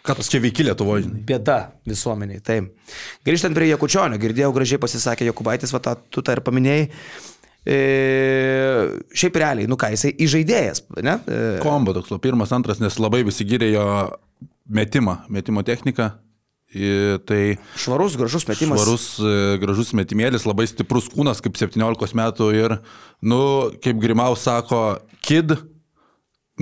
Ką 0.00 0.14
tu 0.16 0.24
čia 0.24 0.40
veiki 0.40 0.64
Lietuvoje, 0.64 1.04
žinai? 1.04 1.18
bėda 1.28 1.56
visuomeniai. 1.88 2.40
Taip. 2.40 2.70
Grįžtant 3.26 3.56
prie 3.56 3.68
Jakučionio, 3.68 4.16
girdėjau 4.20 4.54
gražiai 4.56 4.80
pasisakė 4.80 5.26
Jokubaitis, 5.28 5.74
va 5.76 5.80
tą 5.84 5.92
tu 6.08 6.24
tą 6.24 6.38
ir 6.38 6.40
paminėjai. 6.46 6.86
E, 7.66 7.76
šiaip 9.12 9.36
realiai, 9.36 9.68
nu 9.68 9.76
ką, 9.80 9.90
jisai 9.92 10.14
įžaidėjas, 10.24 10.86
ne? 11.04 11.18
E, 11.28 11.40
Kombo 11.60 11.92
toks, 11.96 12.12
pirmas, 12.24 12.54
antras, 12.56 12.80
nes 12.80 12.96
labai 13.02 13.20
visi 13.26 13.44
gyrė 13.48 13.68
jo 13.74 13.86
metimą, 14.72 15.20
metimo 15.32 15.64
techniką. 15.66 16.12
Tai 17.26 17.40
švarus, 17.82 18.14
gražus 18.14 18.46
metimas. 18.46 18.78
švarus, 18.78 19.04
e, 19.18 19.58
gražus 19.58 19.90
metimėlis, 19.98 20.46
labai 20.46 20.68
stiprus 20.70 21.08
kūnas, 21.10 21.42
kaip 21.42 21.58
17 21.58 22.14
metų 22.14 22.50
ir, 22.54 22.76
nu, 23.26 23.40
kaip 23.82 23.98
Grimaus 23.98 24.46
sako, 24.46 25.00
kid, 25.26 25.56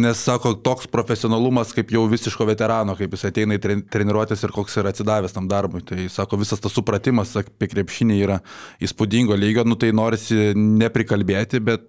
nes 0.00 0.22
sako, 0.22 0.54
toks 0.64 0.88
profesionalumas 0.90 1.74
kaip 1.76 1.92
jau 1.94 2.04
visiško 2.10 2.46
veterano, 2.48 2.94
kaip 2.98 3.14
jis 3.16 3.28
ateina 3.28 3.58
į 3.58 3.62
tren- 3.64 3.84
treniruotės 3.90 4.44
ir 4.46 4.54
koks 4.54 4.78
yra 4.80 4.92
atsidavęs 4.94 5.34
tam 5.34 5.50
darbui. 5.50 5.82
Tai 5.86 6.08
sako, 6.12 6.40
visas 6.40 6.62
tas 6.62 6.74
supratimas 6.74 7.34
apie 7.40 7.70
krepšinį 7.72 8.18
yra 8.22 8.40
įspūdingo 8.84 9.36
lygio, 9.38 9.66
nu 9.68 9.78
tai 9.80 9.92
norisi 9.96 10.52
neprikalbėti, 10.56 11.62
bet 11.64 11.86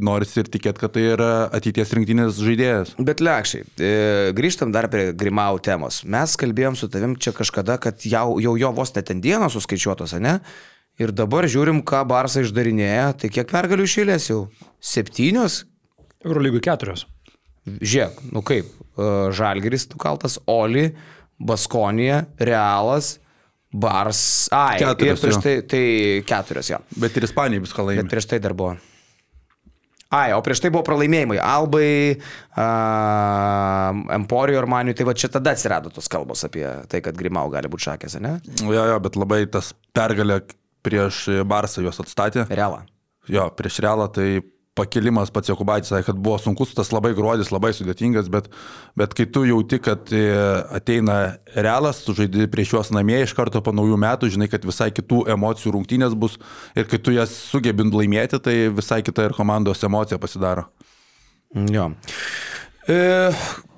norisi 0.00 0.40
ir 0.40 0.50
tikėti, 0.50 0.80
kad 0.80 0.94
tai 0.94 1.04
yra 1.12 1.30
ateities 1.56 1.92
rinktinės 1.96 2.40
žaidėjas. 2.40 2.94
Bet 3.02 3.22
lėkščiai, 3.24 3.64
e, 3.82 3.94
grįžtam 4.36 4.72
dar 4.72 4.88
prie 4.92 5.10
Grimau 5.12 5.58
temos. 5.62 6.04
Mes 6.04 6.36
kalbėjom 6.38 6.78
su 6.78 6.88
tavim 6.88 7.16
čia 7.18 7.34
kažkada, 7.36 7.78
kad 7.82 8.06
jau, 8.06 8.38
jau 8.42 8.54
jo 8.56 8.72
vos 8.76 8.94
net 8.94 9.10
ten 9.10 9.20
dienos 9.20 9.58
suskaičiuotos, 9.58 10.14
ne? 10.22 10.38
Ir 11.00 11.14
dabar 11.16 11.48
žiūrim, 11.48 11.80
ką 11.86 12.04
Barsą 12.08 12.42
išdarinėja. 12.44 13.14
Tai 13.16 13.30
kiek 13.32 13.48
pergalių 13.50 13.86
išėlės 13.88 14.28
jau? 14.30 14.40
Septynios? 14.84 15.64
Eurolygų 16.26 16.60
keturios. 16.66 17.06
Žiūrėk, 17.68 18.20
nu 18.32 18.42
kaip, 18.46 18.68
e, 18.96 19.08
Žalgeris 19.36 19.88
nukaltas, 19.92 20.38
Oli, 20.48 20.88
Baskonija, 21.40 22.22
Realas, 22.40 23.18
Bars. 23.70 24.48
Ai, 24.54 24.78
Keturios, 24.80 25.20
ir 25.20 25.26
prieš 25.26 25.42
tai, 25.44 25.56
tai 25.70 25.82
keturios 26.26 26.70
jo. 26.72 26.80
Bet 27.00 27.16
ir 27.16 27.28
Ispanija 27.28 27.62
viską 27.62 27.84
Bet 27.84 28.00
laimė. 28.00 28.10
prieš 28.10 28.26
tai 28.32 28.40
dar 28.42 28.56
buvo. 28.56 28.74
Ai, 30.10 30.32
o 30.34 30.40
prieš 30.42 30.58
tai 30.64 30.72
buvo 30.74 30.82
pralaimėjimai. 30.88 31.36
Albai, 31.38 32.18
uh, 32.58 34.00
Emporio 34.16 34.58
ir 34.58 34.66
Maniui, 34.66 34.96
tai 34.98 35.06
va 35.06 35.14
čia 35.14 35.30
tada 35.30 35.52
atsirado 35.54 35.92
tos 35.94 36.10
kalbos 36.10 36.42
apie 36.48 36.64
tai, 36.90 36.98
kad 37.04 37.14
Grimau 37.14 37.46
gali 37.52 37.70
būti 37.70 37.86
šakės, 37.86 38.18
ne? 38.18 38.40
Jo, 38.58 38.88
jo, 38.90 38.96
bet 39.04 39.14
labai 39.20 39.44
tas 39.46 39.70
pergalė 39.94 40.40
prieš 40.82 41.28
Barsą 41.46 41.84
juos 41.84 42.02
atstatė. 42.02 42.48
Realą. 42.50 42.82
Jo, 43.30 43.46
prieš 43.54 43.78
Realą 43.84 44.08
tai 44.10 44.40
pakilimas 44.78 45.32
pats 45.34 45.50
Jokubaitis, 45.50 45.90
sakė, 45.90 46.06
kad 46.10 46.20
buvo 46.22 46.36
sunkus, 46.40 46.72
tas 46.76 46.92
labai 46.94 47.12
grodis, 47.16 47.50
labai 47.52 47.72
sudėtingas, 47.76 48.30
bet, 48.32 48.48
bet 48.98 49.14
kai 49.18 49.26
tu 49.32 49.42
jauti, 49.48 49.80
kad 49.82 50.12
e, 50.14 50.22
ateina 50.76 51.18
realas, 51.56 52.04
tu 52.06 52.14
žaidži 52.16 52.46
prieš 52.52 52.76
juos 52.76 52.92
namie 52.94 53.18
iš 53.24 53.34
karto 53.36 53.62
po 53.64 53.74
naujų 53.76 53.98
metų, 54.00 54.30
žinai, 54.36 54.50
kad 54.52 54.64
visai 54.66 54.90
kitų 54.94 55.24
emocijų 55.34 55.74
rungtynės 55.76 56.14
bus 56.18 56.38
ir 56.78 56.86
kai 56.90 57.02
tu 57.02 57.14
jas 57.16 57.34
sugebint 57.50 57.94
laimėti, 57.96 58.40
tai 58.42 58.56
visai 58.74 59.02
kita 59.06 59.28
ir 59.28 59.36
komandos 59.36 59.82
emocija 59.86 60.20
pasidaro. 60.22 60.68
Jo. 61.50 61.90
E, 62.90 62.96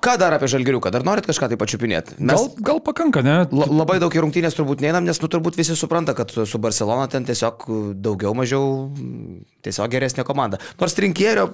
ką 0.02 0.14
dar 0.20 0.32
apie 0.36 0.48
žalgiriuką? 0.48 0.92
Dar 0.94 1.04
norit 1.04 1.26
kažką 1.28 1.50
tai 1.52 1.58
pačiupinėti? 1.60 2.16
Mes... 2.18 2.32
Gal, 2.32 2.48
gal 2.70 2.80
pakanka, 2.84 3.24
ne? 3.26 3.42
La, 3.52 3.68
labai 3.82 3.98
daug 4.02 4.14
į 4.14 4.22
rungtynės 4.24 4.56
turbūt 4.56 4.84
neinam, 4.84 5.04
nes 5.08 5.20
nu, 5.20 5.28
turbūt 5.32 5.58
visi 5.60 5.76
supranta, 5.78 6.16
kad 6.18 6.32
su 6.32 6.62
Barcelona 6.62 7.10
ten 7.12 7.28
tiesiog 7.28 7.66
daugiau 8.00 8.32
mažiau 8.38 8.88
tiesiog 9.66 9.92
geresnė 9.92 10.24
komanda. 10.28 10.62
Nors 10.80 10.96
trinkėrio 10.96 11.50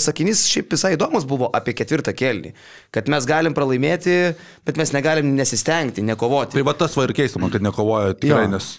sakinys 0.00 0.46
šiaip 0.48 0.70
visai 0.72 0.94
įdomus 0.94 1.26
buvo 1.28 1.50
apie 1.54 1.74
ketvirtą 1.76 2.14
kelnį. 2.16 2.54
Kad 2.94 3.10
mes 3.12 3.26
galim 3.28 3.54
pralaimėti, 3.54 4.16
bet 4.64 4.80
mes 4.80 4.94
negalim 4.96 5.34
nesistengti, 5.36 6.04
nekovoti. 6.06 6.56
Tai 6.56 6.64
va 6.66 6.74
tas 6.78 6.96
va 6.96 7.04
ir 7.04 7.12
keista 7.16 7.42
man, 7.42 7.52
kad 7.52 7.64
nekovoja 7.64 8.16
tikrai, 8.16 8.46
jo. 8.46 8.54
nes 8.56 8.70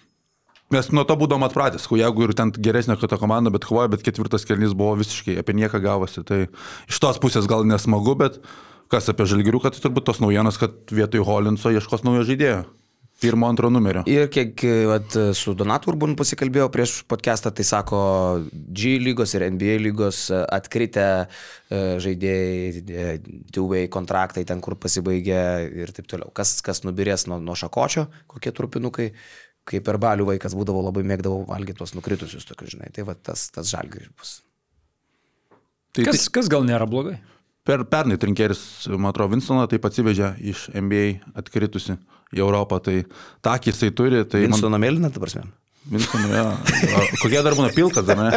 Mes 0.73 0.89
nuo 0.91 1.05
to 1.07 1.15
būdom 1.15 1.45
atpratęs, 1.47 1.85
jeigu 1.95 2.25
ir 2.25 2.33
ten 2.35 2.51
geresnė 2.51 2.97
kita 2.99 3.15
komanda, 3.21 3.51
bet 3.53 3.63
kovoja, 3.63 3.87
bet 3.93 4.01
ketvirtas 4.03 4.43
kelnys 4.47 4.73
buvo 4.75 4.97
visiškai 4.99 5.37
apie 5.39 5.55
nieką 5.55 5.79
gavosi. 5.83 6.25
Tai 6.27 6.41
iš 6.91 6.99
tos 6.99 7.21
pusės 7.23 7.47
gal 7.47 7.63
nesmagu, 7.63 8.17
bet 8.19 8.41
kas 8.91 9.07
apie 9.07 9.29
žalgirių, 9.31 9.61
kad 9.63 9.77
tai 9.77 9.85
turbūt 9.85 10.09
tos 10.09 10.19
naujienos, 10.19 10.59
kad 10.59 10.75
vietoj 10.91 11.23
Holinso 11.27 11.71
ieškos 11.71 12.03
naujo 12.03 12.27
žaidėjo. 12.27 12.65
Pirmo, 13.17 13.47
antro 13.49 13.71
numerio. 13.73 14.03
Ir 14.05 14.27
kiek 14.29 14.61
vat, 14.85 15.15
su 15.33 15.55
Donatu 15.57 15.89
Urbanu 15.89 16.13
pasikalbėjau 16.19 16.67
prieš 16.69 16.91
podcastą, 17.09 17.49
tai 17.55 17.63
sako, 17.65 18.01
G 18.51 18.99
lygos 19.01 19.33
ir 19.33 19.47
NBA 19.55 19.79
lygos 19.81 20.27
atkritę 20.29 21.07
e, 21.25 21.79
žaidėjai, 22.03 23.15
duvai 23.55 23.87
kontraktai 23.89 24.45
ten, 24.45 24.61
kur 24.61 24.77
pasibaigė 24.77 25.41
ir 25.81 25.95
taip 25.97 26.11
toliau. 26.11 26.29
Kas, 26.29 26.59
kas 26.61 26.83
nubirės 26.85 27.25
nuo, 27.31 27.39
nuo 27.41 27.57
šakočio, 27.57 28.05
kokie 28.29 28.53
trupinukai, 28.53 29.09
kai 29.67 29.81
per 29.83 29.99
balių 30.01 30.27
vaikas 30.31 30.55
būdavo 30.57 30.81
labai 30.87 31.03
mėgdavau 31.07 31.43
valgyti 31.49 31.79
tuos 31.81 31.93
nukritusius 31.97 32.47
tokius, 32.47 32.75
žinai. 32.75 32.91
Tai 32.95 33.07
va 33.09 33.15
tas, 33.15 33.49
tas 33.53 33.67
žalgiris 33.71 34.11
bus. 34.15 34.37
Tai, 35.95 36.07
kas, 36.07 36.23
tai, 36.23 36.33
kas 36.37 36.51
gal 36.51 36.65
nėra 36.67 36.87
blogai? 36.89 37.17
Per 37.67 37.83
pernai 37.91 38.15
trinkeris, 38.21 38.61
man 38.93 39.11
atrodo, 39.11 39.33
Vinstoną 39.35 39.65
taip 39.67 39.83
atsivežė 39.89 40.35
iš 40.53 40.67
NBA 40.71 41.05
atkritusi 41.39 41.97
į 42.31 42.43
Europą, 42.43 42.79
tai 42.83 43.01
tą 43.43 43.57
akį 43.57 43.73
jisai 43.73 43.91
turi. 43.95 44.23
Tai 44.29 44.39
Vinstoną 44.45 44.77
man... 44.77 44.85
mėlyną, 44.85 45.11
ta 45.11 45.19
prasme. 45.23 45.43
Vinstoną, 45.91 46.27
ja. 46.31 46.45
Kokie 47.19 47.43
dar 47.43 47.55
būna 47.59 47.73
pilkas, 47.75 48.07
ar 48.13 48.17
ne? 48.23 48.31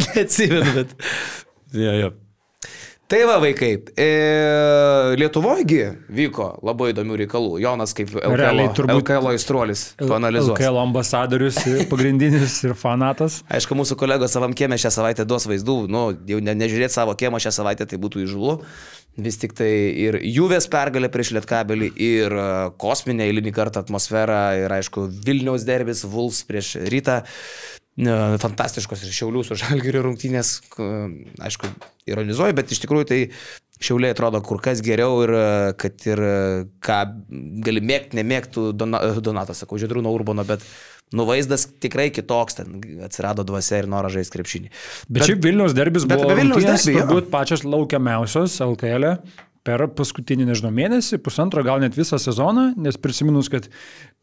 Neatsimenu, 0.06 0.70
bet. 0.78 0.94
Ja, 1.74 1.92
ja. 1.94 2.08
Tai 3.10 3.24
va, 3.26 3.40
vaikai, 3.42 3.72
e, 3.98 4.04
Lietuvoje 5.18 5.86
vyko 6.14 6.44
labai 6.62 6.92
įdomių 6.92 7.16
reikalų. 7.24 7.56
Jonas 7.58 7.90
kaip 7.98 8.12
LKL, 8.14 8.60
turbūt, 8.78 9.00
LKL 9.00 9.32
aistruolis 9.32 9.82
panalizuos. 9.98 10.54
LKL 10.54 10.78
ambasadorius, 10.78 11.58
pagrindinis 11.90 12.60
ir 12.68 12.76
fanatas. 12.78 13.40
Aišku, 13.50 13.74
mūsų 13.80 13.98
kolegos 13.98 14.30
savam 14.36 14.54
kiemė 14.54 14.78
šią 14.78 14.94
savaitę 14.94 15.26
duos 15.26 15.48
vaizdų, 15.50 15.76
nu, 15.90 16.04
jau 16.30 16.38
ne, 16.38 16.54
nežiūrėti 16.62 16.94
savo 17.00 17.16
kiemą 17.18 17.42
šią 17.42 17.56
savaitę, 17.58 17.88
tai 17.90 17.98
būtų 17.98 18.22
įžulu. 18.28 18.60
Vis 19.18 19.40
tik 19.42 19.58
tai 19.58 19.72
ir 20.04 20.20
Juvės 20.30 20.70
pergalė 20.70 21.10
prieš 21.10 21.34
Lietkabelį, 21.34 21.90
ir 21.98 22.30
e, 22.30 22.48
kosminė 22.78 23.26
eilinį 23.26 23.56
kartą 23.58 23.82
atmosfera, 23.82 24.52
ir 24.62 24.78
aišku, 24.78 25.08
Vilniaus 25.26 25.66
derbis, 25.66 26.06
Vuls 26.06 26.44
prieš 26.46 26.76
Rytą 26.86 27.24
fantastiškos 27.98 29.02
ir 29.04 29.14
Šiaulių 29.14 29.42
su 29.44 29.58
Žalgiriu 29.60 30.04
rungtynės, 30.06 30.60
aišku, 31.42 31.72
ironizuoju, 32.10 32.56
bet 32.56 32.72
iš 32.72 32.84
tikrųjų 32.84 33.08
tai 33.10 33.18
Šiauliai 33.80 34.12
atrodo 34.12 34.42
kur 34.44 34.60
kas 34.60 34.82
geriau 34.84 35.22
ir 35.24 35.34
kad 35.80 36.06
ir 36.08 36.20
ką 36.84 37.00
gali 37.64 37.80
mėgti, 37.80 38.18
nemėgtų 38.20 38.70
Dona, 38.76 39.02
Donatas, 39.24 39.62
sakau, 39.64 39.80
Židrūno 39.80 40.12
Urbono, 40.12 40.44
bet 40.48 40.64
nu 41.16 41.24
vaizdas 41.26 41.66
tikrai 41.82 42.10
kitoks, 42.14 42.60
ten 42.60 42.80
atsirado 43.06 43.44
dvasia 43.48 43.80
ir 43.82 43.88
noras 43.90 44.14
žaisti 44.14 44.36
krepšinį. 44.36 44.72
Bet, 44.72 45.14
bet 45.16 45.30
šiaip 45.30 45.46
Vilnius 45.48 45.76
derbis 45.76 46.06
buvo 46.08 46.34
Vilnius 46.36 46.66
derbis, 46.66 46.90
turbūt 46.92 47.30
pačios 47.32 47.64
laukiamiausios 47.66 48.60
LKL. 48.68 49.14
E 49.14 49.48
per 49.66 49.84
paskutinį, 49.92 50.46
nežinau, 50.48 50.70
mėnesį, 50.72 51.18
pusantro, 51.20 51.62
gal 51.66 51.82
net 51.82 51.96
visą 51.98 52.18
sezoną, 52.20 52.70
nes 52.80 52.96
prisiminus, 53.00 53.50
kad 53.52 53.68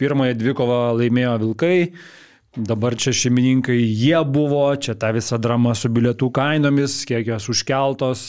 pirmąją 0.02 0.38
dvikovą 0.40 0.80
laimėjo 0.98 1.36
Vilkai, 1.44 1.76
Dabar 2.58 2.96
čia 2.98 3.12
šeimininkai 3.14 3.78
jie 3.78 4.18
buvo, 4.26 4.66
čia 4.82 4.96
ta 4.98 5.12
visa 5.14 5.38
drama 5.38 5.76
su 5.78 5.92
bilietų 5.94 6.32
kainomis, 6.34 7.04
kiek 7.06 7.28
jos 7.30 7.46
užkeltos, 7.54 8.22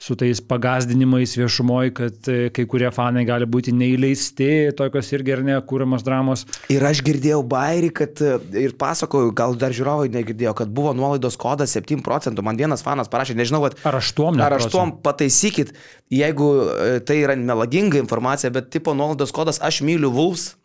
su 0.00 0.16
tais 0.18 0.40
pagazdinimais 0.42 1.36
viešumoje, 1.38 1.92
kad 1.94 2.30
e, 2.32 2.48
kai 2.56 2.64
kurie 2.66 2.88
fanai 2.90 3.22
gali 3.28 3.46
būti 3.46 3.70
neįleisti, 3.76 4.72
tokios 4.74 5.12
irgi 5.14 5.34
ir 5.36 5.42
nekūriamos 5.46 6.02
dramos. 6.02 6.42
Ir 6.72 6.82
aš 6.88 7.02
girdėjau 7.06 7.44
bairį, 7.46 7.90
kad 7.94 8.22
e, 8.26 8.32
ir 8.58 8.74
pasakoju, 8.80 9.30
gal 9.38 9.54
dar 9.60 9.76
žiūrovai 9.76 10.08
negirdėjo, 10.16 10.54
kad 10.58 10.72
buvo 10.74 10.94
nuolaidos 10.96 11.38
kodas 11.38 11.76
7 11.76 12.02
procentų. 12.02 12.42
Man 12.48 12.58
vienas 12.58 12.82
fanas 12.82 13.12
parašė, 13.12 13.36
nežinau, 13.38 13.60
kad... 13.68 13.76
Ar 13.86 14.00
8? 14.00 14.40
Ar 14.48 14.56
8 14.56 14.96
pataisykit, 15.04 15.76
jeigu 16.10 16.48
e, 16.64 16.96
tai 17.06 17.20
yra 17.20 17.38
melaginga 17.38 18.02
informacija, 18.02 18.50
bet 18.56 18.72
tipo 18.74 18.96
nuolaidos 18.98 19.36
kodas 19.36 19.62
aš 19.62 19.84
myliu 19.86 20.10
Wolves 20.16 20.56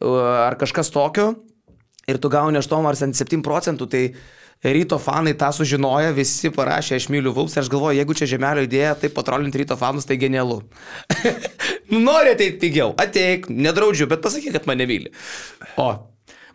ar 0.00 0.56
kažkas 0.56 0.88
tokio 0.88 1.34
ir 2.08 2.20
tu 2.20 2.30
gauni 2.32 2.60
8 2.60 2.86
ar 2.88 2.98
7 3.00 3.42
procentų, 3.44 3.88
tai 3.90 4.04
ryto 4.62 4.98
fanai 5.00 5.32
tą 5.38 5.48
sužinoja, 5.56 6.12
visi 6.16 6.50
parašė, 6.52 6.98
aš 7.00 7.08
myliu 7.12 7.32
Vulfs 7.36 7.56
ir 7.56 7.64
aš 7.64 7.70
galvoju, 7.72 7.96
jeigu 7.96 8.16
čia 8.16 8.28
žemelio 8.34 8.64
idėja, 8.66 8.94
tai 9.00 9.08
patrolinti 9.12 9.62
ryto 9.62 9.76
fanus, 9.80 10.08
tai 10.08 10.18
genialu. 10.20 10.60
Nori 12.06 12.34
ateiti 12.34 12.60
pigiau, 12.60 12.92
ateik, 13.00 13.48
nedraudžiu, 13.48 14.08
bet 14.10 14.22
pasakyk, 14.24 14.58
kad 14.58 14.68
mane 14.70 14.86
myli. 14.90 15.12
O. 15.80 15.90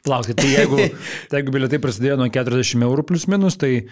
Palaukit, 0.05 0.37
tai 0.37 0.51
jeigu, 0.53 0.77
tai 1.31 1.41
jeigu 1.41 1.55
bilietai 1.55 1.81
prasidėjo 1.81 2.19
nuo 2.21 2.29
40 2.29 2.85
eurų 2.85 3.07
plus 3.09 3.25
minus, 3.31 3.57
tai 3.57 3.87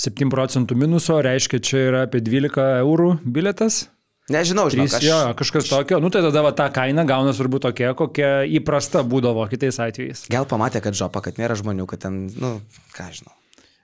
7 0.00 0.32
procentų 0.32 0.78
minuso 0.80 1.18
reiškia, 1.20 1.60
čia 1.60 1.82
yra 1.90 2.06
apie 2.06 2.22
12 2.24 2.80
eurų 2.80 3.18
bilietas. 3.28 3.84
Nežinau, 4.30 4.68
žinau. 4.70 4.86
Aš... 4.86 5.02
Jo, 5.02 5.18
kažkas 5.34 5.66
tokio. 5.66 5.98
Nu 6.02 6.10
tai 6.14 6.22
tada 6.22 6.44
va, 6.46 6.52
ta 6.54 6.68
kaina 6.74 7.02
gauna 7.08 7.34
turbūt 7.34 7.64
tokia, 7.66 7.90
kokia 7.98 8.30
įprasta 8.46 9.02
būdavo 9.02 9.42
kitais 9.50 9.80
atvejais. 9.82 10.28
Gal 10.30 10.46
pamatė, 10.46 10.82
kad 10.84 10.94
žopa, 10.94 11.24
kad 11.24 11.40
nėra 11.42 11.56
žmonių, 11.58 11.88
kad 11.90 12.04
ten, 12.06 12.26
nu, 12.38 12.60
ką 12.94 13.08
žinau. 13.16 13.34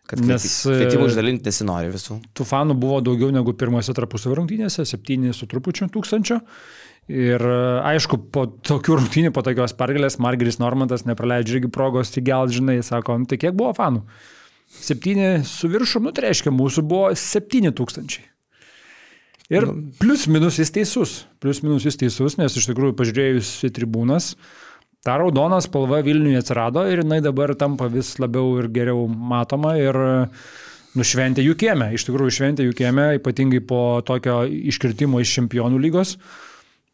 Kad 0.08 0.22
Nes 0.24 0.44
kvietimų 0.64 1.10
išdalinti 1.10 1.50
nesinori 1.50 1.90
visų. 1.92 2.20
Tų 2.38 2.46
fanų 2.48 2.78
buvo 2.80 3.02
daugiau 3.04 3.28
negu 3.34 3.52
pirmose 3.58 3.92
tarpusavio 3.92 4.38
rungtynėse, 4.38 4.86
septyni 4.88 5.34
su 5.36 5.48
trupučiu 5.50 5.90
tūkstančio. 5.92 6.38
Ir 7.12 7.44
aišku, 7.88 8.20
po 8.32 8.46
tokių 8.46 9.02
rungtynių, 9.02 9.34
po 9.36 9.44
tokios 9.44 9.74
pergalės, 9.76 10.16
Margeris 10.22 10.60
Normantas 10.62 11.04
nepraleidžia 11.08 11.58
irgi 11.58 11.72
progos, 11.72 12.12
tai 12.14 12.22
gal 12.24 12.48
žinai, 12.52 12.78
sako, 12.84 13.18
nu, 13.20 13.28
tai 13.28 13.40
kiek 13.40 13.56
buvo 13.56 13.74
fanų? 13.76 14.04
Septyni 14.68 15.42
su 15.48 15.68
viršum, 15.72 16.08
nu 16.08 16.12
tai 16.16 16.28
reiškia, 16.28 16.52
mūsų 16.56 16.84
buvo 16.88 17.12
septyni 17.16 17.72
tūkstančiai. 17.76 18.28
Ir 19.48 19.64
nu. 19.64 19.74
plius 19.96 20.26
minus 20.28 20.58
jis 20.60 20.72
teisus. 20.74 21.12
Plius 21.40 21.62
minus 21.64 21.86
jis 21.88 21.96
teisus, 21.96 22.36
nes 22.40 22.56
iš 22.56 22.68
tikrųjų 22.68 22.96
pažiūrėjus 22.98 23.52
į 23.64 23.72
tribūnas, 23.78 24.34
ta 25.06 25.16
raudona 25.20 25.62
spalva 25.64 26.02
Vilniuje 26.04 26.42
atsirado 26.42 26.84
ir 26.90 27.00
jinai 27.04 27.22
dabar 27.24 27.54
tampa 27.56 27.88
vis 27.92 28.16
labiau 28.20 28.58
ir 28.60 28.68
geriau 28.74 29.06
matoma 29.08 29.76
ir 29.80 29.96
nušventė 30.98 31.44
jų 31.46 31.56
kiemę. 31.60 31.92
Iš 31.96 32.04
tikrųjų 32.08 32.34
šventė 32.40 32.66
jų 32.68 32.76
kiemę, 32.76 33.08
ypatingai 33.20 33.62
po 33.64 33.80
tokio 34.04 34.42
iškritimo 34.48 35.22
iš 35.24 35.38
čempionų 35.38 35.80
lygos 35.80 36.18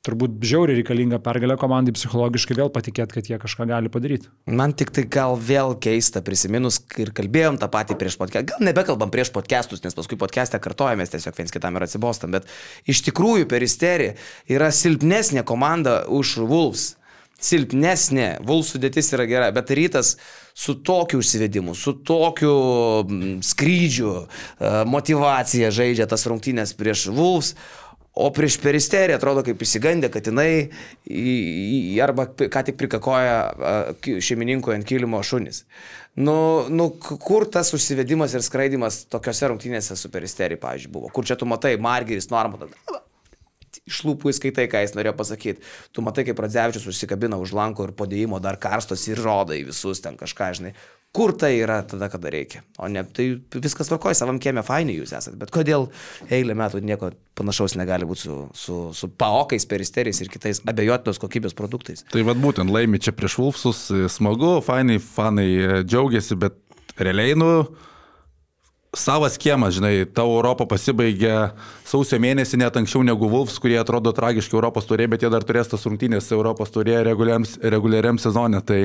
turbūt 0.04 0.36
žiauriai 0.44 0.78
reikalinga 0.80 1.18
pergalė 1.24 1.56
komandai 1.60 1.94
psichologiškai 1.96 2.56
vėl 2.58 2.70
patikėti, 2.72 3.16
kad 3.16 3.30
jie 3.30 3.38
kažką 3.40 3.66
gali 3.70 3.92
padaryti. 3.92 4.28
Man 4.46 4.74
tik 4.76 4.92
tai 4.94 5.06
gal 5.08 5.36
vėl 5.40 5.76
keista 5.80 6.20
prisiminus 6.24 6.82
ir 7.00 7.14
kalbėjom 7.16 7.58
tą 7.60 7.70
patį 7.72 7.96
prieš 8.00 8.18
podcastą. 8.20 8.52
Gal 8.52 8.66
nebekalbam 8.68 9.12
prieš 9.14 9.32
podcastus, 9.34 9.80
nes 9.84 9.96
paskui 9.96 10.20
podcastą 10.20 10.60
kartojamės 10.62 11.14
tiesiog 11.14 11.38
viens 11.40 11.54
kitam 11.54 11.78
ir 11.78 11.86
atsibostam, 11.86 12.34
bet 12.36 12.50
iš 12.90 13.04
tikrųjų 13.08 13.48
Peristeri 13.48 14.12
yra 14.50 14.68
silpnesnė 14.74 15.46
komanda 15.48 16.02
už 16.12 16.36
Wolves. 16.44 16.92
Silpnesnė, 17.44 18.38
Wolves 18.46 18.70
sudėtis 18.72 19.10
yra 19.12 19.26
gera, 19.28 19.48
bet 19.52 19.72
rytas 19.74 20.14
su 20.56 20.76
tokiu 20.86 21.18
užsivedimu, 21.20 21.74
su 21.76 21.96
tokiu 22.06 22.52
mm, 23.02 23.40
skrydžiu, 23.44 24.12
e, 24.22 24.70
motivacija 24.88 25.72
žaidžia 25.74 26.06
tas 26.08 26.24
rungtynės 26.30 26.72
prieš 26.78 27.08
Wolves, 27.12 27.52
O 28.14 28.28
prieš 28.30 28.60
peristerį 28.62 29.16
atrodo 29.16 29.42
kaip 29.42 29.62
įsigandė, 29.66 30.06
kad 30.14 30.28
jinai 30.30 30.70
arba 32.04 32.28
ką 32.30 32.62
tik 32.68 32.76
prikakoja 32.78 33.96
šeimininkui 34.04 34.76
ant 34.76 34.86
kilimo 34.86 35.18
šunis. 35.26 35.64
Nu, 36.14 36.36
nu, 36.70 36.92
kur 37.00 37.48
tas 37.50 37.72
užsivedimas 37.74 38.36
ir 38.36 38.44
skraidimas 38.46 39.00
tokiuose 39.10 39.50
rungtynėse 39.50 39.98
su 39.98 40.12
peristerį, 40.14 40.60
pavyzdžiui, 40.62 40.92
buvo? 40.94 41.10
Kur 41.10 41.26
čia 41.26 41.34
tu 41.40 41.48
matai, 41.50 41.74
Margeris, 41.82 42.30
Normatas, 42.30 42.70
iš 43.82 44.04
lūpų 44.06 44.30
įskaitai, 44.30 44.68
ką 44.70 44.84
jis 44.84 44.94
norėjo 44.94 45.16
pasakyti. 45.18 45.64
Tu 45.90 46.04
matai, 46.04 46.24
kaip 46.28 46.38
Radzevičius 46.40 46.86
užsikabina 46.92 47.38
už 47.42 47.54
lanko 47.56 47.88
ir 47.88 47.96
podėjimo 47.98 48.38
dar 48.42 48.60
karstos 48.62 49.08
ir 49.10 49.20
rodo 49.20 49.56
į 49.56 49.66
visus 49.72 50.02
ten 50.04 50.14
kažką, 50.20 50.52
žinai. 50.60 50.74
Kur 51.14 51.32
tai 51.38 51.52
yra 51.62 51.78
tada, 51.86 52.08
kada 52.10 52.30
reikia. 52.34 52.64
O 52.82 52.88
ne, 52.90 53.04
tai 53.14 53.28
viskas 53.54 53.90
tvarkoja, 53.90 54.16
savam 54.18 54.40
kiemė 54.42 54.64
fainai 54.66 54.96
jūs 54.96 55.14
esate. 55.14 55.38
Bet 55.38 55.52
kodėl 55.54 55.86
eilę 56.26 56.56
metų 56.58 56.82
nieko 56.82 57.12
panašaus 57.38 57.76
negali 57.78 58.08
būti 58.08 58.26
su, 58.26 58.38
su, 58.58 58.78
su 58.98 59.10
paokais, 59.22 59.66
peristeriais 59.70 60.20
ir 60.24 60.32
kitais 60.32 60.62
abejotinos 60.66 61.22
kokybės 61.22 61.54
produktais. 61.58 62.02
Tai 62.10 62.26
vad 62.26 62.42
būtent 62.42 62.72
laimi 62.74 62.98
čia 63.02 63.14
prieš 63.14 63.38
Vulfsus, 63.38 63.86
smagu, 64.16 64.56
fainai, 64.66 64.98
fanai 64.98 65.48
e, 65.54 65.82
džiaugiasi, 65.86 66.38
bet 66.42 66.58
realiai, 66.98 67.38
nu, 67.38 67.50
savas 68.98 69.38
kiemas, 69.38 69.74
žinai, 69.78 70.04
tavo 70.14 70.36
Europą 70.38 70.66
pasibaigė 70.70 71.34
sausio 71.86 72.18
mėnesį 72.22 72.58
net 72.62 72.78
anksčiau 72.78 73.06
negu 73.06 73.28
Vulfs, 73.30 73.58
kurie 73.62 73.78
atrodo 73.80 74.14
tragiški 74.14 74.56
Europos 74.56 74.90
turė, 74.90 75.08
bet 75.10 75.22
jie 75.22 75.30
dar 75.30 75.46
turės 75.46 75.70
tas 75.70 75.86
rungtynės 75.86 76.30
Europos 76.34 76.74
turė 76.74 77.02
reguliariam, 77.06 78.18
sezonė. 78.22 78.62
Tai 78.66 78.80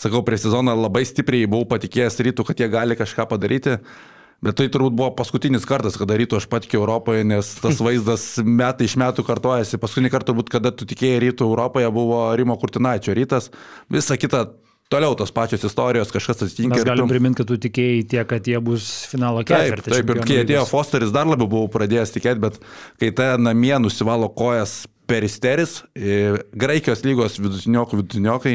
sakau, 0.00 0.22
prie 0.26 0.38
sezono 0.40 0.74
labai 0.76 1.04
stipriai 1.08 1.48
buvau 1.50 1.68
patikėjęs 1.74 2.18
rytų, 2.28 2.46
kad 2.48 2.62
jie 2.62 2.70
gali 2.72 2.96
kažką 2.98 3.28
padaryti. 3.30 3.78
Bet 4.40 4.56
tai 4.56 4.70
turbūt 4.72 4.94
buvo 4.96 5.10
paskutinis 5.12 5.66
kartas, 5.68 5.98
kada 6.00 6.16
rytų 6.16 6.38
aš 6.38 6.46
patikiu 6.48 6.78
Europoje, 6.80 7.26
nes 7.28 7.50
tas 7.60 7.80
vaizdas 7.86 8.24
metai 8.40 8.88
iš 8.88 8.96
metų 9.00 9.24
kartojasi. 9.26 9.80
Paskutinį 9.82 10.12
kartą 10.14 10.32
turbūt, 10.32 10.48
kada 10.52 10.72
tu 10.72 10.88
tikėjai 10.88 11.20
rytų 11.26 11.50
Europoje, 11.50 11.90
buvo 11.92 12.22
Rimo 12.40 12.56
Kurtinaičio 12.60 13.12
rytas. 13.18 13.50
Visa 13.92 14.16
kita 14.16 14.46
toliau 14.90 15.14
tos 15.14 15.30
pačios 15.30 15.64
istorijos, 15.68 16.10
kažkas 16.10 16.46
atsitinka. 16.46 16.74
Mes 16.74 16.86
galim 16.88 17.04
tu... 17.04 17.12
priminti, 17.12 17.38
kad 17.42 17.50
tu 17.52 17.58
tikėjai 17.62 18.00
tiek, 18.10 18.24
kad 18.32 18.48
jie 18.48 18.58
bus 18.64 18.88
finalo 19.12 19.44
ketvirtį. 19.46 19.86
Taip, 19.86 20.00
taip, 20.00 20.14
ir 20.16 20.22
kai 20.24 20.40
atėjo 20.46 20.64
Fosteris, 20.72 21.12
dar 21.14 21.28
labiau 21.30 21.50
buvau 21.50 21.68
pradėjęs 21.76 22.16
tikėti, 22.16 22.42
bet 22.42 22.58
kai 23.02 23.12
ta 23.14 23.34
namie 23.38 23.76
nusivalo 23.84 24.32
kojas 24.32 24.82
Peristeris, 25.10 25.80
Graikijos 26.64 27.02
lygos 27.06 27.38
vidutiniokų 27.42 28.00
vidutiniokai. 28.00 28.54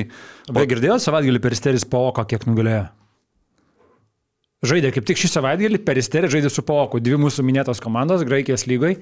Bet 0.55 0.71
girdėjot 0.71 1.03
savaitgalį 1.03 1.41
Peristeris 1.43 1.85
Paoko 1.89 2.23
kiek 2.29 2.47
nugalėjo? 2.47 2.87
Žaidė 4.65 4.91
kaip 4.95 5.05
tik 5.05 5.19
šį 5.21 5.29
savaitgalį, 5.35 5.81
Peristeris 5.85 6.33
žaidė 6.33 6.49
su 6.53 6.63
Paoku, 6.65 7.01
dvi 7.03 7.19
mūsų 7.21 7.45
minėtos 7.45 7.81
komandos 7.83 8.23
Graikijos 8.25 8.65
lygoje 8.69 8.97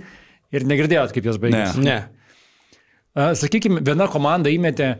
ir 0.53 0.67
negirdėjot, 0.67 1.13
kaip 1.15 1.29
jos 1.29 1.39
baigėsi. 1.41 1.83
Ne. 1.83 1.99
ne. 2.01 3.33
Sakykime, 3.37 3.83
viena 3.85 4.09
komanda 4.11 4.51
įmetė 4.51 4.95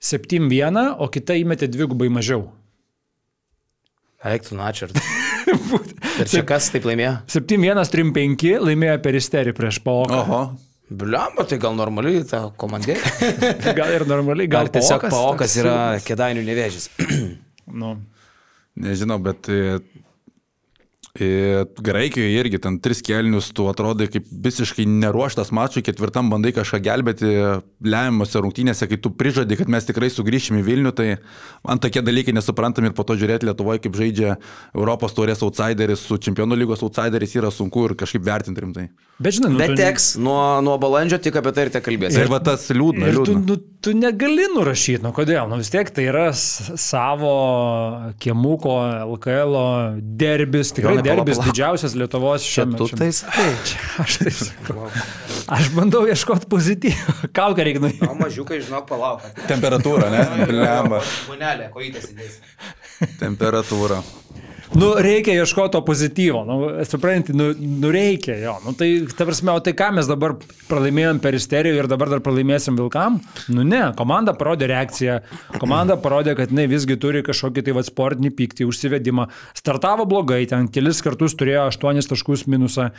7-1, 0.00 0.78
o 0.98 1.08
kita 1.12 1.36
įmetė 1.38 1.68
dvigubai 1.70 2.08
mažiau. 2.12 2.48
Eiktų 4.26 4.56
načart. 4.58 4.96
ir 6.20 6.30
čia 6.30 6.42
kas 6.46 6.72
taip 6.74 6.88
laimėjo? 6.88 7.18
7-1, 7.30 7.84
3-5 7.92 8.64
laimėjo 8.64 8.96
peristerį 9.04 9.54
prieš 9.54 9.78
Paoką. 9.84 10.22
Oho. 10.24 10.40
Bliamba, 10.88 11.44
tai 11.44 11.58
gal 11.60 11.74
normaliai 11.76 12.24
ta 12.24 12.46
komandė. 12.56 12.96
gal 13.78 13.90
ir 13.92 14.06
normaliai, 14.08 14.48
gal, 14.48 14.70
gal 14.70 14.78
tiesiog 14.78 15.08
Paokas 15.12 15.56
yra 15.60 15.76
kėdainių 16.00 16.44
nevėžys. 16.46 16.88
nu. 17.82 17.98
Nežinau, 18.78 19.18
bet 19.20 19.50
Graikijoje 21.16 22.38
irgi 22.38 22.58
ten 22.62 22.76
tris 22.82 23.00
kelnius, 23.02 23.48
tu 23.56 23.66
atrodai 23.70 24.06
kaip 24.12 24.26
visiškai 24.30 24.84
neruoštas 24.86 25.50
mačui, 25.56 25.82
ketvirtam 25.82 26.30
bandai 26.30 26.52
kažką 26.54 26.78
gelbėti, 26.84 27.32
lemiamose 27.82 28.42
rungtynėse, 28.44 28.86
kai 28.90 29.00
tu 29.02 29.10
prižadi, 29.10 29.58
kad 29.58 29.72
mes 29.72 29.88
tikrai 29.88 30.10
sugrįšime 30.12 30.62
į 30.62 30.66
Vilnių, 30.68 30.92
tai 30.94 31.08
man 31.66 31.82
tokie 31.82 32.04
dalykai 32.04 32.36
nesuprantami 32.36 32.92
ir 32.92 32.96
po 32.96 33.06
to 33.08 33.16
žiūrėti 33.18 33.48
Lietuvoje, 33.48 33.82
kaip 33.86 33.98
žaidžia 33.98 34.36
Europos 34.76 35.16
taurės 35.16 35.42
outsideris 35.42 36.04
su 36.06 36.20
Čempionų 36.22 36.60
lygos 36.60 36.84
outsideris 36.86 37.34
yra 37.40 37.50
sunku 37.54 37.88
ir 37.88 37.96
kažkaip 37.98 38.26
vertinti 38.28 38.64
rimtai. 38.64 38.86
Bet 39.18 39.34
žinai, 39.34 39.50
nu, 39.50 39.58
Bet 39.58 39.74
teks, 39.74 40.12
tu... 40.14 40.22
nuo, 40.22 40.60
nuo 40.62 40.76
balandžio 40.78 41.18
tik 41.18 41.40
apie 41.40 41.50
tai 41.56 41.66
ir 41.66 41.72
te 41.74 41.82
kalbėsi. 41.82 42.20
Ir 42.22 42.30
va 42.30 42.38
tas 42.44 42.68
liūdna. 42.70 43.08
Ir 43.10 43.16
tu, 43.18 43.24
liūdna. 43.32 43.42
nu, 43.48 43.56
tu 43.82 43.94
negali 43.98 44.46
nurašyti, 44.52 45.02
nu 45.02 45.10
kodėl, 45.16 45.48
nu 45.50 45.58
vis 45.58 45.72
tiek 45.74 45.90
tai 45.90 46.06
yra 46.12 46.28
savo 46.36 47.32
kiemuko 48.22 48.76
LKL 49.16 49.58
derbis, 50.20 50.70
tikrai 50.76 50.97
pala, 51.00 51.08
derbis 51.08 51.38
pala. 51.38 51.48
didžiausias 51.48 51.96
Lietuvos 51.98 52.46
šiame. 52.46 52.78
Tu 52.80 52.88
tai 52.98 53.10
sakai. 53.16 53.48
Aš 54.04 54.18
tai 54.22 54.32
sakau. 54.36 54.88
Aš 55.58 55.70
bandau 55.76 56.04
ieškoti 56.08 56.48
pozityvų. 56.52 57.30
Kauką 57.38 57.66
reikia 57.68 57.82
nuėti. 57.84 58.04
O 58.08 58.16
mažiukai, 58.18 58.60
žinok, 58.64 58.88
palauk. 58.90 59.24
Temperatūra, 59.50 60.10
ne? 60.12 60.24
Blemba. 60.48 61.02
Bunelė, 61.28 61.70
kojytės 61.74 62.10
įdės. 62.12 62.40
Temperatūra. 63.20 64.02
Nu, 64.76 64.88
reikia 65.00 65.32
ieškoti 65.40 65.72
to 65.72 65.80
pozityvo, 65.84 66.42
nu, 66.44 66.56
supranti, 66.84 67.32
nu, 67.32 67.48
nu 67.56 67.90
reikia 67.92 68.36
jo. 68.42 68.56
Nu, 68.66 68.74
tai, 68.76 68.90
ta 69.16 69.24
prasme, 69.24 69.52
o 69.56 69.62
tai 69.64 69.72
ką 69.76 69.88
mes 69.96 70.08
dabar 70.10 70.34
pralaimėjom 70.68 71.22
per 71.24 71.38
isteriją 71.38 71.78
ir 71.78 71.88
dabar 71.88 72.12
dar 72.12 72.20
pralaimėsim 72.24 72.76
Vilkam? 72.76 73.16
Nu 73.48 73.64
ne, 73.64 73.80
komanda 73.96 74.34
parodė 74.36 74.68
reakciją, 74.68 75.20
komanda 75.56 75.96
parodė, 76.02 76.36
kad 76.38 76.52
jinai 76.52 76.68
visgi 76.68 76.98
turi 77.00 77.24
kažkokį 77.26 77.64
tai 77.64 77.76
vad 77.78 77.88
sportinį 77.88 78.34
pyktį, 78.36 78.68
užsivedimą. 78.68 79.30
Startavo 79.56 80.04
blogai, 80.10 80.42
ten 80.50 80.68
kelis 80.72 81.00
kartus 81.06 81.38
turėjo 81.38 81.70
8 81.72 82.12
taškus 82.12 82.44
minusą. 82.52 82.90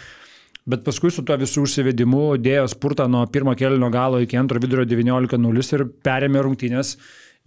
Bet 0.69 0.83
paskui 0.85 1.13
su 1.13 1.23
tuo 1.25 1.37
visų 1.39 1.63
užsivedimu 1.65 2.35
dėjo 2.41 2.67
spurtą 2.69 3.07
nuo 3.09 3.23
pirmo 3.31 3.53
kelio 3.57 3.89
galo 3.93 4.19
iki 4.21 4.37
antro 4.37 4.59
vidurio 4.61 4.83
19-0 4.89 5.73
ir 5.77 5.85
perėmė 6.05 6.43
rungtynės 6.45 6.97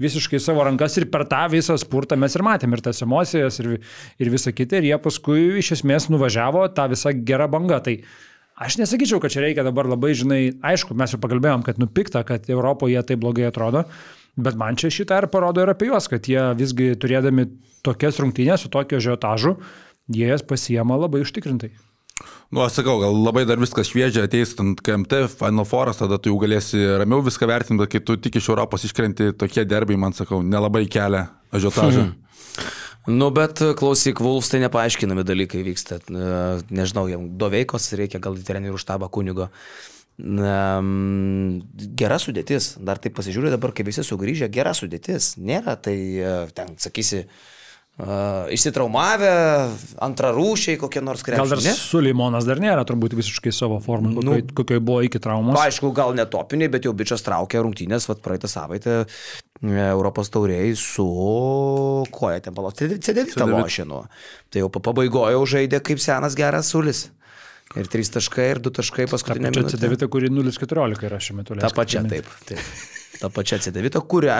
visiškai 0.02 0.40
savo 0.42 0.64
rankas 0.66 0.96
ir 0.98 1.08
per 1.12 1.24
tą 1.30 1.44
visą 1.52 1.76
spurtą 1.80 2.18
mes 2.20 2.34
ir 2.36 2.44
matėm 2.46 2.74
ir 2.74 2.82
tas 2.84 3.02
emocijas 3.04 3.60
ir, 3.62 3.76
ir 4.18 4.32
visą 4.32 4.52
kitą 4.54 4.80
ir 4.80 4.90
jie 4.90 4.98
paskui 5.02 5.46
iš 5.62 5.74
esmės 5.78 6.08
nuvažiavo 6.12 6.66
tą 6.76 6.88
visą 6.92 7.14
gerą 7.28 7.48
bangą. 7.52 7.78
Tai 7.86 7.96
aš 8.66 8.80
nesakyčiau, 8.82 9.20
kad 9.22 9.34
čia 9.34 9.44
reikia 9.44 9.66
dabar 9.66 9.90
labai, 9.90 10.12
žinai, 10.18 10.40
aišku, 10.72 10.96
mes 10.98 11.14
jau 11.14 11.20
pakalbėjom, 11.22 11.64
kad 11.66 11.80
nupikta, 11.82 12.24
kad 12.28 12.50
Europoje 12.50 13.02
tai 13.06 13.18
blogai 13.20 13.46
atrodo, 13.50 13.86
bet 14.36 14.58
man 14.58 14.78
čia 14.80 14.92
šitą 14.92 15.22
ir 15.22 15.30
parodo 15.32 15.64
ir 15.64 15.72
apie 15.72 15.90
juos, 15.90 16.10
kad 16.10 16.26
jie 16.28 16.50
visgi 16.58 16.92
turėdami 17.00 17.48
tokias 17.86 18.20
rungtynės 18.22 18.64
su 18.64 18.72
tokio 18.72 19.00
žiotažu, 19.02 19.56
jie 20.12 20.28
jas 20.28 20.44
pasiema 20.46 20.98
labai 20.98 21.24
užtikrintai. 21.26 21.72
Nu, 22.52 22.60
aš 22.60 22.80
sakau, 22.80 22.98
gal 23.00 23.14
labai 23.16 23.46
dar 23.48 23.60
viskas 23.60 23.88
šviežia, 23.88 24.26
ateis 24.28 24.52
ant 24.60 24.80
KMT, 24.84 25.24
Final 25.38 25.64
Foras, 25.68 26.00
tada 26.02 26.18
tu 26.20 26.28
jau 26.28 26.40
galėsi 26.42 26.80
ramiau 27.00 27.24
viską 27.24 27.48
vertinti, 27.48 27.80
bet 27.80 27.94
kai 27.94 28.02
tu 28.04 28.18
tik 28.20 28.36
iš 28.40 28.50
Europos 28.52 28.84
iškrenti, 28.84 29.30
tokie 29.40 29.64
derbai, 29.64 29.96
man 30.00 30.12
sakau, 30.16 30.42
nelabai 30.44 30.84
kelia 30.92 31.30
ažiotažą. 31.54 32.10
Hmm. 32.10 32.18
Nu, 33.02 33.32
bet 33.34 33.58
klausyk, 33.74 34.20
Vulfs 34.22 34.52
tai 34.52 34.60
nepaaiškinami 34.62 35.24
dalykai 35.26 35.64
vyksta. 35.66 35.96
Nežinau, 36.70 37.08
jam 37.10 37.24
doveikos 37.34 37.88
reikia 37.98 38.20
gal 38.22 38.36
į 38.38 38.44
trenerių 38.46 38.78
štabą 38.78 39.08
kunigo. 39.10 39.48
Gera 41.98 42.18
sudėtis, 42.22 42.76
dar 42.78 43.00
taip 43.02 43.16
pasižiūrėjau 43.18 43.56
dabar, 43.56 43.74
kai 43.74 43.82
visi 43.88 44.06
sugrįžę, 44.06 44.46
gera 44.54 44.70
sudėtis. 44.78 45.32
Nėra 45.34 45.74
tai, 45.82 45.96
ten, 46.54 46.76
sakysi, 46.78 47.24
Uh, 47.26 47.61
išsitraumavę, 48.52 49.30
antrarūšiai 50.02 50.78
kokie 50.80 51.02
nors 51.04 51.22
krepšiai. 51.22 51.42
Gal 51.42 51.52
dar 51.52 51.62
ne? 51.62 51.74
Sulimonas 51.78 52.46
dar 52.48 52.60
nėra 52.62 52.82
turbūt 52.88 53.14
visiškai 53.18 53.52
savo 53.54 53.78
formai, 53.84 54.14
nu, 54.16 54.22
kokioj, 54.22 54.44
kokioj 54.58 54.82
buvo 54.82 55.04
iki 55.06 55.20
traumos. 55.22 55.58
Aišku, 55.60 55.92
gal 55.94 56.14
netopiniai, 56.18 56.70
bet 56.72 56.88
jau 56.88 56.94
bičias 56.96 57.22
traukė 57.26 57.62
rungtynės, 57.62 58.08
vad 58.10 58.22
praeitą 58.24 58.50
savaitę 58.50 59.02
e, 59.02 59.06
Europos 59.86 60.32
tauriai 60.34 60.72
su 60.78 61.06
koja 62.14 62.42
ten 62.42 62.56
palos. 62.56 62.78
C9 62.80 63.36
lošinu. 63.52 64.04
Tai 64.52 64.64
jau 64.64 64.70
pabaigoje 64.78 65.42
žaidė 65.56 65.82
kaip 65.84 66.02
senas 66.02 66.38
geras 66.38 66.72
sulis. 66.74 67.06
Ir 67.78 67.86
3 67.88 68.10
taškai, 68.18 68.50
ir 68.52 68.58
2 68.60 68.74
taškai 68.82 69.06
paskutinė. 69.08 69.54
Pačia 69.54 69.78
C9, 69.78 70.10
kuri 70.12 70.28
0,14 70.32 71.06
yra 71.08 71.22
šiuo 71.22 71.38
metu. 71.38 71.56
Ta 71.60 71.72
pačia, 71.72 72.02
taip. 72.04 72.28
taip 72.48 72.60
tą 73.22 73.30
pačią 73.30 73.60
C9, 73.62 74.02
kurią, 74.10 74.34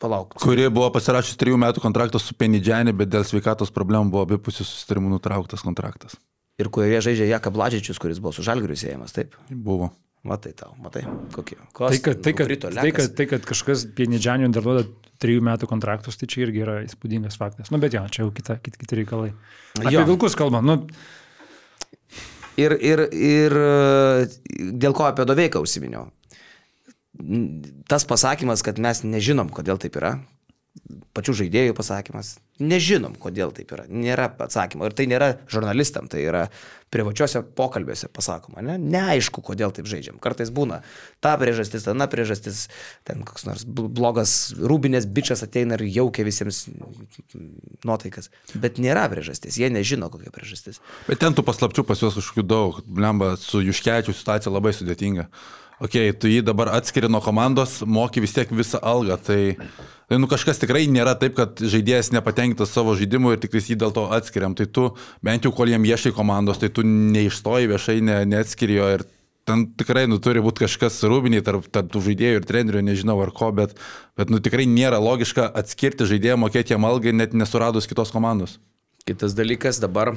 palauk. 0.00 0.34
Kuri 0.40 0.68
buvo 0.72 0.88
pasirašęs 0.94 1.36
trijų 1.40 1.60
metų 1.60 1.84
kontraktą 1.84 2.20
su 2.22 2.36
Penidžianė, 2.38 2.94
bet 2.96 3.12
dėl 3.12 3.26
sveikatos 3.28 3.72
problemų 3.74 4.14
buvo 4.14 4.24
abipusių 4.26 4.64
susitarimų 4.64 5.12
nutrauktas 5.16 5.64
kontraktas. 5.66 6.16
Ir 6.58 6.72
kurioje 6.74 7.04
žaidžia 7.10 7.28
Jaka 7.34 7.52
Bladžičius, 7.54 8.00
kuris 8.02 8.18
buvo 8.22 8.32
su 8.34 8.42
Žalgiriu 8.46 8.76
siejamas, 8.78 9.14
taip? 9.14 9.36
Buvo. 9.50 9.92
Matai 10.26 10.50
tau, 10.58 10.72
matai, 10.82 11.04
kokie. 11.30 11.54
Kos, 11.70 11.92
tai, 11.94 12.00
kad, 12.02 12.24
tai, 12.24 12.32
kad, 12.34 12.50
tai, 12.74 12.90
kad, 12.90 13.12
tai, 13.14 13.28
kad 13.30 13.44
kažkas 13.46 13.84
Pienidžianių 13.96 14.48
dar 14.56 14.66
duoda 14.66 14.82
trijų 15.22 15.44
metų 15.46 15.68
kontraktus, 15.70 16.18
tai 16.18 16.26
čia 16.30 16.42
irgi 16.48 16.64
yra 16.64 16.80
įspūdingas 16.82 17.38
faktas. 17.38 17.70
Nu, 17.70 17.78
bet 17.82 17.94
jo, 17.94 18.02
čia 18.10 18.24
jau 18.24 18.32
kita, 18.34 18.58
kiti, 18.64 18.80
kiti 18.82 18.98
reikalai. 18.98 19.30
Apie 19.78 19.94
jo. 19.94 20.04
vilkus 20.10 20.34
kalbam. 20.38 20.66
Nu, 20.66 20.82
Ir, 22.58 22.72
ir, 22.82 23.04
ir 23.14 23.52
dėl 24.82 24.90
ko 24.90 25.04
apie 25.06 25.22
doveiką 25.30 25.60
užsiminiau 25.62 26.08
tas 27.90 28.06
pasakymas, 28.08 28.64
kad 28.66 28.78
mes 28.82 29.04
nežinom, 29.06 29.50
kodėl 29.54 29.80
taip 29.82 29.98
yra, 30.00 30.18
pačių 31.16 31.34
žaidėjų 31.42 31.74
pasakymas, 31.76 32.36
nežinom, 32.62 33.14
kodėl 33.18 33.50
taip 33.54 33.72
yra, 33.74 33.84
nėra 33.90 34.28
atsakymo. 34.44 34.86
Ir 34.88 34.94
tai 34.96 35.06
nėra 35.10 35.28
žurnalistam, 35.50 36.08
tai 36.10 36.22
yra 36.26 36.44
privačiuose 36.92 37.42
pokalbiuose 37.58 38.08
pasakoma, 38.14 38.62
ne? 38.64 38.78
neaišku, 38.80 39.42
kodėl 39.44 39.74
taip 39.74 39.88
žaidžiam. 39.90 40.20
Kartais 40.22 40.52
būna 40.54 40.80
ta 41.24 41.34
priežastis, 41.40 41.84
ta 41.84 42.08
priežastis, 42.10 42.64
ten 43.08 43.26
koks 43.28 43.44
nors 43.48 43.66
blogas 43.68 44.36
rūbinės 44.56 45.08
bičias 45.10 45.44
ateina 45.44 45.76
ir 45.78 45.86
jaukia 45.98 46.26
visiems 46.28 46.64
nuotaikas. 47.84 48.32
Bet 48.54 48.80
nėra 48.82 49.06
priežastis, 49.12 49.60
jie 49.60 49.70
nežino, 49.74 50.10
kokia 50.12 50.32
priežastis. 50.34 50.82
Bet 51.10 51.20
ten 51.24 51.36
tų 51.36 51.44
paslapčių 51.46 51.84
pas 51.88 52.04
juos 52.04 52.18
kažkokių 52.18 52.46
daug, 52.48 52.82
lemba, 52.88 53.34
su 53.40 53.62
Juškečiu 53.64 54.16
situacija 54.16 54.54
labai 54.54 54.74
sudėtinga. 54.76 55.28
Okay, 55.82 56.12
tu 56.14 56.30
jį 56.30 56.42
dabar 56.46 56.72
atskiri 56.76 57.10
nuo 57.10 57.20
komandos, 57.24 57.80
moki 57.86 58.22
vis 58.24 58.34
tiek 58.36 58.50
visą 58.54 58.80
algą. 58.82 59.18
Tai, 59.28 59.40
tai 60.10 60.18
nu, 60.20 60.30
kažkas 60.30 60.60
tikrai 60.62 60.86
nėra 60.90 61.14
taip, 61.18 61.36
kad 61.38 61.60
žaidėjas 61.60 62.12
nepatenkintas 62.16 62.72
savo 62.74 62.96
žaidimu 62.98 63.34
ir 63.34 63.42
tik 63.42 63.58
jį 63.58 63.78
dėl 63.80 63.94
to 63.94 64.08
atskiriam. 64.14 64.56
Tai 64.58 64.66
tu 64.66 64.88
bent 65.24 65.46
jau 65.46 65.54
kol 65.54 65.70
jiem 65.70 65.86
ieškai 65.88 66.14
komandos, 66.16 66.60
tai 66.62 66.72
tu 66.72 66.86
neišstoji 66.86 67.70
viešai, 67.72 68.00
ne, 68.04 68.22
neatskiri 68.28 68.80
jo 68.80 68.90
ir 68.98 69.06
ten 69.48 69.64
tikrai 69.80 70.04
nu, 70.10 70.18
turi 70.20 70.42
būti 70.44 70.66
kažkas 70.66 71.00
rūbiniai 71.08 71.44
tarp, 71.44 71.70
tarp 71.72 71.88
tų 71.92 72.02
žaidėjų 72.10 72.40
ir 72.40 72.48
trenerių, 72.48 72.82
nežinau 72.84 73.16
ar 73.24 73.32
ko, 73.32 73.48
bet, 73.56 73.78
bet 74.18 74.32
nu, 74.32 74.42
tikrai 74.44 74.66
nėra 74.68 75.00
logiška 75.00 75.46
atskirti 75.56 76.08
žaidėją, 76.10 76.36
mokėti 76.42 76.74
jam 76.74 76.84
algai, 76.84 77.14
net 77.16 77.32
nesuradus 77.32 77.88
kitos 77.88 78.12
komandos. 78.12 78.58
Kitas 79.08 79.32
dalykas 79.32 79.80
dabar, 79.80 80.12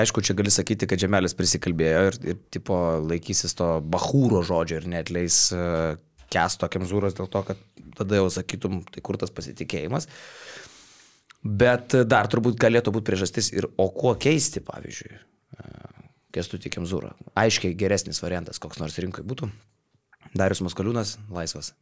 aišku, 0.00 0.22
čia 0.24 0.36
gali 0.38 0.52
sakyti, 0.52 0.88
kad 0.90 1.00
Žemelis 1.00 1.36
prisikalbėjo 1.38 2.02
ir, 2.08 2.18
ir 2.32 2.38
tipo 2.54 2.78
laikysis 3.04 3.56
to 3.58 3.68
bahūro 3.92 4.42
žodžio 4.46 4.80
ir 4.80 4.88
netleis 4.90 5.44
uh, 5.56 5.98
kesto 6.32 6.68
kemzūros 6.72 7.16
dėl 7.18 7.28
to, 7.32 7.42
kad 7.50 7.60
tada 7.98 8.20
jau 8.20 8.30
sakytum, 8.32 8.80
tai 8.88 9.04
kur 9.04 9.18
tas 9.20 9.32
pasitikėjimas. 9.34 10.08
Bet 11.42 11.96
dar 12.06 12.30
turbūt 12.30 12.56
galėtų 12.62 12.94
būti 12.94 13.08
priežastis 13.10 13.50
ir 13.52 13.66
o 13.76 13.88
kuo 13.92 14.14
keisti, 14.20 14.62
pavyzdžiui. 14.64 15.12
Uh, 15.58 15.92
Kestutį 16.32 16.70
Kemzūrą. 16.72 17.12
Aiškiai 17.36 17.74
geresnis 17.76 18.22
variantas, 18.24 18.60
koks 18.62 18.80
nors 18.80 18.96
rinkai 19.02 19.24
būtų. 19.28 19.50
Darius 20.38 20.62
Maskaliūnas, 20.64 21.18
laisvas. 21.32 21.74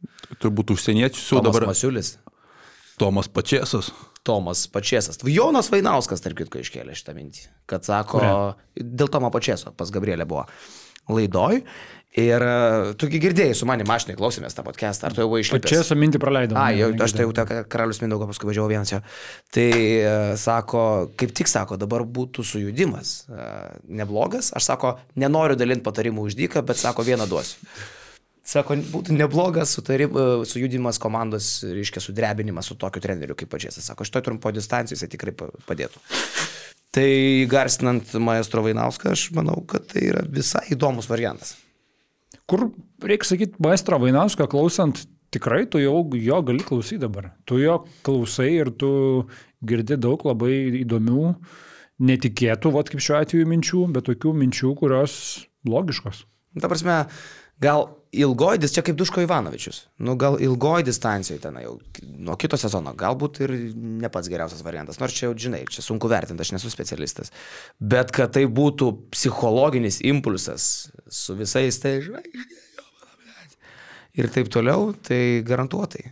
Turbūt 0.43 0.73
užsieniečių 0.75 1.21
siūlo 1.21 1.43
Tomas 1.45 1.55
dabar. 1.55 1.69
Masiulis. 1.71 2.17
Tomas 3.01 3.31
Pačiasas. 3.31 3.89
Tomas 4.23 4.67
Pačiasas. 4.69 5.17
Jonas 5.25 5.71
Vainauskas, 5.73 6.21
tarp 6.21 6.37
kitko, 6.37 6.61
iškėlė 6.61 6.93
šitą 6.93 7.15
mintį. 7.17 7.47
Kad 7.69 7.87
sako, 7.87 8.19
Kuria? 8.19 8.35
dėl 8.77 9.09
Tomo 9.09 9.31
Pačiaso 9.33 9.73
pas 9.73 9.89
Gabrielė 9.93 10.27
buvo 10.29 10.45
laidoj. 11.09 11.63
Ir 12.21 12.43
e, 12.43 12.55
tugi 12.99 13.21
girdėjai, 13.23 13.55
su 13.55 13.65
manimi 13.65 13.87
mašinai 13.87 14.17
klausėmės 14.19 14.53
tą 14.53 14.65
podcastą, 14.67 15.07
ar 15.07 15.15
tu 15.15 15.23
jau 15.23 15.29
buvai 15.31 15.45
išlipęs? 15.45 15.71
Čia 15.71 15.79
esu 15.79 15.95
mintį 15.95 16.19
praleidau. 16.19 16.57
A, 16.59 16.67
jau, 16.75 16.89
aš 17.05 17.15
tai 17.15 17.23
jau 17.23 17.31
tą 17.37 17.45
karalius 17.71 18.01
Mindaugo 18.03 18.27
paskui 18.27 18.49
važiavau 18.49 18.67
vienas 18.67 18.91
jo. 18.91 18.99
Tai 19.55 19.69
e, 19.71 20.11
sako, 20.41 20.83
kaip 21.17 21.31
tik 21.39 21.49
sako, 21.49 21.79
dabar 21.79 22.03
būtų 22.03 22.43
sujudimas 22.45 23.15
e, 23.31 23.47
neblogas. 24.01 24.51
Aš 24.59 24.67
sako, 24.73 24.93
nenoriu 25.23 25.55
dalinti 25.57 25.87
patarimų 25.87 26.27
už 26.27 26.37
dyką, 26.43 26.65
bet 26.67 26.83
sako, 26.83 27.07
vieną 27.07 27.29
duosiu. 27.31 27.57
Sako, 28.51 28.75
būtų 28.91 29.15
neblogas 29.15 29.71
sutarim, 29.77 30.11
e, 30.17 30.45
sujudimas 30.49 30.99
komandos, 30.99 31.61
reiškia, 31.63 32.01
sudrebinimas 32.03 32.67
su 32.67 32.75
tokiu 32.75 32.99
treneriu 33.03 33.37
kaip 33.39 33.51
pačias. 33.53 33.77
Sako, 33.85 34.03
šitoj 34.07 34.25
trumpo 34.25 34.51
distancijoje 34.51 34.97
jisai 34.99 35.11
tikrai 35.13 35.31
pa- 35.37 35.51
padėtų. 35.69 36.01
Tai 36.91 37.07
garsinant 37.47 38.09
maestro 38.19 38.63
Vainauską, 38.65 39.13
aš 39.15 39.29
manau, 39.31 39.61
kad 39.63 39.85
tai 39.93 40.09
yra 40.09 40.25
visai 40.27 40.65
įdomus 40.75 41.07
variantas. 41.07 41.55
Kur, 42.51 42.67
reikia 42.99 43.29
sakyti, 43.29 43.55
maestro 43.63 43.95
Vainausko 44.01 44.43
klausant, 44.51 45.05
tikrai 45.31 45.63
tu 45.71 45.79
jau 45.79 46.01
jo 46.19 46.41
gali 46.43 46.59
klausyti 46.67 46.99
dabar. 46.99 47.29
Tu 47.47 47.61
jo 47.63 47.77
klausai 48.03 48.49
ir 48.57 48.73
tu 48.75 48.89
girdi 49.63 49.95
daug 49.95 50.19
labai 50.27 50.81
įdomių, 50.81 51.29
netikėtų, 52.01 52.73
vat 52.75 52.91
kaip 52.91 52.99
šiuo 52.99 53.21
atveju 53.21 53.47
minčių, 53.47 53.85
bet 53.95 54.09
tokių 54.09 54.33
minčių, 54.41 54.73
kurios 54.75 55.15
logiškos. 55.63 56.25
Ta 56.59 56.67
prasme, 56.67 57.05
gal 57.61 57.89
ilgoji, 58.11 58.59
dis- 58.59 58.73
čia 58.75 58.83
kaip 58.83 58.97
Duško 58.99 59.21
Ivanovičius, 59.23 59.85
nu 60.03 60.15
gal 60.19 60.35
ilgoji 60.41 60.83
distancijoje 60.83 61.41
ten 61.41 61.57
jau 61.63 61.77
nuo 62.03 62.35
kito 62.35 62.57
sezono, 62.59 62.93
galbūt 62.97 63.39
ir 63.45 63.53
ne 63.75 64.09
pats 64.11 64.27
geriausias 64.31 64.63
variantas, 64.65 64.99
nors 64.99 65.15
čia 65.15 65.29
jau 65.29 65.35
žinai, 65.47 65.63
čia 65.71 65.83
sunku 65.85 66.09
vertinti, 66.11 66.43
aš 66.43 66.51
nesu 66.57 66.71
specialistas, 66.73 67.31
bet 67.79 68.11
kad 68.11 68.33
tai 68.35 68.45
būtų 68.51 68.91
psichologinis 69.15 70.01
impulsas 70.03 70.89
su 71.07 71.37
visais, 71.39 71.79
tai 71.79 72.01
žinai, 72.03 72.25
ir 74.19 74.27
taip 74.33 74.51
toliau, 74.51 74.91
tai 75.07 75.39
garantuotai. 75.47 76.11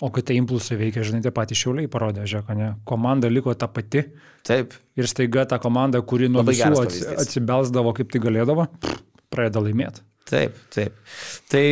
O 0.00 0.08
kad 0.10 0.24
tie 0.26 0.34
impulsai 0.40 0.78
veikia, 0.80 1.04
žinai, 1.04 1.20
tie 1.22 1.30
patys 1.34 1.60
šiauliai 1.60 1.90
parodė, 1.92 2.24
žiūrėk, 2.26 2.54
ne? 2.56 2.70
Komanda 2.88 3.28
liko 3.30 3.52
ta 3.54 3.68
pati. 3.70 4.00
Taip, 4.48 4.72
ir 4.98 5.06
staiga 5.06 5.44
ta 5.46 5.60
komanda, 5.62 6.00
kuri 6.00 6.30
nuo 6.32 6.42
visų 6.48 6.72
atsibelsdavo 7.20 7.92
kaip 7.94 8.10
tai 8.10 8.22
galėdavo, 8.24 8.66
pradeda 9.30 9.62
laimėti. 9.62 10.02
Taip, 10.30 10.56
taip. 10.74 10.96
Tai 11.52 11.66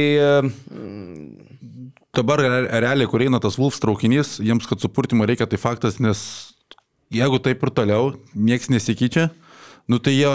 Dabar 2.11 2.41
re- 2.43 2.81
realiai, 2.83 3.07
kur 3.07 3.23
eina 3.23 3.39
tas 3.39 3.55
Wolfs 3.59 3.79
traukinys, 3.83 4.41
jiems, 4.43 4.67
kad 4.67 4.83
supurtimo 4.83 5.27
reikia, 5.29 5.47
tai 5.47 5.61
faktas, 5.63 6.01
nes 6.03 6.21
jeigu 7.15 7.39
taip 7.43 7.63
ir 7.63 7.71
toliau, 7.71 8.09
nieks 8.35 8.67
nesikeičia, 8.73 9.29
nu 9.87 10.01
tai 10.03 10.17
jie 10.17 10.33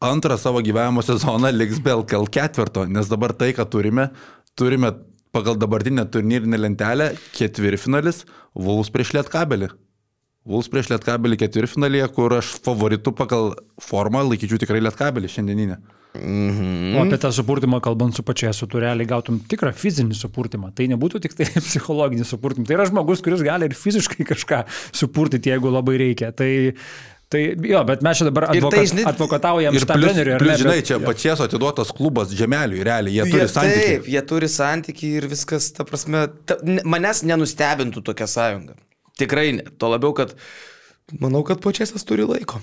antrą 0.00 0.38
savo 0.40 0.62
gyvenimo 0.64 1.04
sezoną 1.04 1.52
liks 1.52 1.82
be 1.84 1.92
LKL 1.92 2.24
ketvirto, 2.32 2.86
nes 2.88 3.12
dabar 3.12 3.36
tai, 3.36 3.50
ką 3.52 3.68
turime, 3.68 4.08
turime 4.56 4.94
pagal 5.36 5.60
dabartinę 5.60 6.06
turnyrinę 6.08 6.56
lentelę 6.58 7.12
ketvirtfinalis 7.36 8.24
Wolfs 8.56 8.88
prieš 8.90 9.12
Lietkabelį. 9.18 9.68
Wolfs 10.48 10.72
prieš 10.72 10.88
Lietkabelį 10.94 11.36
ketvirtfinalyje, 11.44 12.08
kur 12.16 12.32
aš 12.40 12.56
favoritu 12.64 13.12
pagal 13.12 13.52
formą 13.76 14.24
laikyčiau 14.24 14.58
tikrai 14.58 14.80
Lietkabelį 14.88 15.28
šiandieninę. 15.36 15.76
Mm. 16.14 16.96
O 16.98 17.04
apie 17.04 17.18
tą 17.22 17.28
supurtimą 17.32 17.78
kalbant 17.84 18.16
su 18.16 18.24
pačia, 18.26 18.50
su 18.56 18.66
tu 18.66 18.80
realiai 18.82 19.06
gautum 19.06 19.36
tikrą 19.46 19.70
fizinį 19.78 20.16
supurtimą. 20.18 20.72
Tai 20.74 20.88
nebūtų 20.90 21.20
tik 21.22 21.36
tai 21.38 21.46
psichologinį 21.68 22.24
supurtimą. 22.26 22.66
Tai 22.66 22.74
yra 22.80 22.86
žmogus, 22.90 23.22
kuris 23.22 23.44
gali 23.46 23.68
ir 23.70 23.76
fiziškai 23.78 24.26
kažką 24.32 24.64
supurtyti, 24.90 25.52
jeigu 25.52 25.70
labai 25.70 25.94
reikia. 26.02 26.32
Tai, 26.34 26.48
tai 27.30 27.44
jo, 27.54 27.84
bet 27.86 28.02
mes 28.02 28.18
čia 28.18 28.26
dabar 28.26 28.48
Ir 28.48 28.50
tai, 28.50 28.58
advoka, 28.58 28.82
žinai, 28.90 29.04
advokataujam 29.12 29.78
Ir 29.78 29.86
plus, 29.86 30.02
treneriui. 30.10 30.40
ne, 30.50 30.56
žinai, 30.64 30.74
bet- 30.80 30.88
čia 30.90 30.96
jo. 30.98 31.04
pačies 31.06 31.44
atiduotas 31.46 31.94
klubas 31.94 32.34
žemeliui, 32.34 32.82
realiai, 32.90 33.14
jie 33.20 33.28
turi 33.30 33.44
Jie- 33.44 33.52
santykių. 33.54 33.86
Taip, 33.86 34.10
jie 34.16 34.24
turi 34.34 34.50
santykių 34.56 35.12
ir 35.20 35.28
viskas, 35.30 35.70
ta 35.78 35.86
prasme, 35.86 36.24
ta, 36.50 36.58
manęs 36.90 37.22
nenustebintų 37.30 38.02
tokia 38.10 38.26
sąjunga. 38.26 38.74
Tikrai 39.22 39.46
ne. 39.60 39.68
Tuo 39.78 39.94
labiau, 39.94 40.10
kad 40.18 40.34
manau, 41.22 41.44
kad 41.46 41.62
pačiasas 41.62 42.02
turi 42.08 42.26
laiko. 42.26 42.58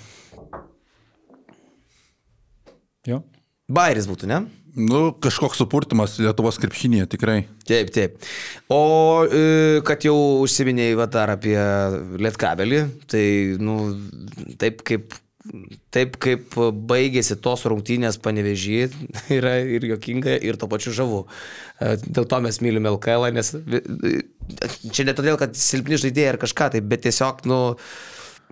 Jo. 3.08 3.24
Bairis 3.68 4.08
būtų, 4.08 4.30
ne? 4.32 4.42
Nu, 4.78 5.08
kažkoks 5.18 5.58
supurtimas 5.58 6.20
Lietuvos 6.22 6.60
krepšinėje, 6.62 7.08
tikrai. 7.16 7.38
Taip, 7.66 7.90
taip. 7.96 8.20
O 8.72 9.24
e, 9.26 9.80
kad 9.88 10.06
jau 10.06 10.14
užsiminėjai 10.44 10.98
va 11.00 11.08
dar 11.10 11.32
apie 11.34 11.56
Lietkabelį, 12.22 12.84
tai, 13.10 13.24
nu, 13.58 13.80
taip 14.62 14.84
kaip, 14.86 15.16
taip 15.96 16.20
kaip 16.22 16.54
baigėsi 16.92 17.40
tos 17.42 17.66
rungtynės 17.66 18.20
panevežį, 18.22 18.78
yra 19.40 19.56
ir 19.66 19.88
jokinga, 19.96 20.38
ir 20.46 20.62
to 20.62 20.70
pačiu 20.70 20.94
žavu. 21.00 21.24
E, 21.82 21.96
Dėl 22.06 22.30
to 22.30 22.40
mes 22.46 22.62
mylime 22.62 22.94
LKL, 22.94 23.32
nes 23.34 23.56
vi- 23.58 23.82
čia 24.94 25.08
ne 25.10 25.18
todėl, 25.18 25.42
kad 25.42 25.58
silpni 25.58 25.98
žaidėjai 26.00 26.36
ar 26.36 26.40
kažką, 26.46 26.70
tai, 26.78 26.86
bet 26.86 27.02
tiesiog, 27.10 27.42
nu, 27.50 27.60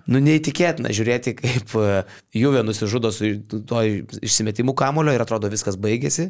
Nu, 0.06 0.20
neįtikėtina 0.22 0.92
žiūrėti, 0.94 1.32
kaip 1.40 1.72
e, 1.82 2.04
Juve 2.38 2.60
nusižudo 2.62 3.10
su 3.10 3.32
to 3.66 3.80
išsimetimu 4.22 4.70
kamulio 4.78 5.10
ir 5.16 5.24
atrodo 5.24 5.48
viskas 5.50 5.74
baigėsi. 5.82 6.28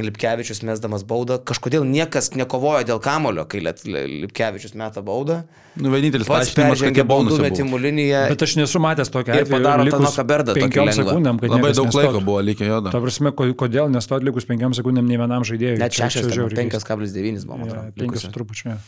Lipkevičius 0.00 0.62
mesdamas 0.64 1.02
baudą. 1.04 1.36
Kažkodėl 1.44 1.84
niekas 1.84 2.30
nekovojo 2.32 2.86
dėl 2.88 3.00
kamulio, 3.04 3.44
kai 3.44 3.60
Lipkevičius 3.60 4.72
meta 4.80 5.02
baudą. 5.04 5.42
Nu, 5.76 5.90
vienintelis 5.92 6.24
Pats 6.30 6.54
peržengė 6.56 7.02
jie 7.02 7.04
baudų 7.10 7.36
metimų 7.44 7.80
liniją. 7.84 8.22
Bet 8.32 8.46
aš 8.46 8.54
nesu 8.56 8.80
matęs 8.80 9.12
tokio 9.12 9.36
Ir 9.36 9.44
atveju. 9.44 9.58
padaro 9.60 9.84
likus 9.84 10.00
Tanoką 10.00 10.24
Berdą 10.32 10.54
tokį 10.56 10.64
penkiom 10.64 10.88
lengvą. 10.88 11.04
sekundėm, 11.12 11.40
kad 11.44 11.52
Labai 11.52 11.72
daug 11.76 11.86
nestotų. 11.90 12.06
laiko 12.08 12.20
buvo 12.24 12.40
likę 12.48 12.64
jo. 12.70 12.80
Ta 12.88 13.00
prasme, 13.04 13.32
ko- 13.36 13.52
kodėl 13.64 13.92
nestotų 13.92 14.30
likus 14.30 14.48
penkiam 14.48 14.72
sekundėm 14.76 15.04
nei 15.12 15.20
vienam 15.20 15.44
žaidėjui. 15.44 15.76
Net 15.84 15.92
Čia- 15.92 16.08
čia 16.08 16.24
6, 16.24 16.32
žiauriai 16.32 16.70
5,9 16.72 17.44
buvo, 17.44 17.58
man 17.60 17.68
atrodo. 17.68 17.84
Jo, 17.84 17.92
Penkias 17.92 18.24
likusi. 18.24 18.24
su 18.24 18.32
trupučiu. 18.32 18.70
jo. 18.72 18.78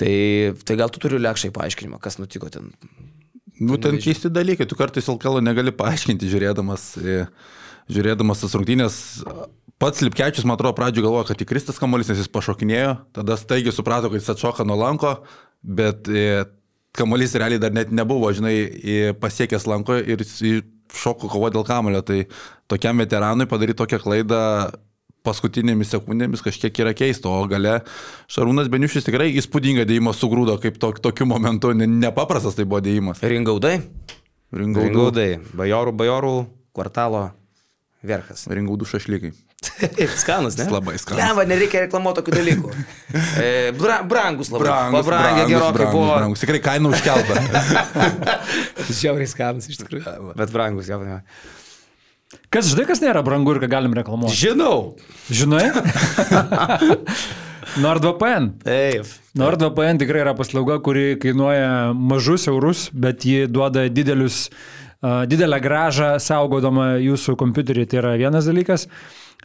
Tai, 0.00 0.14
tai 0.64 0.76
gal 0.80 0.88
tu 0.88 0.98
turi 1.04 1.20
lėkščiai 1.20 1.52
paaiškinimą, 1.52 2.00
kas 2.00 2.16
nutiko 2.16 2.48
ten. 2.48 2.72
Nu, 3.60 3.76
ten 3.76 3.98
keisti 4.00 4.30
dalykai, 4.32 4.66
tu 4.66 4.76
kartais 4.78 5.08
LKL 5.12 5.42
negali 5.44 5.72
paaiškinti, 5.76 6.28
žiūrėdamas, 6.32 6.86
žiūrėdamas 7.92 8.40
tas 8.42 8.54
rungtynės. 8.56 8.96
Pats 9.82 10.02
Lipkečius, 10.04 10.46
man 10.46 10.54
atrodo, 10.56 10.76
pradžioje 10.78 11.04
galvojo, 11.08 11.26
kad 11.32 11.40
įkristas 11.42 11.78
kamuolys, 11.82 12.08
nes 12.12 12.20
jis 12.22 12.30
pašokinėjo, 12.32 12.92
tada 13.16 13.36
staigiai 13.40 13.74
suprato, 13.74 14.10
kad 14.12 14.22
jis 14.22 14.30
atšoka 14.34 14.64
nuo 14.68 14.76
lanko, 14.78 15.16
bet 15.62 16.06
e, 16.06 16.44
kamuolys 16.94 17.34
realiai 17.34 17.60
dar 17.62 17.74
net 17.74 17.90
nebuvo, 17.94 18.30
žinai, 18.34 18.54
į- 18.78 19.14
pasiekęs 19.22 19.66
lanko 19.70 19.98
ir 19.98 20.22
šoko 20.92 21.28
kovo 21.32 21.50
dėl 21.50 21.66
kamulio. 21.66 22.02
Tai 22.06 22.20
tokiam 22.70 23.02
veteranui 23.02 23.48
padaryti 23.50 23.80
tokią 23.82 23.98
klaidą 24.04 24.40
paskutinėmis 25.26 25.92
sekundėmis 25.94 26.42
kažkiek 26.44 26.80
yra 26.82 26.92
keista, 26.98 27.30
o 27.30 27.44
gale 27.50 27.78
Šarūnas 28.32 28.70
Beniušis 28.72 29.06
tikrai 29.06 29.30
įspūdingą 29.38 29.86
dėjimą 29.88 30.14
sugrūdo, 30.18 30.56
kaip 30.62 30.80
tok, 30.82 30.98
tokiu 31.04 31.26
momentu, 31.30 31.70
ne- 31.76 31.86
nepaprastas 31.86 32.58
tai 32.58 32.66
buvo 32.66 32.82
dėjimas. 32.84 33.22
Ringaudai? 33.22 33.78
Ringaudų, 34.52 34.88
Ringaudai. 34.90 35.30
Bajorų, 35.56 35.94
bajorų 36.02 36.34
kvartalo 36.76 37.30
verkas. 38.04 38.44
ringaudų 38.50 38.88
šašlykai. 38.90 39.30
Skanus, 40.22 40.56
ne? 40.58 40.66
Labai 40.66 40.96
skanus. 40.98 41.22
Ne, 41.22 41.28
va, 41.38 41.44
nereikia 41.46 41.84
reklamuoti 41.86 42.18
tokių 42.20 42.34
dalykų. 42.40 42.72
E, 43.42 43.72
bra, 43.76 44.00
brangus 44.08 44.48
labai. 44.52 44.90
Pabrangę 44.92 45.44
gerokai 45.50 45.72
brangus, 45.76 45.92
buvo. 45.94 46.14
brangus. 46.16 46.40
Tikrai 46.42 46.60
kaina 46.64 46.90
užkelta. 46.90 47.36
Žiauriai 49.00 49.28
skanus 49.30 49.68
iš 49.70 49.78
tikrųjų. 49.82 50.32
Bet 50.38 50.52
brangus, 50.54 50.88
jau 50.90 50.98
ne. 51.04 51.20
Kas 52.52 52.68
žinai, 52.72 52.86
kas 52.88 53.00
nėra 53.02 53.22
brangu 53.24 53.54
ir 53.54 53.62
ką 53.62 53.70
galim 53.72 53.96
reklamuoti? 53.96 54.36
Žinau. 54.36 54.94
Žinai? 55.32 55.64
NordVPN. 57.82 58.52
Taip. 58.64 59.08
NordVPN 59.38 60.02
tikrai 60.02 60.24
yra 60.26 60.36
paslauga, 60.36 60.76
kuri 60.84 61.16
kainuoja 61.20 61.92
mažus 61.96 62.44
eurus, 62.50 62.86
bet 62.92 63.24
ji 63.24 63.46
duoda 63.48 63.86
didelius, 63.88 64.44
uh, 65.00 65.24
didelę 65.28 65.60
gražą 65.64 66.14
saugodama 66.20 66.94
jūsų 67.00 67.38
kompiuterį. 67.40 67.88
Tai 67.88 68.02
yra 68.02 68.14
vienas 68.20 68.48
dalykas. 68.48 68.88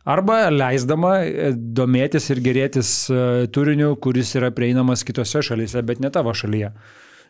Arba 0.07 0.45
leisdama 0.47 1.17
e, 1.27 1.49
domėtis 1.51 2.29
ir 2.31 2.39
gerėtis 2.39 2.89
uh, 3.11 3.43
turiniu, 3.51 3.91
kuris 3.99 4.31
yra 4.39 4.53
prieinamas 4.55 5.03
kitose 5.07 5.41
šalyse, 5.43 5.83
bet 5.87 5.99
ne 6.03 6.11
tavo 6.11 6.31
šalyje. 6.35 6.71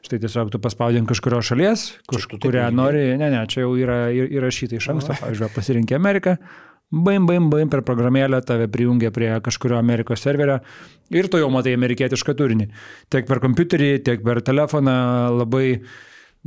Štai 0.06 0.20
tiesiog 0.22 0.52
tu 0.54 0.60
paspaudink 0.62 1.10
kažkurio 1.10 1.42
šalies, 1.44 1.90
kuš, 2.10 2.28
kurią 2.38 2.70
nori, 2.76 3.04
ne, 3.20 3.30
ne, 3.34 3.44
čia 3.50 3.64
jau 3.66 3.74
yra 3.80 4.08
įrašyta 4.14 4.78
iš 4.78 4.90
anksto, 4.94 5.16
pavyzdžiui, 5.18 5.50
pasirinkė 5.56 5.98
Ameriką, 5.98 6.36
baim, 6.92 7.26
baim, 7.28 7.50
baim 7.52 7.72
per 7.72 7.82
programėlę 7.88 8.40
tave 8.48 8.68
prijungia 8.72 9.12
prie 9.12 9.32
kažkurio 9.44 9.80
Amerikos 9.80 10.24
serverio 10.24 10.60
ir 11.12 11.28
tu 11.32 11.42
jau 11.42 11.50
matai 11.52 11.74
amerikietišką 11.78 12.36
turinį. 12.38 12.70
Tiek 13.12 13.28
per 13.28 13.42
kompiuterį, 13.44 13.90
tiek 14.06 14.24
per 14.24 14.44
telefoną 14.46 14.98
labai 15.36 15.80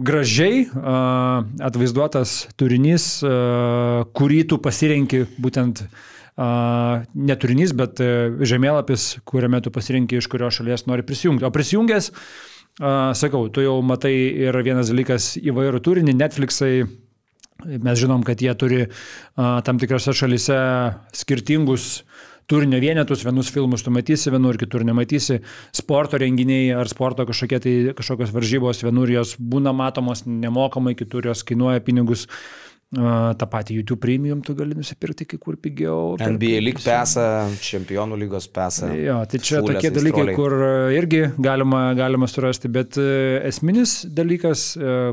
gražiai 0.01 0.63
uh, 0.65 1.43
atvaizduotas 1.67 2.55
turinys, 2.57 3.19
uh, 3.27 4.07
kurį 4.17 4.45
tu 4.49 4.61
pasirenki 4.63 5.27
būtent 5.43 5.83
uh, 5.85 7.03
ne 7.13 7.37
turinys, 7.37 7.75
bet 7.77 8.01
uh, 8.01 8.39
žemėlapis, 8.41 9.19
kuriame 9.29 9.61
tu 9.61 9.75
pasirinki, 9.75 10.23
iš 10.23 10.31
kurios 10.33 10.57
šalies 10.57 10.87
nori 10.89 11.05
prisijungti. 11.05 11.45
O 11.45 11.53
prisijungęs, 11.53 12.15
uh, 12.15 12.51
sakau, 12.79 13.49
tu 13.53 13.65
jau 13.65 13.81
matai 13.83 14.15
ir 14.47 14.57
vienas 14.65 14.93
dalykas 14.93 15.35
įvairių 15.41 15.81
turinį, 15.85 16.17
Netflixai, 16.21 16.75
Mes 17.61 17.99
žinom, 18.01 18.23
kad 18.25 18.41
jie 18.41 18.53
turi 18.57 18.85
a, 18.87 19.61
tam 19.65 19.81
tikrose 19.81 20.15
šalise 20.17 20.57
skirtingus 21.17 22.03
turinio 22.51 22.81
vienetus, 22.83 23.23
vienus 23.23 23.51
filmus 23.55 23.85
tu 23.87 23.93
matysi, 23.95 24.31
vienur 24.33 24.59
kitur 24.59 24.83
nematysi, 24.87 25.39
sporto 25.77 26.19
renginiai 26.19 26.73
ar 26.75 26.91
sporto 26.91 27.27
kažkokie 27.29 27.61
tai 27.63 27.75
kažkokios 27.99 28.33
varžybos, 28.35 28.83
vienur 28.83 29.13
jos 29.13 29.37
būna 29.39 29.75
matomos 29.77 30.25
nemokamai, 30.27 30.97
kitur 30.99 31.31
jos 31.31 31.45
kainuoja 31.47 31.85
pinigus. 31.87 32.27
Tą 32.91 33.47
patį 33.47 33.77
YouTube 33.77 34.01
Premium 34.03 34.41
tu 34.43 34.51
gali 34.59 34.75
nusipirkti 34.75 35.23
kai 35.31 35.37
kur 35.39 35.55
pigiau. 35.63 36.17
NBA 36.19 36.59
lyg 36.59 36.81
pesą, 36.83 37.23
čempionų 37.63 38.17
lygos 38.19 38.49
pesą. 38.51 38.89
Jo, 38.99 39.21
tai 39.31 39.39
čia 39.39 39.61
Fulės 39.61 39.79
tokie 39.79 39.93
dalykai, 39.95 40.25
aistroliai. 40.25 40.35
kur 40.35 40.97
irgi 40.97 41.21
galima, 41.39 41.85
galima 41.95 42.27
surasti, 42.27 42.67
bet 42.75 42.99
esminis 42.99 44.01
dalykas, 44.11 44.65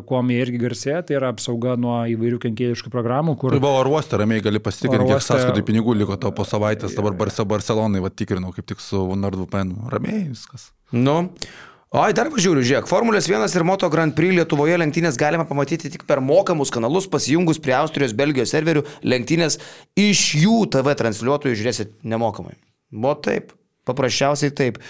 kuo 0.10 0.24
jie 0.26 0.40
irgi 0.42 0.64
garsėja, 0.66 1.04
tai 1.06 1.20
yra 1.20 1.30
apsauga 1.36 1.78
nuo 1.78 2.00
įvairių 2.10 2.42
kenkėjiškų 2.48 2.90
programų. 2.98 3.38
Kur... 3.38 3.54
Tai 3.54 3.62
buvo 3.62 3.84
oro 3.84 3.94
uoste, 3.94 4.18
ramiai 4.18 4.42
gali 4.42 4.58
pasitikrinti, 4.58 5.14
kiek 5.14 5.28
sąskaitai 5.30 5.68
pinigų 5.70 6.00
liko 6.02 6.18
to 6.18 6.34
po 6.34 6.50
savaitės, 6.50 6.98
dabar 6.98 7.14
Barcelonai, 7.14 8.02
va 8.02 8.10
tikrinau 8.10 8.58
kaip 8.58 8.74
tik 8.74 8.82
su 8.82 9.06
NordVPN, 9.14 9.78
ramiai 9.94 10.26
viskas. 10.32 10.72
Nu, 10.98 11.28
Oi, 11.96 12.12
dar 12.12 12.28
važiuoju, 12.28 12.66
žiūrėk, 12.68 12.88
Formulės 12.90 13.30
1 13.32 13.54
ir 13.56 13.64
Moto 13.64 13.88
Grand 13.88 14.12
Prix 14.12 14.36
Lietuvoje 14.36 14.76
lenktynės 14.76 15.16
galima 15.16 15.46
pamatyti 15.48 15.88
tik 15.94 16.02
per 16.04 16.20
mokamus 16.20 16.68
kanalus, 16.68 17.08
pasijungus 17.08 17.62
prie 17.64 17.78
Austrijos, 17.78 18.12
Belgijos 18.12 18.52
serverių, 18.52 18.82
lenktynės 19.08 19.56
iš 19.96 20.24
jų 20.36 20.58
TV 20.74 20.98
transliuotojų 21.00 21.56
žiūrėsit 21.62 21.96
nemokamai. 22.04 22.58
Buvo 22.92 23.16
taip. 23.24 23.56
Paprasčiausiai 23.88 24.52
taip. 24.52 24.82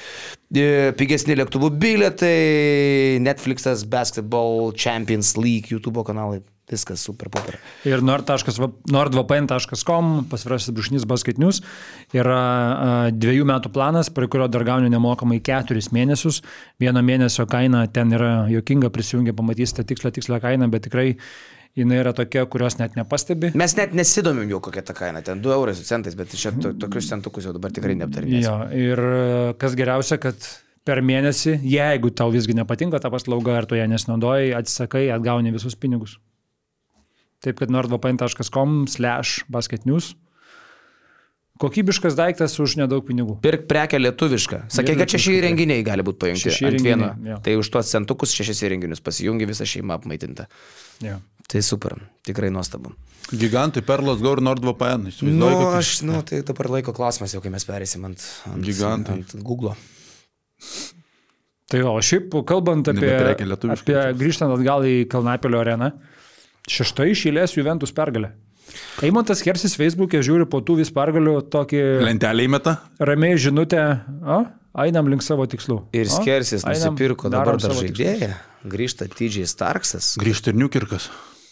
E, 0.50 0.90
pigesni 0.98 1.38
lėktuvų 1.38 1.70
bilietai, 1.78 3.22
Netflix'as, 3.22 3.86
Basketball 3.86 4.72
Champions 4.74 5.36
League, 5.38 5.70
YouTube 5.70 6.02
kanalai. 6.02 6.42
Viskas 6.68 7.00
super 7.00 7.30
popera. 7.32 7.56
Ir 7.88 8.02
nordvpn.com, 8.04 10.08
pasvirasis 10.28 10.74
brušnys 10.76 11.08
basket 11.08 11.40
news, 11.40 11.62
yra 12.12 13.08
dviejų 13.16 13.48
metų 13.48 13.72
planas, 13.72 14.12
prie 14.12 14.28
kurio 14.28 14.52
dar 14.52 14.68
gauni 14.68 14.92
nemokamai 14.92 15.40
keturis 15.40 15.96
mėnesius. 15.96 16.44
Vieno 16.84 17.00
mėnesio 17.08 17.48
kaina 17.48 17.88
ten 17.88 18.12
yra 18.18 18.52
jokinga, 18.52 18.92
prisijungia, 18.92 19.32
pamatysite 19.38 19.88
tikslę, 19.88 20.12
tikslę 20.20 20.42
kainą, 20.44 20.68
bet 20.74 20.84
tikrai 20.90 21.16
jinai 21.78 22.02
yra 22.02 22.12
tokia, 22.18 22.44
kurios 22.52 22.76
net 22.82 23.00
nepastebi. 23.00 23.54
Mes 23.56 23.78
net 23.80 23.96
nesidomim 23.96 24.52
jau 24.52 24.60
kokia 24.68 24.84
ta 24.84 24.94
kaina, 24.98 25.22
ten 25.24 25.40
2 25.44 25.56
eurai 25.56 25.76
su 25.78 25.84
centais, 25.88 26.16
bet 26.20 26.36
čia 26.36 26.52
to, 26.52 26.76
tokius 26.84 27.08
centukus 27.14 27.48
jau 27.48 27.54
dabar 27.56 27.72
tikrai 27.72 27.96
neaptarinėsime. 28.02 28.44
Jo, 28.44 28.56
ir 28.76 29.00
kas 29.62 29.72
geriausia, 29.78 30.18
kad 30.20 30.36
per 30.88 31.02
mėnesį, 31.06 31.60
jeigu 31.68 32.10
tau 32.12 32.32
visgi 32.34 32.54
nepatinka 32.58 33.00
ta 33.00 33.10
paslauga 33.14 33.52
ar 33.62 33.66
tu 33.70 33.76
ją 33.80 33.86
nesinaudoji, 33.92 34.56
atsisakai, 34.58 35.06
atgauni 35.16 35.54
visus 35.56 35.76
pinigus. 35.80 36.18
Taip 37.46 37.60
kad 37.62 37.72
nordvpn.com 37.74 38.86
slash 38.90 39.44
basketnews. 39.52 40.16
Kokybiškas 41.58 42.14
daiktas 42.14 42.54
už 42.62 42.76
nedaug 42.78 43.02
pinigų. 43.08 43.40
Pirk 43.42 43.64
prekę 43.70 43.98
lietuvišką. 43.98 44.60
Sakė, 44.74 44.94
kad 45.00 45.10
šeši 45.10 45.40
įrenginiai 45.40 45.82
gali 45.86 46.04
būti 46.06 46.20
pajungti 46.22 46.52
Šeši 46.52 46.68
ant 46.70 46.84
vieno. 46.86 47.08
įrenginiai, 47.10 47.32
jo. 47.34 47.38
Tai 47.48 47.56
už 47.64 47.70
tuos 47.74 47.90
centukus 47.90 48.36
šešis 48.38 48.62
įrenginius 48.68 49.02
pasijungi 49.02 49.48
visą 49.50 49.66
šeimą 49.66 49.96
apmaitinta. 49.98 50.46
Ja. 51.02 51.18
Tai 51.50 51.62
super, 51.66 51.96
tikrai 52.30 52.52
nuostabu. 52.54 52.94
Gigantai, 53.34 53.82
Perlas 53.84 54.22
Go 54.22 54.36
ir 54.38 54.44
NordVPN. 54.46 55.10
Nu, 55.34 55.50
aš, 55.80 55.96
nu, 56.06 56.20
tai 56.28 56.44
dabar 56.46 56.70
laiko 56.78 56.94
klausimas 56.96 57.34
jau, 57.34 57.42
kai 57.44 57.50
mes 57.52 57.66
perėsim 57.68 58.06
ant, 58.08 58.22
ant, 58.52 58.62
Gigantai. 58.64 59.18
ant 59.18 59.34
Google. 59.42 59.74
Tai 61.68 61.82
o 61.90 61.98
šiaip 62.00 62.32
kalbant 62.48 62.88
apie, 62.94 63.10
apie 63.74 63.98
grįžtant 64.22 64.54
atgal 64.56 64.86
į 64.88 65.02
Kalnapilio 65.12 65.60
areną, 65.60 65.90
šešta 66.68 67.08
iš 67.12 67.26
eilės 67.32 67.56
Juventus 67.58 67.94
pergalė. 67.96 68.34
Eimontas 69.06 69.40
Kersis 69.46 69.78
Facebook'e 69.80 70.20
žiūri 70.26 70.48
po 70.52 70.60
tų 70.66 70.82
vis 70.82 70.92
pergalių 70.94 71.38
tokį 71.54 71.82
Lentelė 72.04 72.48
įmeta. 72.50 72.74
ramiai 73.00 73.38
žinutę, 73.40 73.84
o, 74.28 74.42
einam 74.84 75.08
link 75.12 75.24
savo 75.24 75.48
tikslų. 75.50 75.80
Ir 75.96 76.10
O, 76.12 76.18
Skersis 76.20 76.66
einam, 76.68 76.94
nusipirko 76.94 77.32
dabar 77.32 77.58
dar 77.62 77.74
žaidėją. 77.78 78.34
Grįžta 78.68 79.08
TJ 79.08 79.48
Starksas 79.48 80.16
Grįžta 80.20 80.52
ir 80.52 80.60
Niukirkas. 80.60 81.08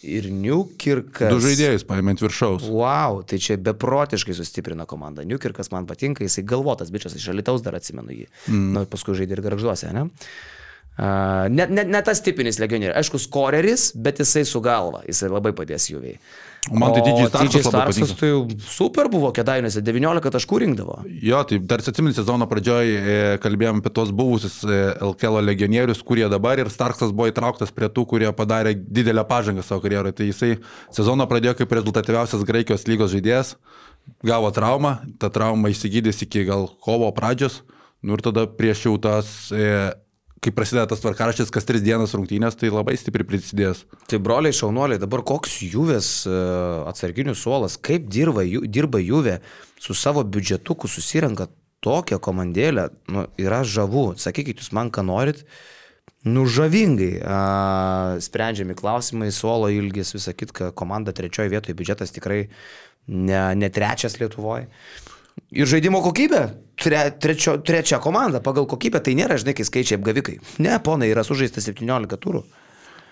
ir 0.06 0.28
Newkirkas. 0.30 1.32
Du 1.32 1.40
žaidėjus 1.42 1.86
paėmė 1.88 2.12
ant 2.14 2.20
viršaus. 2.22 2.66
Wow, 2.68 3.22
tai 3.26 3.40
čia 3.42 3.56
beprotiškai 3.56 4.36
sustiprina 4.36 4.84
komandą. 4.86 5.24
Newkirkas 5.26 5.72
man 5.72 5.88
patinka, 5.88 6.22
jisai 6.22 6.44
galvotas 6.46 6.92
bičias, 6.94 7.16
iš 7.16 7.30
Alitaus 7.32 7.64
dar 7.64 7.74
atsimenu 7.74 8.12
jį. 8.12 8.28
Mm. 8.52 8.68
Nu, 8.76 8.84
paskui 8.90 9.16
žaidė 9.18 9.38
ir 9.38 9.42
garžduose, 9.48 9.90
ne? 9.96 10.04
Uh, 10.06 10.55
ne, 10.96 11.66
ne, 11.68 11.84
ne 11.84 12.02
tas 12.04 12.22
tipinis 12.24 12.60
legionierius. 12.62 12.96
Aišku, 12.96 13.20
skoreris, 13.20 13.90
bet 13.94 14.22
jisai 14.22 14.46
su 14.48 14.62
galva. 14.64 15.02
Jisai 15.08 15.32
labai 15.32 15.52
padės 15.56 15.90
juviai. 15.92 16.16
O 16.70 16.78
man 16.78 16.92
tai 16.92 17.02
Starksas 17.28 17.62
TJ 17.62 17.70
labai 17.70 17.86
patinka. 17.86 18.14
tai 18.18 18.58
super 18.66 19.08
buvo, 19.10 19.30
kedainiuose 19.34 19.82
19 19.86 20.32
taškų 20.34 20.58
rinkdavo. 20.64 20.96
Jo, 21.22 21.42
tai 21.46 21.60
dar 21.62 21.82
atsimenu 21.82 22.14
sezono 22.16 22.48
pradžioje 22.50 23.36
kalbėjom 23.42 23.82
apie 23.82 23.92
tos 23.94 24.10
buvusius 24.10 24.58
e, 24.66 24.80
LKL 25.06 25.44
legionierius, 25.46 26.02
kurie 26.06 26.26
dabar 26.32 26.58
ir 26.58 26.70
Starksas 26.72 27.14
buvo 27.14 27.30
įtrauktas 27.30 27.70
prie 27.74 27.86
tų, 27.92 28.06
kurie 28.10 28.32
padarė 28.34 28.74
didelę 28.74 29.22
pažangą 29.28 29.62
savo 29.62 29.84
karjeroje. 29.84 30.16
Tai 30.18 30.30
jisai 30.32 30.52
sezoną 30.96 31.28
pradėjo 31.30 31.54
kaip 31.60 31.76
rezultatyviausias 31.78 32.42
Graikijos 32.48 32.88
lygos 32.90 33.14
žaidėjas, 33.14 33.54
gavo 34.26 34.50
traumą, 34.54 34.96
ta 35.22 35.30
trauma 35.30 35.70
išsigydys 35.70 36.24
iki 36.26 36.46
gal 36.50 36.66
kovo 36.82 37.12
pradžios, 37.14 37.62
nu 38.02 38.18
ir 38.18 38.26
tada 38.26 38.48
prieš 38.50 38.88
jau 38.88 38.96
tas, 39.02 39.30
e, 39.54 39.94
kai 40.46 40.54
prasideda 40.54 40.86
tas 40.86 41.02
tvarkaraštis, 41.02 41.50
kas 41.50 41.66
tris 41.66 41.82
dienas 41.82 42.14
rungtynės, 42.14 42.54
tai 42.58 42.70
labai 42.70 42.94
stipriai 42.98 43.26
prisidės. 43.26 43.82
Tai 44.06 44.20
broliai 44.22 44.54
šaunuoliai, 44.54 45.00
dabar 45.02 45.24
koks 45.26 45.58
juvės 45.66 46.10
e, 46.28 46.34
atsarginių 46.86 47.34
suolas, 47.34 47.74
kaip 47.82 48.06
dirba, 48.12 48.46
dirba 48.46 49.02
juvė 49.02 49.40
su 49.82 49.96
savo 49.98 50.22
biudžetuku, 50.22 50.90
susirenka 50.90 51.48
tokią 51.84 52.20
komandėlę, 52.22 52.88
nu, 53.12 53.26
yra 53.42 53.64
žavu. 53.66 54.12
Sakykit, 54.22 54.62
jūs 54.62 54.70
man 54.76 54.92
ką 54.94 55.04
norit. 55.06 55.42
Nužavingai 56.26 57.20
a, 57.22 57.40
sprendžiami 58.22 58.74
klausimai, 58.78 59.28
suolo 59.34 59.68
ilgis, 59.70 60.14
visą 60.16 60.34
kitką, 60.34 60.72
komanda 60.78 61.14
trečioje 61.14 61.52
vietoje, 61.52 61.76
biudžetas 61.78 62.14
tikrai 62.14 62.46
ne, 63.06 63.42
ne 63.58 63.70
trečias 63.70 64.18
Lietuvoje. 64.18 64.66
Ir 65.54 65.68
žaidimo 65.70 66.00
kokybė, 66.02 66.42
tre, 66.82 67.06
trečio, 67.22 67.56
trečia 67.62 68.00
komanda 68.02 68.40
pagal 68.42 68.66
kokybę, 68.66 68.98
tai 69.04 69.14
nėra, 69.18 69.38
žinai, 69.38 69.54
kai 69.54 69.66
skaičiai 69.68 70.00
apgavikai. 70.00 70.40
Ne, 70.64 70.74
ponai, 70.82 71.12
yra 71.12 71.22
sužaista 71.26 71.62
17 71.62 72.18
turų. 72.22 72.42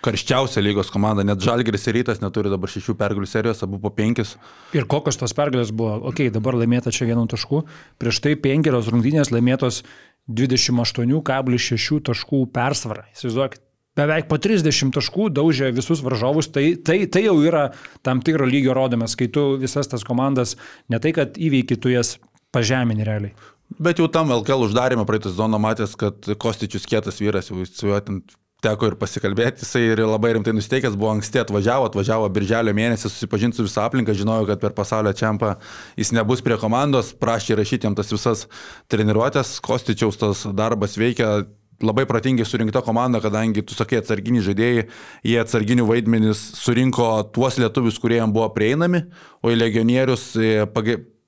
Karščiausia 0.04 0.60
lygos 0.60 0.90
komanda, 0.92 1.22
net 1.24 1.40
Žalgeris 1.40 1.86
ir 1.88 1.96
Rytas 1.96 2.18
neturi 2.20 2.50
dabar 2.52 2.68
šešių 2.68 2.92
pergalių 3.00 3.28
serijos, 3.28 3.62
abu 3.64 3.78
po 3.80 3.88
penkis. 3.94 4.34
Ir 4.76 4.84
kokios 4.90 5.16
tos 5.16 5.32
pergalės 5.36 5.70
buvo? 5.72 5.94
Ok, 6.10 6.26
dabar 6.34 6.58
laimėta 6.60 6.92
čia 6.92 7.08
vienu 7.08 7.24
tašku, 7.30 7.62
prieš 8.02 8.20
tai 8.26 8.34
penkerios 8.36 8.90
rungtynės 8.92 9.32
laimėtos 9.32 9.80
28,6 10.28 12.02
taškų 12.10 12.42
persvarą. 12.52 13.06
Įsivaizduokit, 13.16 13.63
beveik 13.98 14.28
po 14.30 14.38
30 14.42 14.94
taškų 14.94 15.30
daužė 15.34 15.70
visus 15.74 16.02
varžovus, 16.04 16.50
tai, 16.54 16.74
tai, 16.76 17.04
tai 17.06 17.24
jau 17.26 17.36
yra 17.46 17.68
tam 18.06 18.22
tikro 18.24 18.46
lygio 18.48 18.74
rodymas, 18.76 19.16
kai 19.18 19.30
tu 19.32 19.54
visas 19.60 19.90
tas 19.90 20.06
komandas 20.06 20.56
ne 20.92 21.00
tai, 21.02 21.14
kad 21.16 21.38
įveiki, 21.38 21.78
tu 21.80 21.92
jas 21.92 22.16
pažemini 22.54 23.06
realiai. 23.06 23.34
Bet 23.80 23.98
jau 23.98 24.06
tam 24.12 24.30
LKL 24.34 24.66
uždarėme 24.68 25.06
praeitą 25.08 25.32
sezoną 25.32 25.58
matęs, 25.62 25.96
kad 25.98 26.26
Kostičius 26.38 26.86
kietas 26.86 27.18
vyras, 27.22 27.48
jau 27.50 27.64
su 27.66 27.88
juo 27.88 28.00
ten 28.04 28.20
teko 28.64 28.88
ir 28.88 28.96
pasikalbėti, 29.00 29.64
jisai 29.64 29.82
ir 29.90 30.02
labai 30.06 30.34
rimtai 30.36 30.54
nusteikęs, 30.56 30.96
buvo 30.98 31.12
anksti 31.14 31.42
atvažiavo, 31.42 31.88
atvažiavo 31.90 32.28
birželio 32.32 32.72
mėnesį, 32.76 33.10
susipažinti 33.10 33.58
su 33.58 33.66
visą 33.66 33.84
aplinką, 33.88 34.14
žinojo, 34.16 34.46
kad 34.48 34.62
per 34.62 34.72
pasaulio 34.76 35.12
čempą 35.16 35.54
jis 36.00 36.14
nebus 36.16 36.44
prie 36.44 36.56
komandos, 36.60 37.12
prašė 37.20 37.58
rašyti 37.60 37.88
jam 37.88 37.96
tas 37.98 38.12
visas 38.14 38.46
treniruotės, 38.92 39.58
Kostičiaus 39.64 40.20
tas 40.20 40.46
darbas 40.56 40.96
veikia, 41.00 41.44
labai 41.82 42.04
protingai 42.06 42.46
surinkta 42.46 42.82
komanda, 42.84 43.20
kadangi 43.24 43.64
tu 43.66 43.74
sakai 43.74 44.00
atsarginiai 44.02 44.44
žaidėjai, 44.46 44.86
jie 45.26 45.38
atsarginių 45.42 45.86
vaidmenis 45.88 46.42
surinko 46.58 47.08
tuos 47.34 47.58
lietuvius, 47.58 47.98
kurie 48.02 48.20
jam 48.20 48.34
buvo 48.34 48.50
prieinami, 48.54 49.04
o 49.42 49.50
į 49.52 49.58
legionierius 49.58 50.30
e, 50.38 50.54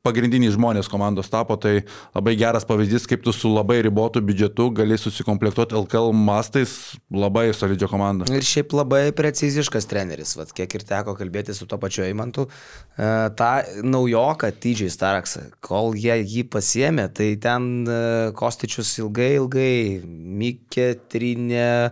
pagrindiniai 0.07 0.55
žmonės 0.55 0.91
komandos 0.91 1.31
tapo, 1.33 1.59
tai 1.61 1.81
labai 2.15 2.37
geras 2.39 2.67
pavyzdys, 2.69 3.09
kaip 3.11 3.25
tu 3.27 3.35
su 3.35 3.51
labai 3.53 3.81
ribotu 3.87 4.23
biudžetu 4.25 4.71
gali 4.77 4.99
susikomplektuoti 5.01 5.77
LKL 5.77 6.15
mastais 6.17 6.77
labai 7.13 7.49
solidžią 7.57 7.91
komandą. 7.91 8.31
Ir 8.31 8.47
šiaip 8.47 8.75
labai 8.77 9.05
preciziškas 9.17 9.89
treneris, 9.91 10.37
Vat, 10.39 10.53
kiek 10.57 10.79
ir 10.79 10.85
teko 10.87 11.17
kalbėti 11.19 11.55
su 11.57 11.69
to 11.69 11.79
pačiu 11.81 12.05
Eimantu, 12.07 12.47
e, 12.47 13.11
tą 13.39 13.51
naujoką 13.87 14.51
Tydžiai 14.63 14.93
Staraksą, 14.93 15.47
kol 15.65 15.97
jie 15.99 16.19
jį 16.23 16.47
pasiemė, 16.53 17.09
tai 17.17 17.33
ten 17.43 17.87
e, 17.89 17.99
Kostičius 18.37 18.93
ilgai, 19.03 19.33
ilgai, 19.41 19.73
Mikė, 20.05 20.89
Trinė, 21.11 21.91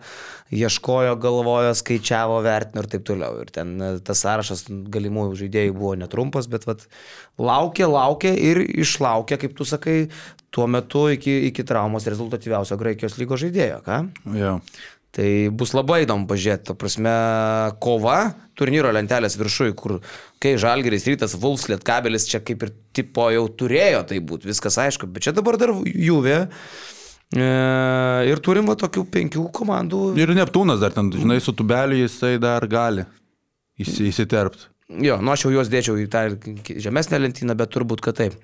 ieškojo, 0.55 1.17
galvojo, 1.21 1.73
skaičiavo, 1.77 2.39
vertino 2.45 2.85
ir 2.85 2.91
taip 2.93 3.05
toliau. 3.09 3.41
Ir 3.43 3.51
ten 3.55 3.75
e, 3.81 3.91
tas 4.05 4.23
sąrašas 4.25 4.67
galimų 4.93 5.31
žaidėjų 5.41 5.75
buvo 5.77 5.95
netrumpas, 5.99 6.49
bet 6.51 6.67
vat, 6.69 6.85
laukė, 7.41 7.87
laukė 7.91 8.04
ir 8.51 8.63
išlaukė, 8.85 9.39
kaip 9.41 9.55
tu 9.59 9.67
sakai, 9.69 10.09
tuo 10.55 10.67
metu 10.71 11.09
iki, 11.13 11.33
iki 11.51 11.65
traumos 11.67 12.07
rezultatyviausio 12.11 12.79
Graikijos 12.81 13.19
lygos 13.19 13.43
žaidėjo. 13.43 13.81
Ką? 13.87 14.01
Yeah. 14.37 14.61
Tai 15.15 15.27
bus 15.55 15.71
labai 15.77 16.01
įdomu 16.03 16.27
pažiūrėti, 16.27 16.67
to 16.67 16.75
prasme, 16.79 17.13
kova 17.83 18.33
turnyro 18.59 18.91
lentelės 18.95 19.37
viršui, 19.39 19.71
kur 19.79 20.01
kai 20.43 20.57
Žalgeris, 20.59 21.07
Rytas, 21.07 21.37
Vulfs, 21.39 21.69
Lietkabelis 21.71 22.27
čia 22.31 22.41
kaip 22.43 22.67
ir 22.67 22.73
tipo 22.97 23.29
jau 23.31 23.45
turėjo 23.63 24.03
tai 24.11 24.19
būti, 24.19 24.51
viskas 24.51 24.81
aišku, 24.83 25.07
bet 25.15 25.29
čia 25.29 25.35
dabar 25.37 25.59
dar 25.61 25.71
Juvė. 25.87 26.41
E, 27.31 27.47
ir 28.27 28.43
turim 28.43 28.67
va, 28.71 28.75
tokių 28.79 29.07
penkių 29.15 29.47
komandų. 29.55 30.03
Ir 30.19 30.35
Neptūnas 30.35 30.83
dar 30.83 30.95
ten, 30.95 31.13
žinai, 31.15 31.39
su 31.43 31.55
tubeliu 31.55 32.03
jisai 32.03 32.35
dar 32.43 32.67
gali 32.71 33.07
įsiterpti. 33.79 34.74
Jo, 34.89 35.17
nu 35.25 35.33
aš 35.33 35.47
jau 35.47 35.53
juos 35.55 35.71
dėčiau 35.73 35.97
į 35.97 36.09
tą 36.13 36.27
žemesnę 36.85 37.19
lentyną, 37.23 37.57
bet 37.57 37.73
turbūt, 37.73 38.03
kad 38.05 38.19
taip. 38.19 38.37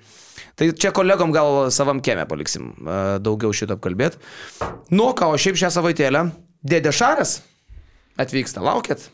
Tai 0.57 0.67
čia 0.73 0.89
kolegom 0.95 1.33
gal 1.35 1.69
savam 1.73 2.01
kiemę 2.01 2.25
paliksim 2.29 2.71
e, 2.81 2.95
daugiau 3.21 3.53
šito 3.53 3.77
apkalbėti. 3.77 4.17
Nu, 4.89 5.11
ką, 5.17 5.29
o 5.29 5.37
šiaip 5.41 5.59
šią 5.61 5.69
savaitėlę 5.77 6.25
Dėdė 6.61 6.91
Šaras 6.93 7.39
atvyksta, 8.21 8.61
laukėt 8.61 9.07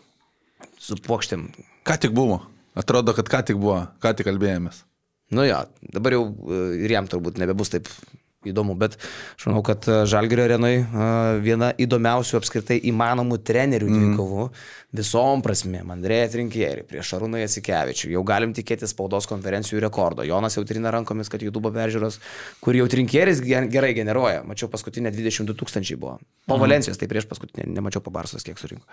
su 0.79 0.97
plokštėm. 1.03 1.49
Ką 1.87 1.95
tik 2.03 2.15
buvo? 2.15 2.41
Atrodo, 2.77 3.13
kad 3.17 3.29
ką 3.31 3.43
tik 3.49 3.59
buvo, 3.59 3.85
ką 4.03 4.11
tik 4.17 4.27
kalbėjomės. 4.27 4.83
Nu 5.35 5.43
jo, 5.47 5.61
dabar 5.95 6.15
jau 6.15 6.23
e, 6.27 6.61
ir 6.85 6.95
jam 6.95 7.07
turbūt 7.11 7.39
nebebus 7.41 7.71
taip 7.75 7.91
įdomu, 8.51 8.75
bet 8.79 8.97
aš 8.99 9.47
manau, 9.49 9.61
kad 9.65 9.85
e, 9.89 9.99
Žalgirio 10.09 10.45
arenai 10.47 10.73
e, 10.77 10.85
viena 11.43 11.71
įdomiausių 11.77 12.39
apskritai 12.39 12.79
įmanomų 12.91 13.39
trenerių 13.47 13.89
mhm. 13.89 14.03
dvikovų 14.03 14.45
mm. 14.47 14.61
visom 14.99 15.43
prasmėm. 15.45 15.91
Andrėja 15.95 16.29
Trinkierį 16.35 16.85
prieš 16.89 17.13
Šarūną 17.13 17.41
Jasikevičių. 17.43 18.11
Jau 18.15 18.23
galim 18.27 18.55
tikėtis 18.57 18.93
spaudos 18.95 19.29
konferencijų 19.29 19.81
rekordo. 19.85 20.25
Jonas 20.27 20.57
jau 20.57 20.65
trina 20.67 20.93
rankomis, 20.93 21.31
kad 21.33 21.43
YouTube 21.43 21.71
peržiūros, 21.75 22.19
kur 22.63 22.77
jau 22.77 22.87
Trinkieris 22.91 23.43
gerai 23.43 23.93
generuoja. 23.97 24.45
Mačiau 24.47 24.71
paskutinę 24.73 25.13
22 25.15 25.57
tūkstančiai 25.57 25.99
buvo. 25.99 26.17
Po 26.47 26.55
mm. 26.55 26.63
Valencijos, 26.63 26.99
tai 27.01 27.09
prieš 27.11 27.27
paskutinę, 27.29 27.67
nemačiau 27.75 28.03
po 28.03 28.13
Barsos, 28.15 28.45
kiek 28.47 28.59
surinko. 28.61 28.87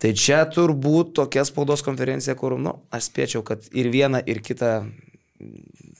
Tai 0.00 0.12
čia 0.18 0.44
turbūt 0.50 1.14
tokia 1.20 1.46
spaudos 1.48 1.84
konferencija, 1.86 2.36
kur, 2.38 2.58
nu, 2.60 2.78
aš 2.94 3.08
spėčiau, 3.10 3.44
kad 3.46 3.64
ir 3.72 3.88
viena, 3.92 4.20
ir 4.20 4.42
kita 4.44 4.76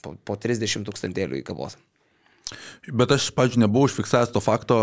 po, 0.01 0.15
po 0.25 0.37
30 0.39 0.85
tūkstantėlių 0.87 1.41
į 1.41 1.45
kavos. 1.47 1.77
Bet 2.93 3.09
aš, 3.15 3.31
pažiūrėjau, 3.33 3.63
nebuvau 3.63 3.87
užfiksavęs 3.89 4.33
to 4.35 4.41
fakto, 4.43 4.75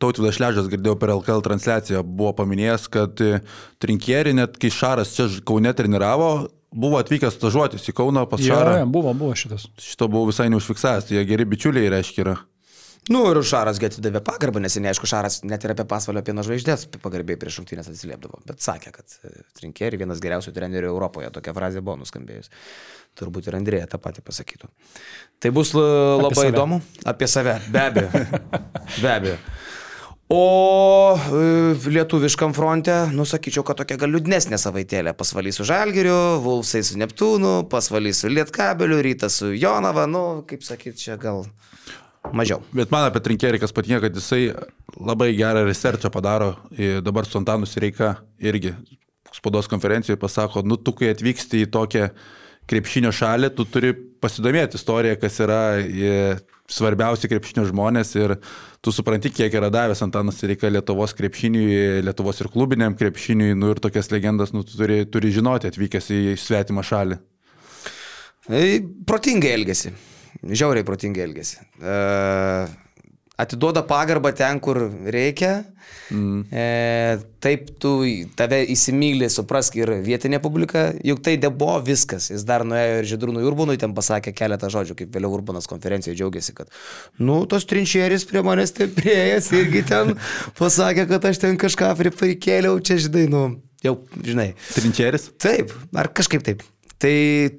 Tautvidas 0.00 0.38
Šležas 0.38 0.70
girdėjau 0.72 0.96
per 1.00 1.12
LKL 1.12 1.42
transliaciją, 1.44 2.00
buvo 2.00 2.32
paminėjęs, 2.38 2.86
kad 2.92 3.20
e, 3.20 3.42
Trinkierį 3.82 4.32
net 4.38 4.56
kai 4.60 4.70
Šaras 4.72 5.12
čia 5.12 5.26
Kaune 5.44 5.74
treniravo, 5.76 6.30
buvo 6.72 7.00
atvykęs 7.02 7.36
stažuotis 7.36 7.84
į 7.92 7.96
Kauną 8.00 8.24
pas 8.30 8.40
Šarą. 8.40 8.78
Ja, 8.80 8.88
buvo, 8.88 9.12
buvo 9.12 9.36
šitas. 9.36 9.68
Šito 9.76 10.08
buvau 10.08 10.30
visai 10.30 10.48
neužfiksavęs, 10.54 11.10
tai 11.10 11.18
jie 11.18 11.26
geri 11.28 11.48
bičiuliai 11.52 11.92
reiškia 11.92 12.24
yra. 12.24 12.36
Nu 13.08 13.22
ir 13.30 13.40
Šaras 13.46 13.80
atidavė 13.80 14.20
pagarbą, 14.22 14.60
nes 14.60 14.76
neaišku, 14.76 15.08
Šaras 15.08 15.40
net 15.48 15.64
ir 15.64 15.72
apie 15.72 15.86
pasvalio 15.88 16.20
pieno 16.26 16.44
žvaigždės 16.46 16.84
pagarbiai 17.00 17.40
prieš 17.40 17.58
šimtinės 17.58 17.88
atsiliepdavo, 17.90 18.42
bet 18.46 18.60
sakė, 18.62 18.92
kad 18.94 19.16
e, 19.24 19.32
Trinkierį 19.56 20.02
vienas 20.04 20.20
geriausių 20.22 20.52
trenerių 20.54 20.92
Europoje, 20.92 21.32
tokia 21.34 21.56
frazė 21.56 21.80
buvo 21.80 22.02
nuskambėjus 22.02 22.52
turbūt 23.18 23.50
ir 23.50 23.58
Andrėja 23.58 23.88
tą 23.90 24.00
patį 24.02 24.24
pasakytų. 24.26 24.70
Tai 25.40 25.52
bus 25.56 25.72
labai 25.74 26.30
apie 26.30 26.48
įdomu. 26.52 26.80
Apie 27.08 27.28
save, 27.30 27.58
be 27.72 27.82
abejo. 27.82 28.24
be 29.02 29.12
abejo. 29.12 29.38
O 30.30 30.42
e, 31.18 31.46
lietuviškam 31.90 32.52
fronte, 32.54 32.94
nusakyčiau, 33.16 33.64
kad 33.66 33.80
tokia 33.80 33.96
gal 33.98 34.12
liūdnesnė 34.14 34.60
savaitėlė. 34.62 35.16
Pasvalys 35.18 35.58
su 35.58 35.66
Žalgiriu, 35.66 36.38
Vulfsai 36.44 36.84
su 36.86 37.00
Neptūnu, 37.02 37.64
pasvalys 37.72 38.22
su 38.22 38.30
Lietkabeliu, 38.30 39.00
Rytas 39.02 39.40
su 39.42 39.50
Jonava, 39.56 40.06
nu, 40.10 40.44
kaip 40.46 40.62
sakyt, 40.66 41.00
čia 41.02 41.18
gal 41.20 41.42
mažiau. 42.36 42.60
Bet 42.76 42.92
man 42.94 43.08
apie 43.08 43.22
Trinkerį 43.24 43.60
kas 43.62 43.74
patinka, 43.76 44.02
kad 44.06 44.16
jisai 44.16 44.52
labai 44.98 45.32
gerą 45.38 45.64
researchą 45.68 46.10
padaro. 46.12 46.54
Dabar 47.04 47.28
su 47.28 47.38
Antanu 47.40 47.68
Sireika 47.68 48.16
irgi 48.38 48.74
spaudos 49.34 49.70
konferencijoje 49.70 50.18
pasako, 50.20 50.64
nu 50.66 50.76
tu 50.76 50.92
kai 50.96 51.12
atvyksti 51.14 51.64
į 51.64 51.70
tokią 51.74 52.08
krepšinio 52.70 53.10
šalį, 53.14 53.50
tu 53.54 53.66
turi 53.66 53.92
pasidomėti 54.22 54.78
istoriją, 54.78 55.18
kas 55.22 55.38
yra 55.42 55.60
svarbiausi 56.70 57.30
krepšinio 57.30 57.64
žmonės 57.66 58.12
ir 58.18 58.36
tu 58.82 58.92
supranti, 58.94 59.32
kiek 59.34 59.54
yra 59.58 59.70
davęs 59.74 60.02
Antanas 60.06 60.38
Reika 60.46 60.70
Lietuvos 60.70 61.14
krepšiniui, 61.18 62.02
Lietuvos 62.06 62.38
ir 62.42 62.50
klubiniam 62.52 62.94
krepšiniui, 62.98 63.56
nu 63.58 63.72
ir 63.72 63.82
tokias 63.82 64.12
legendas, 64.14 64.54
nu 64.54 64.62
tu 64.66 64.78
turi, 64.78 65.02
turi 65.10 65.32
žinoti 65.34 65.70
atvykęs 65.70 66.10
į 66.14 66.20
svetimą 66.38 66.84
šalį. 66.86 67.18
Protingai 69.06 69.54
elgesi, 69.56 69.92
žiauriai 70.42 70.86
protingai 70.86 71.26
elgesi. 71.28 71.60
Uh 71.80 72.70
atiduoda 73.40 73.82
pagarbą 73.86 74.32
ten, 74.36 74.60
kur 74.60 74.78
reikia. 75.06 75.64
Mm. 76.10 76.42
E, 76.52 77.18
taip 77.42 77.68
tu 77.82 77.92
tave 78.38 78.60
įsimylė, 78.72 79.30
suprask 79.32 79.76
ir 79.78 79.92
vietinė 80.04 80.40
publika, 80.42 80.88
juk 81.06 81.22
tai 81.24 81.36
nebuvo 81.40 81.78
viskas. 81.86 82.30
Jis 82.32 82.44
dar 82.48 82.64
nuėjo 82.68 83.00
ir 83.00 83.08
Židrūnui 83.12 83.44
Urbonui 83.46 83.78
ten 83.80 83.94
pasakė 83.96 84.34
keletą 84.36 84.70
žodžių, 84.72 84.98
kaip 85.00 85.14
vėliau 85.14 85.32
Urbonas 85.38 85.70
konferencijoje 85.70 86.18
džiaugiasi, 86.18 86.56
kad, 86.58 86.70
nu, 87.22 87.40
tos 87.50 87.66
trinčieris 87.70 88.26
prie 88.28 88.42
manęs 88.46 88.74
ten 88.76 88.92
prieėjęs 88.96 89.52
irgi 89.60 89.84
ten 89.88 90.14
pasakė, 90.60 91.06
kad 91.14 91.30
aš 91.30 91.42
ten 91.46 91.60
kažką 91.60 91.94
prikėliau, 92.00 92.82
čia 92.84 92.98
žinai, 93.06 93.26
nu, 93.30 93.46
jau, 93.86 93.96
žinai. 94.26 94.52
Trinčieris? 94.74 95.30
Taip, 95.40 95.74
ar 95.96 96.12
kažkaip 96.14 96.44
taip. 96.46 96.66
Tai 97.00 97.14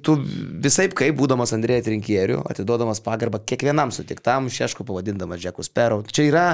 tu 0.06 0.14
visai 0.62 0.86
kaip, 0.94 1.16
būdamas 1.18 1.50
Andrėja 1.56 1.82
Trinkieriu, 1.88 2.44
atiduodamas 2.46 3.02
pagarbą 3.02 3.40
kiekvienam 3.42 3.90
sutiktam, 3.90 4.46
šešku 4.46 4.86
pavadindamas 4.86 5.40
Džekus 5.42 5.70
Perau. 5.74 6.04
Čia 6.06 6.26
yra 6.28 6.44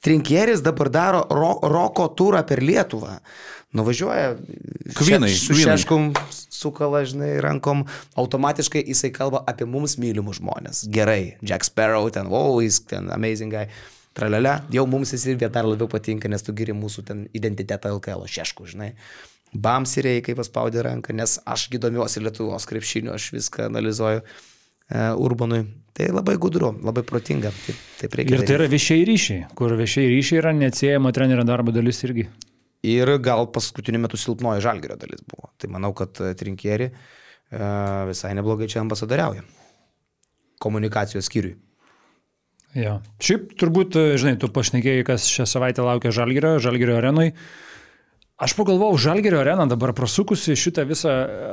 Trinkieris 0.00 0.62
dabar 0.64 0.88
daro 0.88 1.20
ro, 1.28 1.58
roko 1.68 2.06
turą 2.16 2.40
per 2.48 2.62
Lietuvą. 2.64 3.18
Nuvažiuoja 3.76 4.32
kvinai, 4.96 5.28
su 5.36 5.54
šeškum, 5.54 6.14
sukala, 6.32 7.04
žinai, 7.06 7.34
rankom, 7.44 7.84
automatiškai 8.18 8.82
jisai 8.88 9.12
kalba 9.14 9.44
apie 9.46 9.68
mums 9.68 9.98
mylimus 10.00 10.40
žmonės. 10.40 10.86
Gerai, 10.90 11.36
Jack 11.44 11.68
Sparrow, 11.68 12.08
ten, 12.10 12.32
wow, 12.32 12.56
jis 12.64 12.80
ten 12.88 13.12
amazing 13.12 13.52
guy. 13.52 13.68
Tralelė, 14.16 14.56
jau 14.74 14.86
mums 14.90 15.12
jis 15.14 15.28
ir 15.28 15.44
dar 15.44 15.68
labiau 15.68 15.86
patinka, 15.92 16.32
nes 16.32 16.42
tu 16.42 16.56
giri 16.56 16.72
mūsų 16.74 17.04
ten 17.06 17.20
identitetą 17.36 17.92
LKL, 18.00 18.24
šešku, 18.26 18.66
žinai. 18.72 18.94
Bamsiriai, 19.50 20.22
kaip 20.22 20.38
paspaudė 20.38 20.84
ranką, 20.86 21.14
nes 21.16 21.38
aš 21.48 21.66
domiuosi 21.82 22.22
Lietuvos 22.22 22.66
krepšiniu, 22.70 23.10
aš 23.16 23.30
viską 23.34 23.66
analizuoju 23.66 24.20
e, 24.22 25.06
Urbanui. 25.18 25.64
Tai 25.96 26.06
labai 26.14 26.36
gudru, 26.38 26.70
labai 26.86 27.02
protinga. 27.06 27.50
Taip, 27.66 27.80
taip. 27.98 28.14
Ir 28.22 28.44
tai 28.46 28.56
yra 28.60 28.68
viešiai 28.70 29.02
ryšiai, 29.08 29.48
kur 29.58 29.74
viešiai 29.76 30.12
ryšiai 30.12 30.38
yra 30.38 30.52
neatsiejama 30.54 31.10
trenerio 31.12 31.44
darbo 31.48 31.74
dalis 31.74 31.98
irgi. 32.06 32.28
Ir 32.86 33.10
gal 33.20 33.48
paskutiniu 33.52 34.00
metu 34.00 34.20
silpnoji 34.20 34.62
žalgerio 34.64 34.96
dalis 35.00 35.24
buvo. 35.26 35.50
Tai 35.60 35.72
manau, 35.74 35.90
kad 35.98 36.14
Trinkieri 36.14 36.86
e, 36.86 36.94
visai 38.08 38.30
neblogai 38.38 38.70
čia 38.70 38.84
ambasadoriauja. 38.84 39.42
Komunikacijos 40.62 41.26
skyriui. 41.26 41.58
Jo. 42.78 43.00
Šiaip 43.18 43.56
turbūt, 43.58 43.98
žinai, 44.20 44.36
tu 44.38 44.46
pašnekėjai, 44.54 45.02
kas 45.08 45.26
šią 45.26 45.48
savaitę 45.50 45.82
laukia 45.82 46.12
Žalgirio, 46.14 46.54
Žalgirio 46.62 47.00
arenui. 47.00 47.32
Aš 48.40 48.54
pagalvojau, 48.56 48.96
Žalgerio 48.96 49.42
arena 49.42 49.66
dabar 49.68 49.90
prasukusi 49.92 50.54
šitą 50.56 50.86
visą 50.88 51.10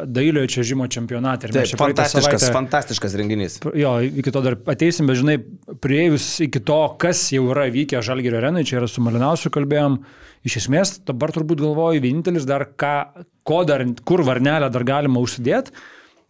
dailiojo 0.07 0.47
čiažimo 0.53 0.85
čempionatą. 0.87 1.49
Taip, 1.51 1.73
fantastiškas, 1.75 2.39
savaitę, 2.39 2.53
fantastiškas 2.55 3.17
renginys. 3.19 3.57
Jo, 3.75 3.97
iki 4.07 4.31
to 4.31 4.43
dar 4.45 4.55
ateisim, 4.71 5.09
bet 5.11 5.19
žinai, 5.19 5.35
prieėjus 5.83 6.29
iki 6.45 6.61
to, 6.63 6.79
kas 7.01 7.25
jau 7.35 7.49
yra 7.51 7.65
vykę 7.73 7.99
Žalgerio 8.07 8.39
arenai, 8.39 8.63
čia 8.67 8.79
yra 8.79 8.87
su 8.87 9.03
Malinausiu 9.03 9.51
kalbėjom, 9.51 9.99
iš 10.47 10.61
esmės 10.63 10.95
dabar 11.11 11.35
turbūt 11.35 11.59
galvoju, 11.65 12.05
vienintelis 12.07 12.47
dar, 12.47 12.69
ką, 12.79 12.95
ko 13.43 13.59
dar, 13.67 13.83
kur 14.07 14.23
varnelę 14.23 14.71
dar 14.71 14.87
galima 14.87 15.19
užsidėti, 15.19 15.75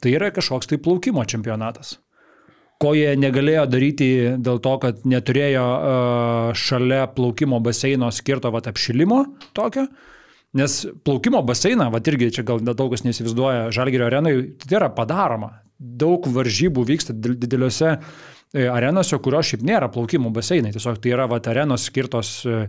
tai 0.01 0.17
yra 0.17 0.33
kažkoks 0.33 0.73
tai 0.73 0.81
plaukimo 0.81 1.21
čempionatas 1.29 1.99
ko 2.81 2.91
jie 2.93 3.15
negalėjo 3.17 3.63
daryti 3.69 4.11
dėl 4.37 4.59
to, 4.61 4.73
kad 4.81 5.05
neturėjo 5.09 5.63
uh, 5.65 6.51
šalia 6.57 7.07
plaukimo 7.09 7.57
baseino 7.65 8.11
skirto 8.13 8.51
vat, 8.53 8.69
apšilimo 8.69 9.23
tokio. 9.57 9.87
Nes 10.57 10.79
plaukimo 11.05 11.41
baseiną, 11.45 11.89
va 11.93 12.01
irgi 12.01 12.31
čia 12.37 12.45
gal 12.47 12.61
daug 12.65 12.89
kas 12.93 13.03
neįsivaizduoja, 13.05 13.69
Žalgirio 13.75 14.07
arenai, 14.07 14.33
tai 14.63 14.79
yra 14.79 14.89
padaroma. 14.93 15.51
Daug 15.77 16.25
varžybų 16.33 16.85
vyksta 16.87 17.13
dideliuose 17.13 17.91
e, 17.93 18.63
arenose, 18.65 19.19
kurios 19.21 19.51
šiaip 19.51 19.65
nėra 19.67 19.91
plaukimo 19.93 20.31
baseinai. 20.33 20.71
Tiesiog 20.73 20.97
tai 21.03 21.11
yra 21.13 21.27
va, 21.29 21.37
arenos 21.51 21.85
skirtos 21.91 22.31
e, 22.47 22.63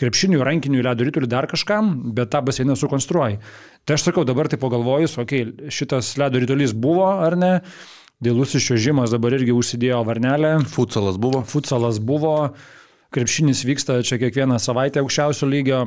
krepšinių, 0.00 0.42
rankinių, 0.44 0.82
ledo 0.84 1.06
rytulių 1.06 1.30
dar 1.30 1.48
kažkam, 1.48 1.94
bet 2.16 2.32
tą 2.34 2.42
baseiną 2.44 2.76
sukonstruoji. 2.76 3.40
Tai 3.88 3.96
aš 3.96 4.10
sakau, 4.10 4.26
dabar 4.28 4.50
tai 4.52 4.60
pagalvojus, 4.60 5.16
okei, 5.22 5.46
okay, 5.46 5.72
šitas 5.72 6.12
ledo 6.20 6.42
rytulys 6.42 6.76
buvo 6.76 7.08
ar 7.24 7.38
ne, 7.40 7.54
dėlusis 8.24 8.66
šiožimas 8.66 9.14
dabar 9.14 9.38
irgi 9.38 9.56
užsidėjo 9.56 10.02
varnelę. 10.08 10.58
Futsalas 10.68 11.16
buvo. 11.20 11.40
Futsalas 11.48 12.02
buvo, 12.04 12.36
krepšinis 13.16 13.64
vyksta 13.64 14.02
čia 14.04 14.20
kiekvieną 14.20 14.60
savaitę 14.60 15.00
aukščiausio 15.00 15.48
lygio. 15.48 15.84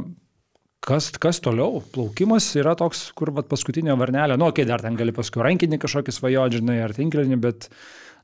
Kas, 0.83 1.07
kas 1.21 1.39
toliau? 1.39 1.79
Plaukimas 1.95 2.49
yra 2.59 2.73
toks, 2.75 3.05
kur 3.15 3.31
vat, 3.35 3.47
paskutinė 3.51 3.95
varnelė, 3.99 4.35
nu, 4.39 4.49
okei, 4.51 4.65
okay, 4.65 4.69
dar 4.69 4.83
ten 4.83 4.97
gali 4.99 5.13
paskui 5.15 5.43
rankinį 5.45 5.79
kažkokį 5.79 6.15
svajodžią, 6.15 6.59
žinai, 6.59 6.81
ar 6.83 6.91
tinklinį, 6.97 7.37
bet 7.45 7.69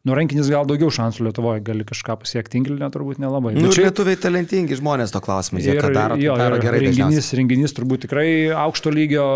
nu, 0.04 0.16
rankinis 0.18 0.50
gal 0.52 0.68
daugiau 0.68 0.92
šansų 0.92 1.30
Lietuvoje, 1.30 1.62
gali 1.70 1.86
kažką 1.88 2.18
pasiekti 2.20 2.58
tinklinę, 2.58 2.90
turbūt 2.92 3.22
nelabai. 3.24 3.54
Nu, 3.56 3.72
čia 3.72 3.86
lietuviai 3.88 4.20
talentingi 4.20 4.76
žmonės 4.80 5.16
to 5.16 5.22
klausimą, 5.24 5.64
jie 5.64 5.78
ką 5.80 5.94
daro, 5.96 6.18
jo, 6.20 6.36
daro 6.40 6.60
gerai. 6.60 6.82
Renginys, 6.90 7.32
renginys 7.40 7.76
turbūt 7.78 8.04
tikrai 8.08 8.28
aukšto 8.66 8.92
lygio 8.92 9.30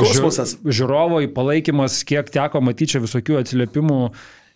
Kosmosas. 0.00 0.56
žiūrovo 0.64 1.20
palaikymas, 1.36 2.00
kiek 2.08 2.32
teko 2.32 2.64
matyti 2.64 2.96
čia 2.96 3.04
visokių 3.04 3.42
atsiliepimų 3.42 4.00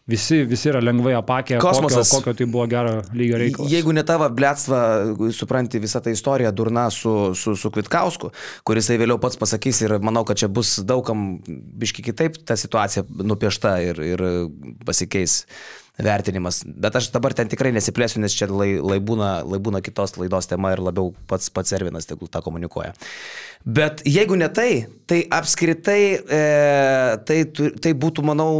Visi, 0.08 0.38
visi 0.48 0.70
yra 0.70 0.80
lengvai 0.80 1.12
apakę, 1.18 1.58
Kosmosas. 1.60 2.08
kokio, 2.08 2.30
kokio 2.30 2.32
tai 2.38 2.46
buvo 2.48 2.64
gero 2.70 2.94
lygio 3.12 3.36
reikalas. 3.42 3.72
Jeigu 3.72 3.92
ne 3.92 4.04
tavo 4.08 4.24
blėtsva, 4.32 4.78
supranti 5.36 5.80
visą 5.82 6.00
tą 6.00 6.14
istoriją 6.14 6.52
durna 6.56 6.86
su, 6.94 7.12
su, 7.36 7.52
su 7.60 7.70
Kvitkausku, 7.74 8.30
kuris 8.64 8.88
vėliau 8.88 9.20
pats 9.20 9.36
pasakys 9.36 9.82
ir 9.84 9.98
manau, 10.00 10.24
kad 10.24 10.40
čia 10.40 10.48
bus 10.48 10.78
daugam 10.88 11.26
biški 11.44 12.06
kitaip 12.06 12.40
ta 12.48 12.56
situacija 12.56 13.04
nupiešta 13.20 13.74
ir, 13.84 14.00
ir 14.14 14.24
pasikeis 14.88 15.42
vertinimas. 16.00 16.62
Bet 16.64 16.96
aš 16.96 17.10
dabar 17.12 17.36
ten 17.36 17.50
tikrai 17.50 17.74
nesiplėsiu, 17.76 18.22
nes 18.22 18.32
čia 18.32 18.48
lai, 18.48 18.70
lai, 18.80 19.00
būna, 19.04 19.42
lai 19.44 19.60
būna 19.60 19.84
kitos 19.84 20.16
laidos 20.16 20.48
tema 20.48 20.72
ir 20.72 20.82
labiau 20.88 21.12
pats 21.28 21.52
pats 21.52 21.74
Ervinas 21.76 22.08
tegul 22.08 22.30
tą 22.32 22.40
komunikuoja. 22.44 22.94
Bet 23.66 24.04
jeigu 24.08 24.38
ne 24.38 24.48
tai, 24.48 24.86
tai 25.10 25.24
apskritai 25.36 26.02
e, 26.16 26.42
tai, 27.28 27.42
tai 27.82 27.96
būtų, 27.98 28.24
manau, 28.24 28.52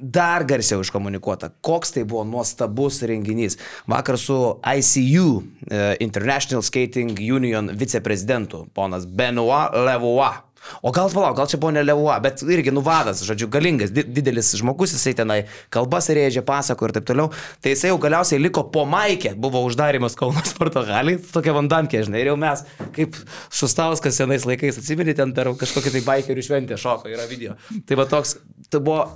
dar 0.00 0.44
garsiau 0.44 0.82
iškomunikuota, 0.84 1.50
koks 1.64 1.94
tai 1.96 2.04
buvo 2.04 2.24
nuostabus 2.28 3.00
renginys. 3.08 3.58
Vakar 3.88 4.18
su 4.20 4.38
ICU, 4.60 5.42
e, 5.70 5.96
International 6.04 6.62
Skating 6.62 7.18
Union 7.18 7.70
viceprezidentu, 7.72 8.66
ponas 8.74 9.06
Benoit 9.06 9.72
Levois. 9.72 10.42
O 10.82 10.90
gal 10.90 11.06
palauk, 11.12 11.36
gal 11.38 11.46
čia 11.46 11.70
ne 11.70 11.82
Levois, 11.84 12.18
bet 12.22 12.42
irgi 12.42 12.72
nuvadas, 12.74 13.20
žodžiu, 13.22 13.46
galingas, 13.48 13.92
didelis 13.94 14.50
žmogus, 14.58 14.96
jisai 14.96 15.14
tenai 15.14 15.38
kalbas 15.70 16.08
rėžė, 16.10 16.42
pasako 16.46 16.88
ir 16.88 16.96
taip 16.96 17.06
toliau. 17.06 17.30
Tai 17.62 17.70
jisai 17.70 17.92
jau 17.92 18.00
galiausiai 18.02 18.42
liko 18.42 18.64
po 18.74 18.82
maikė, 18.88 19.36
buvo 19.38 19.62
uždarimas 19.68 20.18
Kauno 20.18 20.42
sporto 20.48 20.82
haliai, 20.86 21.20
tokia 21.30 21.54
vandankė, 21.56 22.02
žinai, 22.08 22.24
ir 22.24 22.32
jau 22.32 22.40
mes, 22.40 22.64
kaip 22.96 23.14
Šustauskas 23.54 24.18
senais 24.18 24.48
laikais, 24.48 24.80
atsimeni, 24.82 25.14
ten 25.14 25.36
per 25.36 25.52
kažkokį 25.54 25.94
tai 25.98 26.04
baikerių 26.08 26.46
šventę 26.48 26.80
šoko, 26.80 27.12
yra 27.14 27.28
video. 27.30 27.54
Tai 27.86 28.02
va 28.02 28.10
toks, 28.10 28.36
tai 28.66 28.82
buvo 28.82 29.06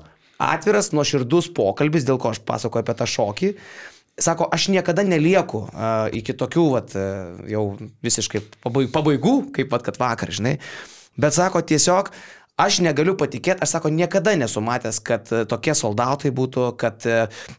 atviras, 0.40 0.90
nuoširdus 0.96 1.50
pokalbis, 1.56 2.06
dėl 2.08 2.20
ko 2.20 2.32
aš 2.32 2.42
pasakoju 2.48 2.84
apie 2.84 2.96
tą 2.98 3.08
šokį. 3.10 3.52
Sako, 4.20 4.48
aš 4.52 4.68
niekada 4.72 5.04
nelieku 5.06 5.62
uh, 5.68 6.08
iki 6.16 6.34
tokių, 6.36 6.66
vat, 6.74 6.96
uh, 6.98 7.38
jau 7.48 7.64
visiškai 8.04 8.42
pabaigų, 8.66 9.36
kaip 9.56 9.72
vat, 9.72 9.86
kad 9.86 10.00
vakar, 10.00 10.32
žinai. 10.34 10.58
Bet 11.20 11.36
sako, 11.36 11.62
tiesiog 11.64 12.10
aš 12.60 12.80
negaliu 12.84 13.14
patikėti, 13.16 13.62
aš 13.64 13.74
sako, 13.76 13.90
niekada 13.94 14.34
nesu 14.36 14.60
matęs, 14.64 14.98
kad 15.04 15.28
tokie 15.48 15.72
soldautai 15.76 16.32
būtų, 16.36 16.66
kad, 16.80 17.06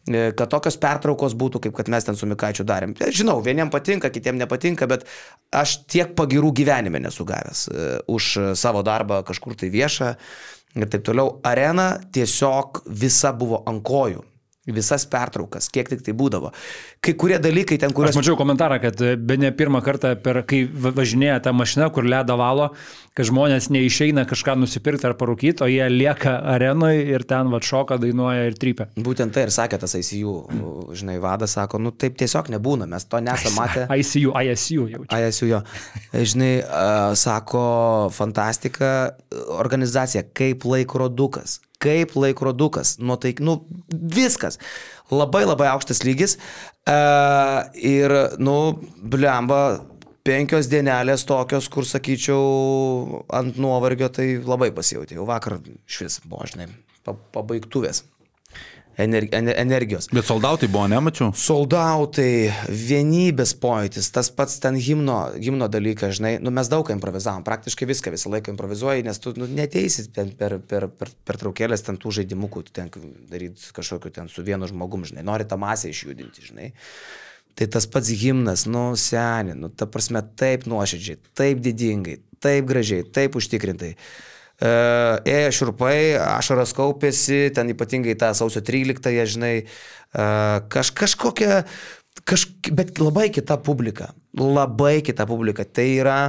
kad 0.05 0.51
tokios 0.51 0.77
pertraukos 0.82 1.34
būtų, 1.38 1.63
kaip 1.65 1.75
kad 1.79 1.89
mes 1.89 2.05
ten 2.05 2.17
su 2.19 2.29
Mikaičiu 2.29 2.65
darėm. 2.69 2.93
Žinau, 3.01 3.39
vieniem 3.41 3.71
patinka, 3.73 4.11
kitiem 4.13 4.38
nepatinka, 4.38 4.86
bet 4.91 5.07
aš 5.49 5.79
tiek 5.89 6.13
pagirų 6.17 6.53
gyvenime 6.61 7.01
nesu 7.01 7.25
gavęs 7.25 7.65
už 8.11 8.32
savo 8.59 8.86
darbą 8.86 9.23
kažkur 9.25 9.57
tai 9.57 9.71
viešą 9.73 10.13
ir 10.76 10.89
taip 10.91 11.03
toliau. 11.07 11.39
Arena 11.43 11.93
tiesiog 12.13 12.84
visa 12.88 13.34
buvo 13.34 13.63
ant 13.69 13.84
kojų. 13.84 14.24
Visas 14.70 15.07
pertraukas, 15.09 15.72
kiek 15.74 15.88
tik 15.89 16.03
tai 16.05 16.14
būdavo. 16.14 16.51
Kai 17.01 17.16
kurie 17.18 17.39
dalykai 17.41 17.80
ten, 17.82 17.95
kur... 17.97 18.05
Aš 18.05 18.20
mačiau 18.20 18.36
komentarą, 18.38 18.76
kad 18.84 18.99
be 19.18 19.38
ne 19.41 19.49
pirmą 19.57 19.80
kartą, 19.82 20.12
per, 20.22 20.43
kai 20.45 20.59
važinėja 20.70 21.39
ta 21.47 21.53
mašina, 21.55 21.88
kur 21.89 22.05
ledą 22.05 22.36
valo, 22.38 22.68
kad 23.18 23.26
žmonės 23.26 23.72
neišeina 23.74 24.28
kažką 24.30 24.53
nusipirkti 24.62 25.07
ar 25.09 25.16
parūkyti, 25.18 25.66
o 25.66 25.70
jie 25.72 25.88
lieka 25.89 26.36
arenoje 26.53 27.07
ir 27.09 27.26
ten 27.26 27.49
va 27.49 27.57
šoka, 27.57 27.97
dainuoja 28.03 28.51
ir 28.51 28.59
trypia. 28.62 28.86
Būtent 29.01 29.34
tai 29.34 29.47
ir 29.47 29.55
sakė 29.55 29.82
tas 29.82 29.97
ICU, 29.97 30.36
žinai, 30.93 31.18
vadas 31.26 31.57
sako, 31.57 31.82
nu 31.82 31.89
taip 31.97 32.22
tiesiog 32.22 32.53
nebūna, 32.53 32.86
mes 32.93 33.09
to 33.09 33.18
nesame 33.18 33.57
matę. 33.64 33.88
ICU, 33.97 34.36
ISU 34.45 34.86
jau. 34.93 35.01
ISU 35.09 35.49
jo. 35.49 35.64
Žinai, 36.14 36.53
uh, 36.62 37.18
sako, 37.18 37.66
fantastika 38.14 38.93
organizacija, 39.57 40.22
kaip 40.38 40.70
laikrodukas 40.70 41.57
kaip 41.82 42.15
laikrodukas, 42.17 42.97
nu 43.01 43.17
tai, 43.21 43.34
nu, 43.43 43.57
viskas. 43.89 44.59
Labai 45.11 45.43
labai 45.47 45.67
aukštas 45.73 46.03
lygis. 46.07 46.38
Uh, 46.88 47.67
ir, 47.75 48.13
nu, 48.41 48.55
blemba, 49.01 49.82
penkios 50.27 50.69
dienelės 50.71 51.25
tokios, 51.29 51.67
kur 51.73 51.88
sakyčiau, 51.88 53.25
ant 53.34 53.59
nuovargio 53.61 54.09
tai 54.13 54.34
labai 54.39 54.71
pasijauti. 54.75 55.17
Jau 55.19 55.27
vakar 55.29 55.59
iš 55.59 56.01
vis 56.05 56.21
buvo, 56.25 56.47
žinai, 56.49 56.69
pabaigtuvės 57.05 58.05
energijos. 58.97 60.07
Bet 60.11 60.27
soldautai 60.27 60.69
buvo, 60.71 60.87
nemačiau? 60.91 61.31
Soldautai, 61.37 62.51
vienybės 62.67 63.53
pojūtis, 63.61 64.09
tas 64.13 64.31
pats 64.35 64.59
ten 64.63 64.77
himno, 64.79 65.17
himno 65.37 65.69
dalykas, 65.71 66.17
žinai, 66.19 66.33
nu, 66.43 66.53
mes 66.55 66.69
daug 66.71 66.89
improvizavom, 66.93 67.45
praktiškai 67.47 67.87
viską 67.89 68.13
visą 68.15 68.31
laiką 68.33 68.53
improvizuoji, 68.53 69.05
nes 69.07 69.21
tu 69.23 69.33
nu, 69.39 69.47
neteisit 69.47 70.11
per, 70.15 70.31
per, 70.37 70.57
per, 70.59 70.87
per, 70.89 71.13
per 71.27 71.41
traukėlės 71.41 71.85
ten 71.87 71.99
tų 72.01 72.15
žaidimų, 72.21 72.51
ten 72.73 72.91
daryti 73.31 73.73
kažkokiu 73.75 74.13
ten 74.13 74.31
su 74.31 74.45
vienu 74.45 74.69
žmogum, 74.69 75.05
žinai, 75.07 75.25
nori 75.27 75.47
tą 75.47 75.59
masę 75.61 75.91
išjudinti, 75.91 76.49
žinai. 76.51 76.71
Tai 77.55 77.67
tas 77.67 77.87
pats 77.91 78.11
himnas, 78.15 78.65
nu, 78.69 78.91
seniai, 78.95 79.57
nu, 79.59 79.69
ta 79.69 79.87
prasme, 79.89 80.23
taip 80.39 80.67
nuoširdžiai, 80.71 81.19
taip 81.35 81.63
didingai, 81.63 82.19
taip 82.43 82.67
gražiai, 82.69 83.03
taip 83.03 83.35
užtikrintai. 83.39 83.95
Ėjo 84.62 85.53
širpai, 85.57 86.14
ašaras 86.22 86.76
kaupėsi, 86.78 87.49
ten 87.55 87.72
ypatingai 87.74 88.14
tą 88.20 88.30
sausio 88.38 88.62
13-ąją, 88.62 89.26
žinai, 89.34 89.53
kaž, 90.70 90.91
kažkokia, 90.97 91.64
kaž, 92.30 92.45
bet 92.70 93.01
labai 93.01 93.32
kita 93.34 93.57
publika, 93.57 94.12
labai 94.38 94.99
kita 95.01 95.26
publika. 95.26 95.66
Tai 95.66 95.88
yra 95.89 96.20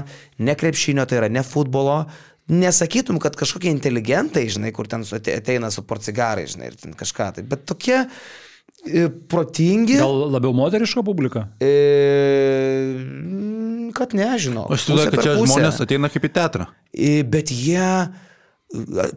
ne 0.41 0.57
krepšinio, 0.57 1.05
tai 1.05 1.21
yra 1.21 1.29
ne 1.33 1.45
futbolo, 1.45 2.07
nesakytum, 2.53 3.21
kad 3.23 3.37
kažkokie 3.39 3.71
inteligentai, 3.73 4.47
žinai, 4.51 4.73
kur 4.73 4.89
ten 4.89 5.05
ateina 5.05 5.71
su 5.71 5.85
porcigarai, 5.85 6.49
žinai, 6.49 6.73
ir 6.73 6.81
ten 6.81 6.97
kažką 6.97 7.29
tai, 7.37 7.45
bet 7.49 7.69
tokie 7.69 8.01
e, 8.01 8.09
protingi. 9.31 9.97
Gal 10.01 10.27
labiau 10.33 10.53
moteriška 10.57 11.05
publika? 11.07 11.47
E, 11.63 11.71
kad 13.95 14.15
nežinau. 14.19 14.67
Aš 14.75 14.89
turiu, 14.89 15.07
kad 15.13 15.23
čia 15.23 15.37
pusę. 15.39 15.47
žmonės 15.53 15.81
ateina 15.85 16.11
kaip 16.11 16.27
į 16.27 16.33
teatrą. 16.35 16.69
E, 16.91 17.23
bet 17.23 17.53
jie 17.55 17.87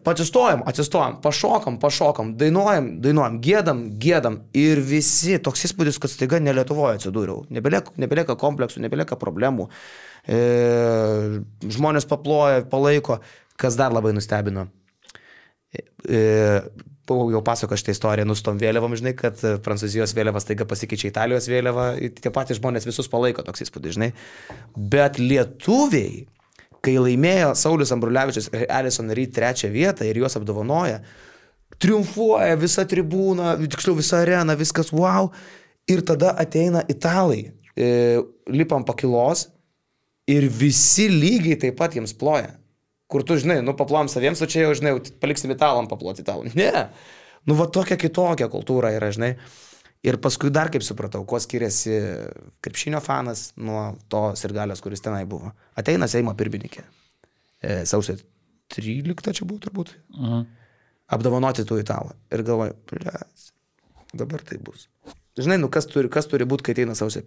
atsistojam, 0.05 0.63
atsistojam, 0.67 1.19
pašokam, 1.23 1.79
pašokam, 1.79 2.33
dainuojam, 2.37 2.89
dainuojam, 3.01 3.37
gėdam, 3.43 3.83
gėdam 4.01 4.39
ir 4.57 4.81
visi, 4.83 5.37
toks 5.39 5.63
įspūdis, 5.69 5.99
kad 6.01 6.11
staiga 6.11 6.41
ne 6.43 6.53
Lietuvoje 6.57 6.99
atsidūriau, 6.99 7.45
nebelieka, 7.55 7.95
nebelieka 8.01 8.35
kompleksų, 8.39 8.83
nebelieka 8.83 9.15
problemų, 9.19 9.69
e, 10.27 10.41
žmonės 11.63 12.07
paploja, 12.09 12.65
palaiko, 12.71 13.21
kas 13.55 13.79
dar 13.79 13.95
labai 13.95 14.11
nustebino. 14.17 14.67
E, 16.03 16.61
e 17.09 17.31
jau 17.33 17.41
pasako 17.45 17.77
šitą 17.77 17.93
istoriją 17.95 18.27
nustom 18.29 18.59
vėliavom, 18.61 18.95
žinai, 18.97 19.15
kad 19.17 19.41
Prancūzijos 19.65 20.15
vėliava 20.17 20.41
staiga 20.43 20.67
pasikeičia 20.69 21.11
Italijos 21.11 21.49
vėliava, 21.51 21.91
tie 22.17 22.31
patys 22.33 22.61
žmonės 22.61 22.87
visus 22.89 23.09
palaiko, 23.11 23.45
toks 23.45 23.65
įspūdis, 23.67 23.97
žinai. 23.97 24.11
Bet 24.75 25.19
lietuviai 25.21 26.25
kai 26.85 26.95
laimėjo 27.01 27.53
Saulis 27.57 27.93
Ambrulevičius 27.95 28.49
ir 28.53 28.67
Alison 28.71 29.09
Reed 29.15 29.33
trečią 29.35 29.71
vietą 29.73 30.05
ir 30.05 30.19
juos 30.21 30.37
apdovanoja, 30.37 31.01
triumfuoja 31.81 32.57
visa 32.61 32.85
tribūna, 32.87 33.55
tiksliau 33.71 33.97
visa 33.97 34.21
arena, 34.21 34.57
viskas 34.59 34.93
wow. 34.93 35.31
Ir 35.89 36.01
tada 36.05 36.31
ateina 36.41 36.81
italai, 36.89 37.51
e, 37.77 37.87
lipam 38.49 38.85
pakilos 38.85 39.45
ir 40.25 40.47
visi 40.49 41.05
lygiai 41.11 41.59
taip 41.61 41.77
pat 41.77 41.93
jiems 41.93 42.15
ploja. 42.17 42.55
Kur 43.15 43.23
tu 43.23 43.37
žinai, 43.39 43.61
nu 43.63 43.71
paplom 43.79 44.09
saviems, 44.11 44.41
o 44.43 44.47
čia 44.51 44.65
jau 44.65 44.73
žinai, 44.75 44.97
paliksim 45.23 45.53
italam 45.55 45.87
paploti 45.87 46.19
italų. 46.25 46.51
Ne. 46.59 46.89
Nu 47.47 47.55
va 47.55 47.69
tokia 47.71 47.95
kitokia 47.95 48.49
kultūra 48.51 48.91
yra, 48.91 49.07
žinai. 49.15 49.37
Ir 50.03 50.19
paskui 50.19 50.51
dar 50.51 50.67
kaip 50.73 50.83
supratau, 50.83 51.23
kuo 51.23 51.39
skiriasi 51.39 51.95
krepšinio 52.65 52.99
fanas 53.01 53.47
nuo 53.55 53.87
tos 54.11 54.43
ir 54.43 54.53
galios, 54.53 54.83
kuris 54.83 55.01
tenai 55.05 55.23
buvo. 55.29 55.53
Ateina 55.79 56.09
Seimo 56.11 56.35
pirmininkė. 56.35 56.83
E, 57.63 57.77
sausio 57.87 58.17
13 58.75 59.31
čia 59.39 59.47
buvo 59.47 59.63
turbūt. 59.63 59.95
Mhm. 60.11 60.43
Apdovanoti 61.15 61.63
tų 61.69 61.79
italų. 61.85 62.17
Ir 62.35 62.43
galvoju, 62.45 62.75
blės, 62.91 63.49
dabar 64.11 64.43
tai 64.43 64.59
bus. 64.59 64.89
Žinai, 65.39 65.61
nu 65.63 65.71
kas 65.71 65.87
turi, 65.87 66.11
kas 66.11 66.27
turi 66.27 66.47
būti, 66.49 66.67
kai 66.67 66.75
ateina, 66.75 66.95
sausio, 66.99 67.23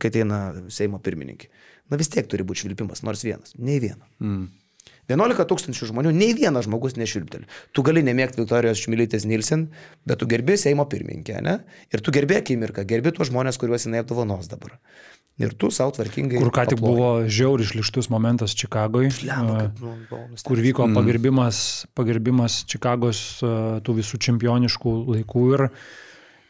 kai 0.00 0.10
ateina 0.10 0.40
Seimo 0.72 1.02
pirmininkė. 1.02 1.52
Na 1.92 2.00
vis 2.00 2.10
tiek 2.12 2.26
turi 2.30 2.46
būti 2.46 2.64
švilpimas, 2.64 3.04
nors 3.06 3.22
vienas. 3.26 3.54
Nei 3.58 3.82
vieno. 3.82 4.08
Mm. 4.22 4.48
11 5.10 5.46
tūkstančių 5.46 5.90
žmonių, 5.92 6.12
nei 6.16 6.32
vienas 6.34 6.66
žmogus 6.66 6.96
nešvilpteli. 6.98 7.46
Tu 7.76 7.84
gali 7.86 8.02
nemėgti 8.06 8.42
Viktorijos 8.42 8.80
Šmilytės 8.82 9.26
Nilsen, 9.28 9.68
bet 10.06 10.18
tu 10.18 10.26
gerbi 10.30 10.56
Seimo 10.58 10.86
pirmininkę, 10.90 11.38
ne? 11.46 11.60
Ir 11.94 12.02
tu 12.02 12.14
gerbi 12.14 12.40
akimirką, 12.40 12.82
gerbi 12.90 13.12
tuos 13.14 13.30
žmonės, 13.30 13.60
kuriuos 13.62 13.86
jinai 13.86 14.02
apdovanos 14.02 14.50
dabar. 14.50 14.74
Ir 15.36 15.52
tu 15.52 15.68
savo 15.70 15.92
tvarkingai. 15.92 16.40
Kur 16.40 16.48
ką 16.48 16.64
tik 16.70 16.80
paploji. 16.80 16.96
buvo 16.96 17.08
žiauri 17.28 17.66
išlištus 17.66 18.08
momentas 18.08 18.54
Čikagoje, 18.56 19.12
kur 20.48 20.62
vyko 20.64 20.88
pagerbimas, 20.96 21.58
pagerbimas 21.94 22.62
Čikagos 22.64 23.20
tų 23.84 23.96
visų 24.00 24.20
čempioniškų 24.26 24.94
laikų. 25.12 25.44
Ir, 25.52 25.66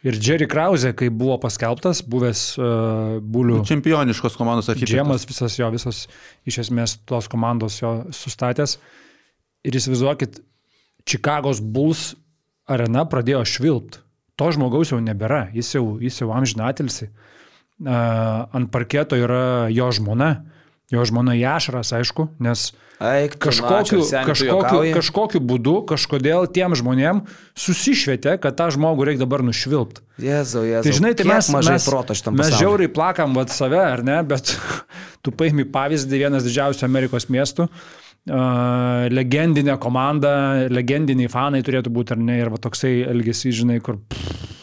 ir 0.07 0.17
Jerry 0.23 0.47
Krause, 0.49 0.93
kai 0.97 1.09
buvo 1.13 1.37
paskelbtas, 1.43 2.01
buvęs 2.07 2.43
uh, 2.59 3.17
Bulių 3.21 3.61
Čempioniškos 3.67 4.37
komandos 4.39 4.69
architektas. 4.71 4.95
Džemas, 4.95 5.27
visas 5.29 5.57
jo, 5.59 5.69
visas 5.73 6.03
iš 6.47 6.61
esmės 6.65 6.97
tos 7.09 7.29
komandos 7.31 7.79
jo 7.81 7.93
sustatęs. 8.15 8.77
Ir 9.67 9.77
įsivaizduokit, 9.77 10.41
Čikagos 11.07 11.61
Bulls 11.63 12.11
arena 12.67 13.05
pradėjo 13.07 13.43
švilpt. 13.47 14.01
To 14.37 14.51
žmogaus 14.53 14.91
jau 14.93 14.99
nebėra, 15.01 15.47
jis 15.55 15.73
jau, 15.75 15.85
jis 16.03 16.21
jau 16.21 16.31
amžinatilsi. 16.35 17.09
Uh, 17.77 18.47
ant 18.57 18.71
parketo 18.73 19.17
yra 19.19 19.67
jo 19.73 19.89
žmona, 19.93 20.31
jo 20.93 21.05
žmona 21.07 21.35
Jašras, 21.37 21.91
aišku, 21.97 22.29
nes 22.43 22.71
Eik, 22.97 23.35
kažkokiu, 23.37 23.75
na, 23.77 23.83
čia, 23.85 23.97
seni, 24.09 24.23
tu 24.25 24.31
kažkokiu, 24.31 24.79
kažkokiu 24.95 25.41
būdu, 25.45 25.73
kažkodėl 25.85 26.47
tiem 26.49 26.73
žmonėm 26.79 27.19
susišvietė, 27.53 28.39
kad 28.41 28.57
tą 28.57 28.71
žmogų 28.73 29.05
reikia 29.05 29.21
dabar 29.21 29.43
nušvilpti. 29.45 30.01
Jėzau, 30.25 30.63
jėzau. 30.65 30.87
Tai 30.87 30.95
žinai, 30.97 31.11
tai 31.19 31.27
mes, 31.29 31.51
mažai 31.53 31.75
mes, 31.77 32.23
mes 32.39 32.57
žiauriai 32.57 32.89
plakam 32.89 33.37
vat 33.37 33.53
save, 33.53 33.77
ar 33.77 34.01
ne, 34.07 34.17
bet 34.25 34.55
tu 35.23 35.35
paimi 35.35 35.67
pavyzdį 35.69 36.23
vienas 36.23 36.47
didžiausių 36.47 36.87
Amerikos 36.89 37.29
miestų, 37.29 37.67
uh, 37.69 39.05
legendinė 39.13 39.77
komanda, 39.83 40.33
legendiniai 40.73 41.29
fanai 41.29 41.61
turėtų 41.67 41.93
būti, 41.93 42.17
ar 42.17 42.25
ne, 42.31 42.41
ir 42.41 42.49
va 42.55 42.57
toksai 42.65 43.03
elgesys, 43.05 43.59
žinai, 43.61 43.77
kur... 43.85 44.01
Pff. 44.09 44.55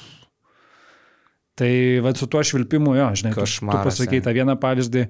Tai 1.55 1.71
va 2.03 2.11
su 2.19 2.27
tuo 2.27 2.41
švilpimu, 2.43 2.97
jo, 2.99 3.11
žinai, 3.15 3.31
tu, 3.31 3.39
tu 3.39 3.47
Košmaras, 3.47 3.87
pasakai 3.87 4.19
tą 4.25 4.33
vieną 4.35 4.57
pavyzdį. 4.59 5.05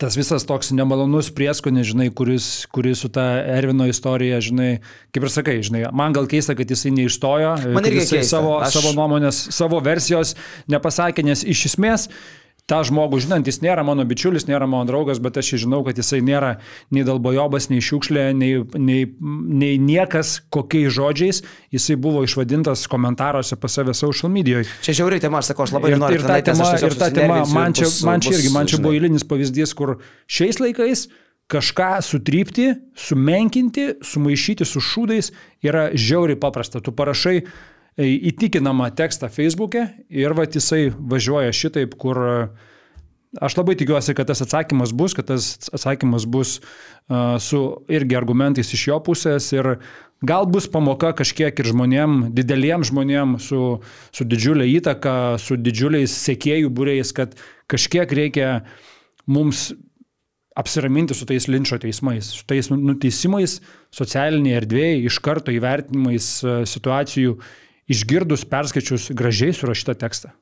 Tas 0.00 0.16
visas 0.16 0.42
toks 0.48 0.70
nemalonus 0.72 1.28
prieskonis, 1.36 1.86
žinai, 1.92 2.08
kuris, 2.10 2.64
kuris 2.72 3.02
su 3.04 3.08
ta 3.12 3.22
Ervino 3.44 3.84
istorija, 3.86 4.40
žinai, 4.42 4.78
kaip 5.12 5.26
ir 5.28 5.30
sakai, 5.30 5.58
žinai, 5.62 5.84
man 5.92 6.14
gal 6.16 6.24
keista, 6.26 6.56
kad 6.56 6.66
jisai 6.72 6.90
neišstojo, 6.96 7.50
Man 7.76 7.84
irgi 7.84 8.00
jisai 8.00 8.18
keista. 8.22 8.38
savo, 8.38 8.54
Aš- 8.64 8.78
savo 8.78 8.94
nuomonės, 8.96 9.42
savo 9.54 9.78
versijos 9.84 10.34
nepasakė, 10.72 11.22
nes 11.28 11.44
iš 11.44 11.66
esmės 11.70 12.08
tą 12.70 12.78
žmogų, 12.88 13.18
žinant, 13.20 13.44
jis 13.44 13.58
nėra 13.60 13.82
mano 13.84 14.06
bičiulis, 14.08 14.46
nėra 14.48 14.64
mano 14.64 14.86
draugas, 14.88 15.18
bet 15.20 15.36
aš 15.36 15.50
žinau, 15.64 15.82
kad 15.84 15.98
jisai 16.00 16.22
nėra 16.24 16.54
nei 16.96 17.02
dalbojobas, 17.04 17.66
nei 17.68 17.82
šiukšlė, 17.84 18.22
nei, 18.36 18.62
nei, 18.80 19.02
nei 19.20 19.74
niekas, 19.76 20.38
kokiais 20.54 20.88
žodžiais 20.96 21.42
jisai 21.76 21.96
buvo 22.00 22.22
išvadintas 22.24 22.86
komentaruose 22.88 23.58
pas 23.60 23.76
save 23.76 23.92
social 23.94 24.32
medijoje. 24.32 24.64
Čia 24.86 24.96
žiauriai 25.02 25.20
tema, 25.20 25.42
aš 25.42 25.52
sakau, 25.52 25.66
aš 25.68 25.74
labai 25.76 25.92
Ir, 25.92 25.98
noriu. 26.00 26.16
ir 26.22 26.24
ta 26.24 26.40
tema, 26.40 26.70
ir 26.80 26.96
ta 26.96 27.10
tema 27.12 27.42
man 27.52 27.76
čia, 27.76 27.84
bus- 27.84 28.00
man 28.08 28.24
čia 28.24 28.32
irgi, 28.38 28.52
man 28.56 28.64
čia 28.66 28.78
žinai. 28.78 28.82
buvo 28.88 28.96
eilinis 28.96 29.28
pavyzdys, 29.28 29.74
kur 29.76 29.98
šiais 30.26 30.56
laikais 30.64 31.04
kažką 31.52 31.90
sutrypti, 32.00 32.70
sumenkinti, 32.96 33.84
sumaišyti 34.00 34.64
su 34.64 34.80
šūdais 34.80 35.28
yra 35.68 35.90
žiauriai 35.92 36.40
paprasta. 36.40 36.80
Tu 36.80 36.92
parašai 36.96 37.42
įtikinamą 37.98 38.90
tekstą 38.96 39.30
Facebook'e 39.30 39.86
ir 40.10 40.34
va 40.34 40.46
jisai 40.50 40.88
važiuoja 40.90 41.52
šitaip, 41.54 41.94
kur 42.00 42.18
e, 42.18 42.38
aš 43.40 43.56
labai 43.58 43.76
tikiuosi, 43.78 44.16
kad 44.18 44.26
tas 44.30 44.42
atsakymas 44.42 44.94
bus, 44.94 45.14
kad 45.14 45.28
tas 45.30 45.70
atsakymas 45.74 46.26
bus 46.30 46.58
uh, 46.60 47.34
su 47.42 47.60
irgi 47.90 48.14
argumentais 48.14 48.70
iš 48.74 48.84
jo 48.88 48.98
pusės 49.02 49.48
ir 49.56 49.76
gal 50.22 50.46
bus 50.46 50.68
pamoka 50.70 51.10
kažkiek 51.18 51.58
ir 51.58 51.70
žmonėm, 51.70 52.28
dideliem 52.34 52.84
žmonėm 52.86 53.38
su, 53.42 53.80
su 54.14 54.26
didžiulė 54.26 54.68
įtaka, 54.76 55.36
su 55.42 55.58
didžiuliais 55.58 56.14
sekėjų 56.14 56.70
būriais, 56.70 57.10
kad 57.16 57.34
kažkiek 57.70 58.10
reikia 58.14 58.52
mums 59.26 59.72
apsiraminti 60.54 61.14
su 61.14 61.26
tais 61.26 61.48
linčio 61.50 61.80
teismais, 61.82 62.28
su 62.30 62.46
tais 62.46 62.70
nuteisimais 62.70 63.58
socialinėje 63.94 64.60
erdvėje, 64.62 64.98
iš 65.08 65.18
karto 65.24 65.54
įvertinimais 65.54 66.28
e, 66.44 66.56
situacijų, 66.70 67.34
išgirdus, 67.90 68.46
perskaičius 68.48 69.10
gražiai 69.16 69.54
surašytą 69.56 69.96
tekstą. 70.00 70.32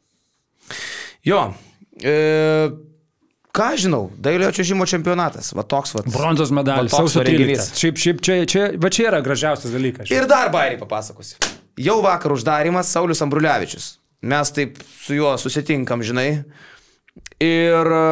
Jo. 1.26 1.53
E, 2.03 2.14
ką 3.55 3.68
žinau, 3.78 4.07
dailiojo 4.22 4.55
čiažimo 4.59 4.86
čempionatas, 4.88 5.53
va 5.57 5.64
toks 5.68 5.97
va. 5.97 6.05
Bronzos 6.07 6.53
medalis, 6.55 6.95
sausio 6.95 7.24
renginys. 7.26 7.72
13. 7.74 7.82
Šiaip, 7.82 8.01
šiaip 8.05 8.22
čia, 8.24 8.38
čia, 8.49 8.68
va 8.80 8.93
čia 8.93 9.09
yra 9.11 9.20
gražiausias 9.24 9.74
dalykas. 9.74 10.12
Ir 10.14 10.28
dar 10.30 10.53
bairį 10.55 10.80
papasakosiu. 10.82 11.38
Jau 11.80 12.01
vakar 12.05 12.34
uždarimas 12.34 12.90
Saulis 12.93 13.22
Ambrulevičius. 13.24 13.95
Mes 14.22 14.51
taip 14.55 14.78
su 15.03 15.16
juo 15.16 15.32
susitinkam, 15.40 16.03
žinai. 16.07 16.43
Ir 17.43 17.95
e, 17.97 18.03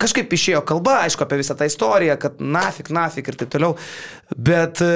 kažkaip 0.00 0.32
išėjo 0.32 0.62
kalba, 0.68 1.02
aišku, 1.04 1.24
apie 1.26 1.40
visą 1.42 1.56
tą 1.58 1.68
istoriją, 1.68 2.16
kad 2.20 2.40
nafik, 2.40 2.88
nafik 2.94 3.28
ir 3.28 3.36
taip 3.40 3.52
toliau. 3.52 3.76
Bet 4.36 4.80
e, 4.80 4.90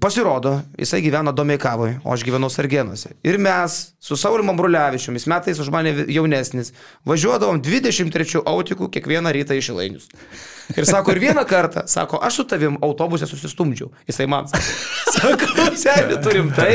pasirodo, 0.00 0.60
jisai 0.78 1.02
gyveno 1.04 1.32
Domeikavoje, 1.36 1.98
o 2.04 2.14
aš 2.14 2.24
gyvenau 2.24 2.50
Sargenuose. 2.50 3.12
Ir 3.26 3.38
mes 3.38 3.76
su 4.00 4.16
Saulimu 4.16 4.54
Ambrulevičiumi, 4.54 5.20
jis 5.20 5.28
metais 5.28 5.60
už 5.60 5.70
mane 5.74 5.92
jaunesnis, 6.08 6.72
važiuodavom 7.04 7.60
23 7.62 8.40
autikų 8.46 8.88
kiekvieną 8.96 9.32
rytą 9.36 9.58
iš 9.58 9.72
Ilainius. 9.74 10.08
Ir 10.74 10.86
sako, 10.86 11.12
ir 11.14 11.20
vieną 11.22 11.44
kartą, 11.46 11.84
sako, 11.86 12.18
aš 12.22 12.40
su 12.40 12.44
tavim 12.50 12.78
autobuse 12.82 13.26
susistumdžiau. 13.30 13.92
Jisai 14.08 14.26
man 14.26 14.48
sako, 14.50 15.66
seniai 15.82 16.18
turim 16.24 16.50
tai. 16.56 16.72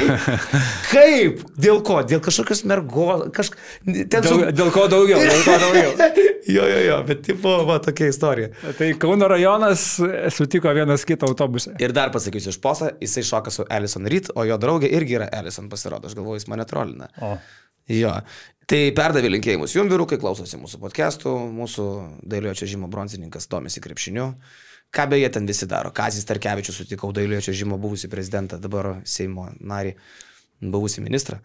Kaip? 0.87 1.41
Dėl 1.59 1.81
ko? 1.83 1.99
Dėl 2.07 2.21
kažkokios 2.23 2.63
mergos, 2.69 3.25
kažk... 3.35 3.57
Dėl, 3.83 4.53
dėl 4.55 4.71
ko 4.71 4.85
daugiau? 4.91 5.19
Dėl 5.19 5.43
ko 5.43 5.57
daugiau? 5.65 5.91
jo, 6.55 6.63
jo, 6.71 6.79
jo, 6.85 7.01
bet 7.09 7.23
tipo, 7.27 7.57
va, 7.67 7.81
tokia 7.83 8.07
istorija. 8.13 8.53
Tai 8.79 8.91
Kauno 9.01 9.27
rajonas 9.31 9.85
sutiko 10.37 10.71
vienas 10.91 11.05
kitą 11.07 11.27
autobuse. 11.27 11.73
Ir 11.79 11.93
dar 11.95 12.11
pasakysiu 12.11 12.51
iš 12.51 12.59
posą, 12.61 12.91
jisai 13.01 13.23
šoka 13.23 13.51
su 13.51 13.65
Alison 13.69 14.07
Reed, 14.07 14.31
o 14.35 14.45
jo 14.45 14.57
draugė 14.59 14.91
irgi 14.91 15.17
yra 15.19 15.29
Alison 15.31 15.69
pasirodo, 15.71 16.09
aš 16.09 16.15
galvoju, 16.17 16.41
jis 16.41 16.47
mane 16.51 16.65
trolina. 16.67 17.07
O. 17.21 17.35
Jo. 17.91 18.17
Tai 18.71 18.79
perdavė 18.95 19.31
linkėjimus 19.33 19.75
jums, 19.75 19.91
vyrukai, 19.91 20.19
klausosi 20.21 20.59
mūsų 20.59 20.79
podcastų, 20.83 21.31
mūsų 21.55 21.85
dailiojo 22.31 22.61
čiažimo 22.61 22.87
bronzininkas 22.91 23.49
domisi 23.51 23.83
krepšiniu. 23.83 24.31
Ką 24.91 25.07
beje 25.11 25.29
ten 25.31 25.47
visi 25.47 25.67
daro? 25.71 25.91
Kazis 25.95 26.27
Tarkevičius 26.27 26.81
sutikau 26.81 27.11
dailiojo 27.15 27.47
čiažimo 27.49 27.79
buvusi 27.79 28.11
prezidentą, 28.11 28.59
dabar 28.59 28.97
Seimo 29.07 29.49
narį, 29.59 29.95
buvusi 30.61 31.03
ministrą. 31.03 31.39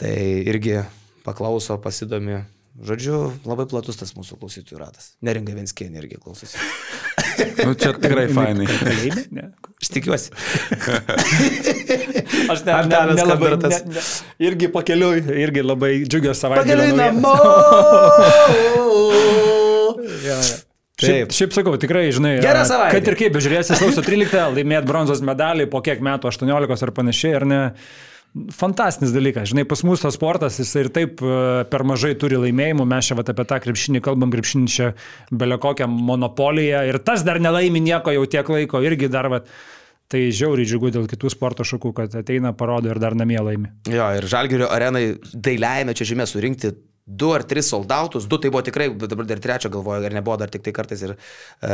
Tai 0.00 0.14
irgi 0.44 0.82
paklauso, 1.24 1.78
pasidomi. 1.80 2.42
Žodžiu, 2.74 3.18
labai 3.46 3.68
platus 3.70 4.00
tas 4.00 4.16
mūsų 4.16 4.40
klausytojų 4.40 4.80
ratas. 4.80 5.12
Neringa 5.24 5.54
Venskienė 5.54 6.02
irgi 6.02 6.18
klausosi. 6.20 6.58
Nu, 7.64 7.74
čia 7.78 7.92
tikrai 7.98 8.26
fainai. 8.32 8.66
Ne. 9.34 9.42
Aš 9.82 9.88
tikiuosi. 9.94 10.28
Aš 12.52 12.58
ne, 12.64 12.72
ne, 12.72 12.88
Danas 12.88 13.16
nelabai, 13.18 13.50
ne, 13.50 13.56
Kambertas? 13.56 13.74
ne, 13.84 14.00
irgi 14.48 14.66
pakeliui, 14.72 15.18
irgi 15.44 15.60
labai 15.64 15.92
džiugios 16.06 16.38
savaitės. 16.44 16.64
Pakeliui 16.64 16.92
namo. 16.98 17.34
Šiaip, 20.94 21.26
Taip. 21.26 21.34
šiaip 21.34 21.50
sakau, 21.56 21.74
tikrai, 21.80 22.04
žinai, 22.14 22.36
kad 22.38 23.08
ir 23.10 23.16
kaip 23.18 23.32
bežiūrėsi 23.34 23.74
sausio 23.74 24.02
13, 24.06 24.54
laimėt 24.54 24.84
bronzos 24.86 25.18
medalį 25.26 25.66
po 25.72 25.80
kiek 25.82 25.98
metų, 26.04 26.28
18 26.30 26.84
ar 26.86 26.90
panašiai, 26.94 27.32
ar 27.40 27.44
ne, 27.50 27.58
fantastinis 28.54 29.12
dalykas. 29.14 29.50
Žinai, 29.52 29.66
pas 29.68 29.84
mus 29.86 30.02
tas 30.02 30.16
sportas, 30.18 30.58
jis 30.58 30.72
ir 30.80 30.90
taip 30.94 31.22
e, 31.22 31.36
per 31.70 31.84
mažai 31.86 32.14
turi 32.18 32.40
laimėjimų, 32.42 32.86
mes 32.90 33.10
čia 33.10 33.18
vat, 33.18 33.30
apie 33.30 33.46
tą 33.50 33.60
krepšinį 33.62 34.02
kalbam, 34.04 34.32
krepšinį 34.34 34.72
čia 34.74 34.90
belio 35.30 35.60
kokią 35.62 35.88
monopoliją 35.90 36.82
ir 36.90 37.00
tas 37.06 37.24
dar 37.26 37.40
nelaimi 37.42 37.82
nieko 37.84 38.14
jau 38.14 38.26
tiek 38.30 38.50
laiko, 38.56 38.82
irgi 38.84 39.10
dar 39.12 39.30
vat, 39.32 39.48
Tai 40.12 40.20
žiauriai 40.36 40.68
džiugu 40.68 40.90
dėl 40.92 41.06
kitų 41.08 41.30
sporto 41.32 41.64
šakų, 41.64 41.90
kad 41.96 42.12
ateina, 42.20 42.50
parodo 42.54 42.90
ir 42.92 42.98
dar 43.00 43.14
namie 43.16 43.38
laimi. 43.40 43.70
Jo, 43.88 44.10
ir 44.18 44.26
Žalgirio 44.28 44.68
arenai 44.70 45.14
dailiajame 45.32 45.94
čia 45.96 46.06
žymė 46.10 46.26
surinkti 46.28 46.74
du 47.04 47.30
ar 47.32 47.44
tris 47.48 47.70
soldautus, 47.72 48.28
du 48.28 48.38
tai 48.40 48.50
buvo 48.52 48.62
tikrai, 48.64 48.90
dabar 49.00 49.28
dar 49.28 49.40
trečio 49.40 49.72
galvoju, 49.72 50.04
ar 50.04 50.16
nebuvo 50.16 50.36
dar 50.40 50.52
tik 50.52 50.64
tai 50.64 50.74
kartais 50.76 51.04
ir 51.04 51.14
e, 51.16 51.72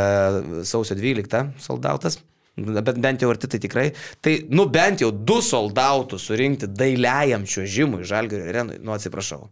sausio 0.66 0.96
12 0.98 1.42
soldautas. 1.62 2.20
Bet 2.56 2.98
bent 3.00 3.22
jau 3.22 3.30
arti 3.32 3.48
tai 3.50 3.60
tikrai. 3.62 3.86
Tai, 4.20 4.34
nu, 4.50 4.66
bent 4.72 5.04
jau 5.04 5.10
du 5.12 5.38
soldautus 5.44 6.26
surinkti 6.28 6.68
dailiajam 6.68 7.46
čiuožimui 7.48 8.06
Žalgirio 8.08 8.48
arenui, 8.50 8.80
nu 8.84 8.94
atsiprašau. 8.96 9.46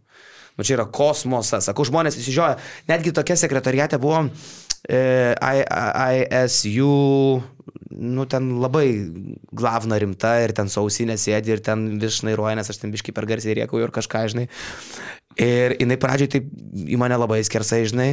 Nu, 0.57 0.65
čia 0.67 0.75
yra 0.75 0.85
kosmosas. 0.91 1.69
Sakau, 1.69 1.87
žmonės 1.87 2.19
įsižioja. 2.19 2.59
Netgi 2.91 3.15
tokia 3.15 3.37
sekretariate 3.39 3.97
buvo 4.01 4.25
e, 4.83 5.31
ISU 5.39 6.89
nu, 7.89 8.25
ten 8.25 8.51
labai 8.61 8.87
glavna 9.51 9.97
rimta 9.99 10.35
ir 10.43 10.53
ten 10.55 10.69
sausinė 10.71 11.17
sėdi 11.19 11.55
ir 11.55 11.63
ten 11.63 11.87
vis 12.01 12.19
šnairuoja, 12.19 12.57
nes 12.59 12.69
aš 12.71 12.81
ten 12.81 12.93
biškai 12.93 13.15
per 13.15 13.27
garsiai 13.29 13.57
riekau 13.59 13.81
ir 13.81 13.93
kažką, 13.95 14.25
žinai. 14.33 14.45
Ir 15.39 15.75
jinai 15.79 15.97
pradžioj 16.01 16.31
taip 16.35 16.47
į 16.85 16.99
mane 16.99 17.17
labai 17.19 17.39
skersai, 17.47 17.85
žinai, 17.89 18.09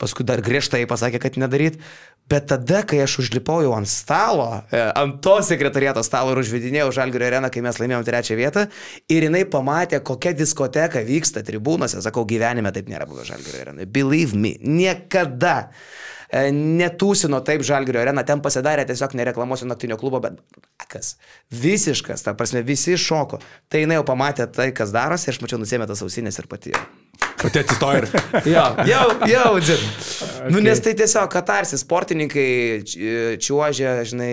paskui 0.00 0.26
dar 0.28 0.42
griežtai 0.44 0.84
pasakė, 0.88 1.20
kad 1.22 1.38
nedaryt. 1.40 1.80
Bet 2.26 2.48
tada, 2.50 2.80
kai 2.82 2.98
aš 3.04 3.20
užlipau 3.22 3.60
jau 3.62 3.70
ant 3.76 3.86
stalo, 3.86 4.48
e, 4.74 4.80
ant 4.98 5.20
to 5.22 5.36
sekretariato 5.46 6.02
stalo 6.02 6.32
ir 6.34 6.40
užvedinėjau 6.42 6.88
Žalgirio 6.96 7.28
areną, 7.28 7.52
kai 7.54 7.62
mes 7.62 7.78
laimėjom 7.78 8.06
trečią 8.08 8.38
vietą, 8.40 8.64
ir 9.06 9.28
jinai 9.28 9.44
pamatė, 9.46 10.00
kokia 10.02 10.34
diskoteka 10.34 11.04
vyksta 11.06 11.44
tribūnose, 11.46 12.02
sakau, 12.02 12.26
gyvenime 12.26 12.74
taip 12.74 12.90
nėra 12.90 13.06
buvę 13.06 13.28
Žalgirio 13.28 13.62
arenai. 13.62 13.86
Believe 13.86 14.34
me, 14.34 14.56
niekada. 14.58 15.68
E, 16.30 16.48
netūsino 16.52 17.40
taip 17.46 17.64
Žalgirio 17.66 18.02
arena, 18.02 18.24
ten 18.26 18.42
pasidarė 18.42 18.86
tiesiog 18.88 19.14
nereklamuosiu 19.18 19.68
naktinio 19.70 19.98
klubo, 20.00 20.20
bet 20.24 20.40
kas? 20.90 21.14
Visiškas, 21.54 22.24
ta 22.26 22.34
prasme, 22.38 22.64
visi 22.66 22.96
šoko. 22.98 23.40
Tai 23.70 23.82
jinai 23.82 24.00
jau 24.00 24.06
pamatė 24.08 24.48
tai, 24.50 24.70
kas 24.76 24.94
darosi, 24.94 25.30
aš 25.32 25.42
mačiau 25.42 25.60
nusėmė 25.62 25.88
tas 25.90 26.02
ausinės 26.06 26.40
ir 26.42 26.50
pati. 26.50 26.74
Pati 27.36 27.60
atsistoja 27.60 28.00
ir. 28.00 28.08
jo, 28.54 28.64
jau, 28.88 29.04
jau, 29.30 29.52
dzin. 29.60 29.82
Okay. 29.84 30.50
Nu, 30.54 30.60
nes 30.64 30.80
tai 30.82 30.96
tiesiog 30.98 31.30
katarsis, 31.32 31.84
sportininkai 31.84 32.48
čiuožia, 33.42 33.98
žinai, 34.08 34.32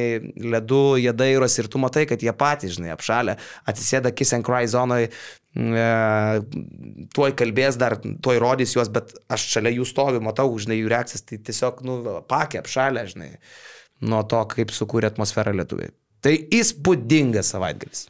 ledu, 0.56 0.84
jie 1.02 1.14
dairosi 1.16 1.62
ir 1.64 1.70
tu 1.72 1.82
matai, 1.84 2.08
kad 2.10 2.24
jie 2.24 2.34
patys, 2.38 2.78
žinai, 2.78 2.94
apšalę, 2.96 3.38
atsisėda 3.70 4.14
kiss 4.16 4.36
and 4.38 4.48
cry 4.48 4.70
zonoje, 4.72 5.12
e, 5.12 5.43
tuoj 5.54 7.34
kalbės 7.38 7.78
dar, 7.78 7.98
tuoj 8.02 8.40
rodys 8.42 8.74
juos, 8.74 8.90
bet 8.94 9.14
aš 9.34 9.46
šalia 9.58 9.76
jų 9.76 9.86
stoviu, 9.86 10.22
matau, 10.26 10.48
žinai, 10.58 10.80
jų 10.80 10.90
reakcijas, 10.94 11.26
tai 11.30 11.38
tiesiog, 11.46 11.84
nu, 11.86 12.00
pakė, 12.30 12.64
apšalę, 12.64 13.06
žinai, 13.12 13.30
nuo 14.02 14.24
to, 14.30 14.42
kaip 14.56 14.74
sukūrė 14.74 15.12
atmosferą 15.12 15.54
lietuviai. 15.60 15.94
Tai 16.24 16.34
įspūdingas 16.58 17.54
savaitgalis. 17.54 18.08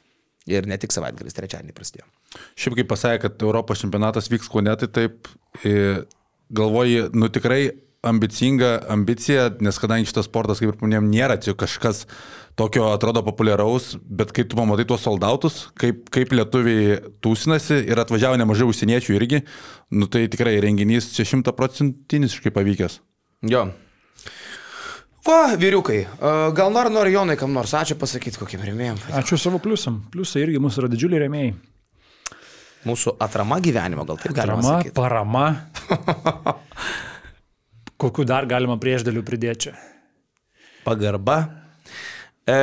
Ir 0.47 0.67
ne 0.67 0.75
tik 0.79 0.91
savaitgalis, 0.95 1.35
trečiadienį 1.35 1.75
prasidėjo. 1.75 2.07
Šiaip 2.59 2.75
kaip 2.79 2.89
pasakė, 2.91 3.21
kad 3.25 3.45
Europos 3.45 3.79
čempionatas 3.83 4.27
vyks 4.31 4.49
kaune, 4.51 4.73
tai 4.79 4.89
taip 4.91 5.29
e, 5.63 6.03
galvoji, 6.51 7.09
nu 7.15 7.29
tikrai 7.31 7.63
ambicinga 8.03 8.81
ambicija, 8.91 9.47
nes 9.63 9.79
kadangi 9.79 10.09
šitas 10.09 10.27
sportas, 10.27 10.59
kaip 10.59 10.73
ir 10.73 10.79
paminėjom, 10.79 11.07
nėra 11.11 11.37
čia 11.39 11.55
kažkas 11.55 12.03
tokio 12.59 12.87
atrodo 12.93 13.23
populiaraus, 13.25 13.93
bet 14.03 14.31
kai 14.35 14.45
tu 14.45 14.57
pamatai 14.59 14.85
tuos 14.89 15.01
soldautus, 15.05 15.67
kaip, 15.79 16.05
kaip 16.13 16.33
lietuviai 16.35 16.99
tūsinasi 17.23 17.79
ir 17.89 18.01
atvažiavo 18.03 18.37
nemažai 18.41 18.67
užsieniečių 18.69 19.15
irgi, 19.17 19.41
nu 19.97 20.05
tai 20.11 20.27
tikrai 20.31 20.59
renginys 20.63 21.11
čia 21.15 21.25
šimtaprocentinis 21.31 22.37
kaip 22.43 22.55
pavykęs. 22.59 22.99
Jo. 23.49 23.67
Va, 25.23 25.55
vyriukai, 25.55 26.01
gal 26.55 26.73
nori, 26.75 26.91
nori 26.91 27.13
Jonai 27.15 27.37
kam 27.39 27.53
nors 27.55 27.71
ačiū 27.79 27.95
pasakyti, 27.99 28.37
kokiem 28.41 28.63
remėjim. 28.67 28.97
Ačiū 29.15 29.37
savo 29.39 29.59
pliusam. 29.63 30.01
Pliusai 30.11 30.43
irgi 30.43 30.59
mūsų 30.59 30.83
yra 30.83 30.89
didžiuliai 30.91 31.21
remėjai. 31.23 31.53
Mūsų 32.83 33.13
atrama 33.23 33.61
gyvenimo, 33.63 34.03
gal 34.03 34.19
taip 34.19 34.33
galima 34.35 34.59
Atrama, 34.59 34.73
sakyti. 34.81 34.95
parama. 34.97 35.45
Kokiu 38.03 38.25
dar 38.27 38.43
galima 38.51 38.75
priešdėlių 38.83 39.23
pridėti? 39.23 39.71
Pagarba. 40.83 41.37
E, 42.47 42.55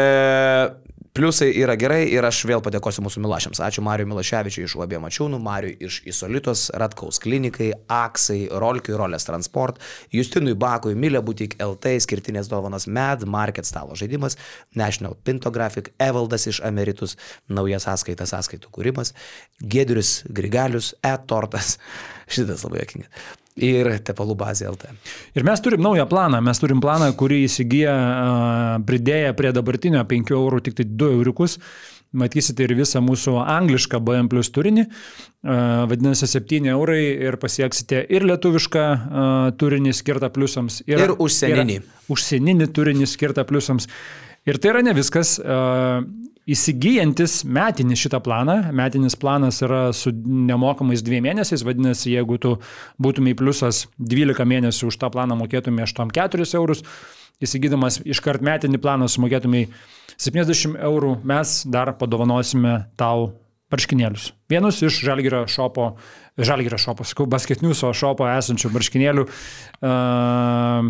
pliusai 1.17 1.49
yra 1.57 1.75
gerai 1.81 2.05
ir 2.13 2.25
aš 2.27 2.43
vėl 2.49 2.61
padėkosiu 2.63 3.03
mūsų 3.05 3.23
Milašiams. 3.25 3.61
Ačiū 3.65 3.83
Mariu 3.85 4.07
Milaševičiui 4.11 4.67
iš 4.69 4.77
Uabė 4.79 5.01
Mačiūnų, 5.03 5.41
Mariu 5.43 5.73
iš 5.89 6.01
Isolitos, 6.09 6.69
Ratkaus 6.81 7.19
klinikai, 7.23 7.71
Aksai, 7.91 8.45
Rolkiui, 8.63 8.95
Rolės 9.01 9.27
Transport, 9.29 9.81
Justinui 10.15 10.55
Bakui, 10.55 10.95
Milė 10.95 11.25
Butik 11.25 11.57
LT, 11.61 11.97
skirtinės 12.05 12.53
dovanas 12.53 12.87
Med, 12.87 13.27
Market 13.27 13.69
stalo 13.69 13.99
žaidimas, 13.99 14.39
National 14.77 15.17
Pintographic, 15.25 15.93
Evaldas 15.99 16.47
iš 16.51 16.63
Ameritus, 16.69 17.17
nauja 17.49 17.83
sąskaita, 17.83 18.29
sąskaitų 18.31 18.73
kūrimas, 18.77 19.15
Gedrius 19.61 20.21
Grigalius, 20.29 20.95
E-Tortas. 21.03 21.79
Šitas 22.31 22.69
labai 22.69 22.85
jokingas 22.85 23.40
ir 23.65 23.93
tepalų 24.07 24.37
bazė 24.41 24.69
LT. 24.71 24.91
Ir 25.39 25.47
mes 25.47 25.63
turim 25.65 25.83
naują 25.85 26.07
planą. 26.11 26.41
Mes 26.45 26.61
turim 26.63 26.83
planą, 26.83 27.13
kurį 27.19 27.45
įsigiję 27.47 27.95
pridėję 28.89 29.33
prie 29.39 29.55
dabartinio 29.57 30.05
5 30.09 30.35
eurų 30.37 30.61
tik 30.67 30.79
tai 30.81 30.87
2 30.91 31.17
euriukus. 31.19 31.59
Matysite 32.11 32.65
ir 32.67 32.73
visą 32.75 32.99
mūsų 33.07 33.37
anglišką 33.39 34.01
BM 34.03 34.27
plus 34.33 34.49
turinį, 34.51 34.83
vadinasi 35.87 36.27
7 36.27 36.67
eurai 36.73 37.05
ir 37.29 37.37
pasieksite 37.39 38.01
ir 38.11 38.27
lietuvišką 38.27 38.87
turinį 39.61 39.93
skirtą 39.95 40.33
pliusams, 40.35 40.81
ir, 40.91 41.05
ir 41.05 41.15
užsieninį. 41.15 41.77
Ir 41.79 42.11
užsieninį 42.11 42.67
turinį 42.75 43.07
skirtą 43.07 43.47
pliusams. 43.47 43.87
Ir 44.49 44.59
tai 44.59 44.73
yra 44.73 44.83
ne 44.83 44.97
viskas. 44.97 45.37
Įsigijantis 46.49 47.43
metinis 47.45 48.01
šitą 48.01 48.23
planą, 48.25 48.57
metinis 48.73 49.17
planas 49.21 49.61
yra 49.63 49.91
su 49.93 50.13
nemokamais 50.25 51.03
dviem 51.05 51.27
mėnesiais, 51.29 51.65
vadinasi, 51.67 52.15
jeigu 52.15 52.39
tu 52.41 52.55
būtumai 53.03 53.35
pliusas 53.37 53.85
12 54.01 54.47
mėnesių 54.49 54.89
už 54.89 54.97
tą 55.03 55.11
planą 55.13 55.37
mokėtumai 55.43 55.85
84 55.85 56.49
eurus, 56.57 56.81
įsigydamas 57.45 58.01
iškart 58.09 58.45
metinį 58.45 58.81
planą 58.81 59.09
sumokėtumai 59.13 59.67
70 60.17 60.81
eurų, 60.81 61.19
mes 61.29 61.61
dar 61.69 61.93
padovanosime 62.01 62.75
tau 63.01 63.35
marškinėlius. 63.71 64.31
Vienus 64.51 64.81
iš 64.83 65.03
Žalgirio 65.07 65.45
šopo, 65.49 65.93
Žalgirio 66.41 66.81
šopo, 66.81 67.07
sakau, 67.07 67.29
basketniuso 67.31 67.93
šopo 67.97 68.27
esančių 68.33 68.73
marškinėlių, 68.75 69.27
uh, 69.29 70.89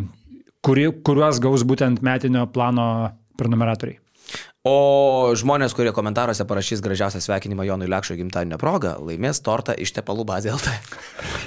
kuri, 0.65 0.87
kuriuos 1.05 1.43
gaus 1.43 1.67
būtent 1.67 2.01
metinio 2.07 2.47
plano 2.55 2.87
prenumeratoriai. 3.41 4.01
O 4.67 5.33
žmonės, 5.39 5.73
kurie 5.77 5.93
komentaruose 5.97 6.45
parašys 6.45 6.83
gražiausią 6.85 7.23
sveikinimą 7.25 7.65
Jonui 7.69 7.89
Lekšo 7.89 8.19
gimtadienio 8.19 8.59
progą, 8.61 8.99
laimės 9.01 9.41
tortą 9.45 9.73
iš 9.73 9.95
tepalų 9.97 10.27
bazė 10.29 10.53
LT. 10.57 10.75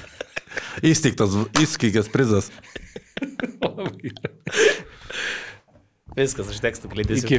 Įsteigtas, 0.90 1.36
įsteigtas 1.62 2.10
prizas. 2.10 2.50
Viskas, 6.18 6.50
aš 6.50 6.60
tekstų 6.62 6.90
klėdėsiu. 6.94 7.26
Iki. 7.26 7.38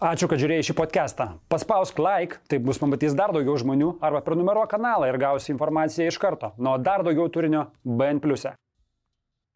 Ačiū, 0.00 0.30
kad 0.30 0.40
žiūrėjai 0.40 0.64
šį 0.70 0.74
podcastą. 0.78 1.26
Paspausk 1.52 1.98
like, 2.00 2.38
taip 2.48 2.62
bus 2.64 2.78
pamatys 2.80 3.12
dar 3.18 3.34
daugiau 3.36 3.58
žmonių, 3.60 3.98
arba 4.00 4.22
prenumeruok 4.24 4.70
kanalą 4.72 5.10
ir 5.10 5.18
gausi 5.20 5.52
informaciją 5.52 6.08
iš 6.08 6.16
karto. 6.22 6.54
Nuo 6.56 6.78
dar 6.80 7.04
daugiau 7.04 7.28
turinio 7.28 7.66
BN⁇. 7.84 8.22
E. 8.48 8.69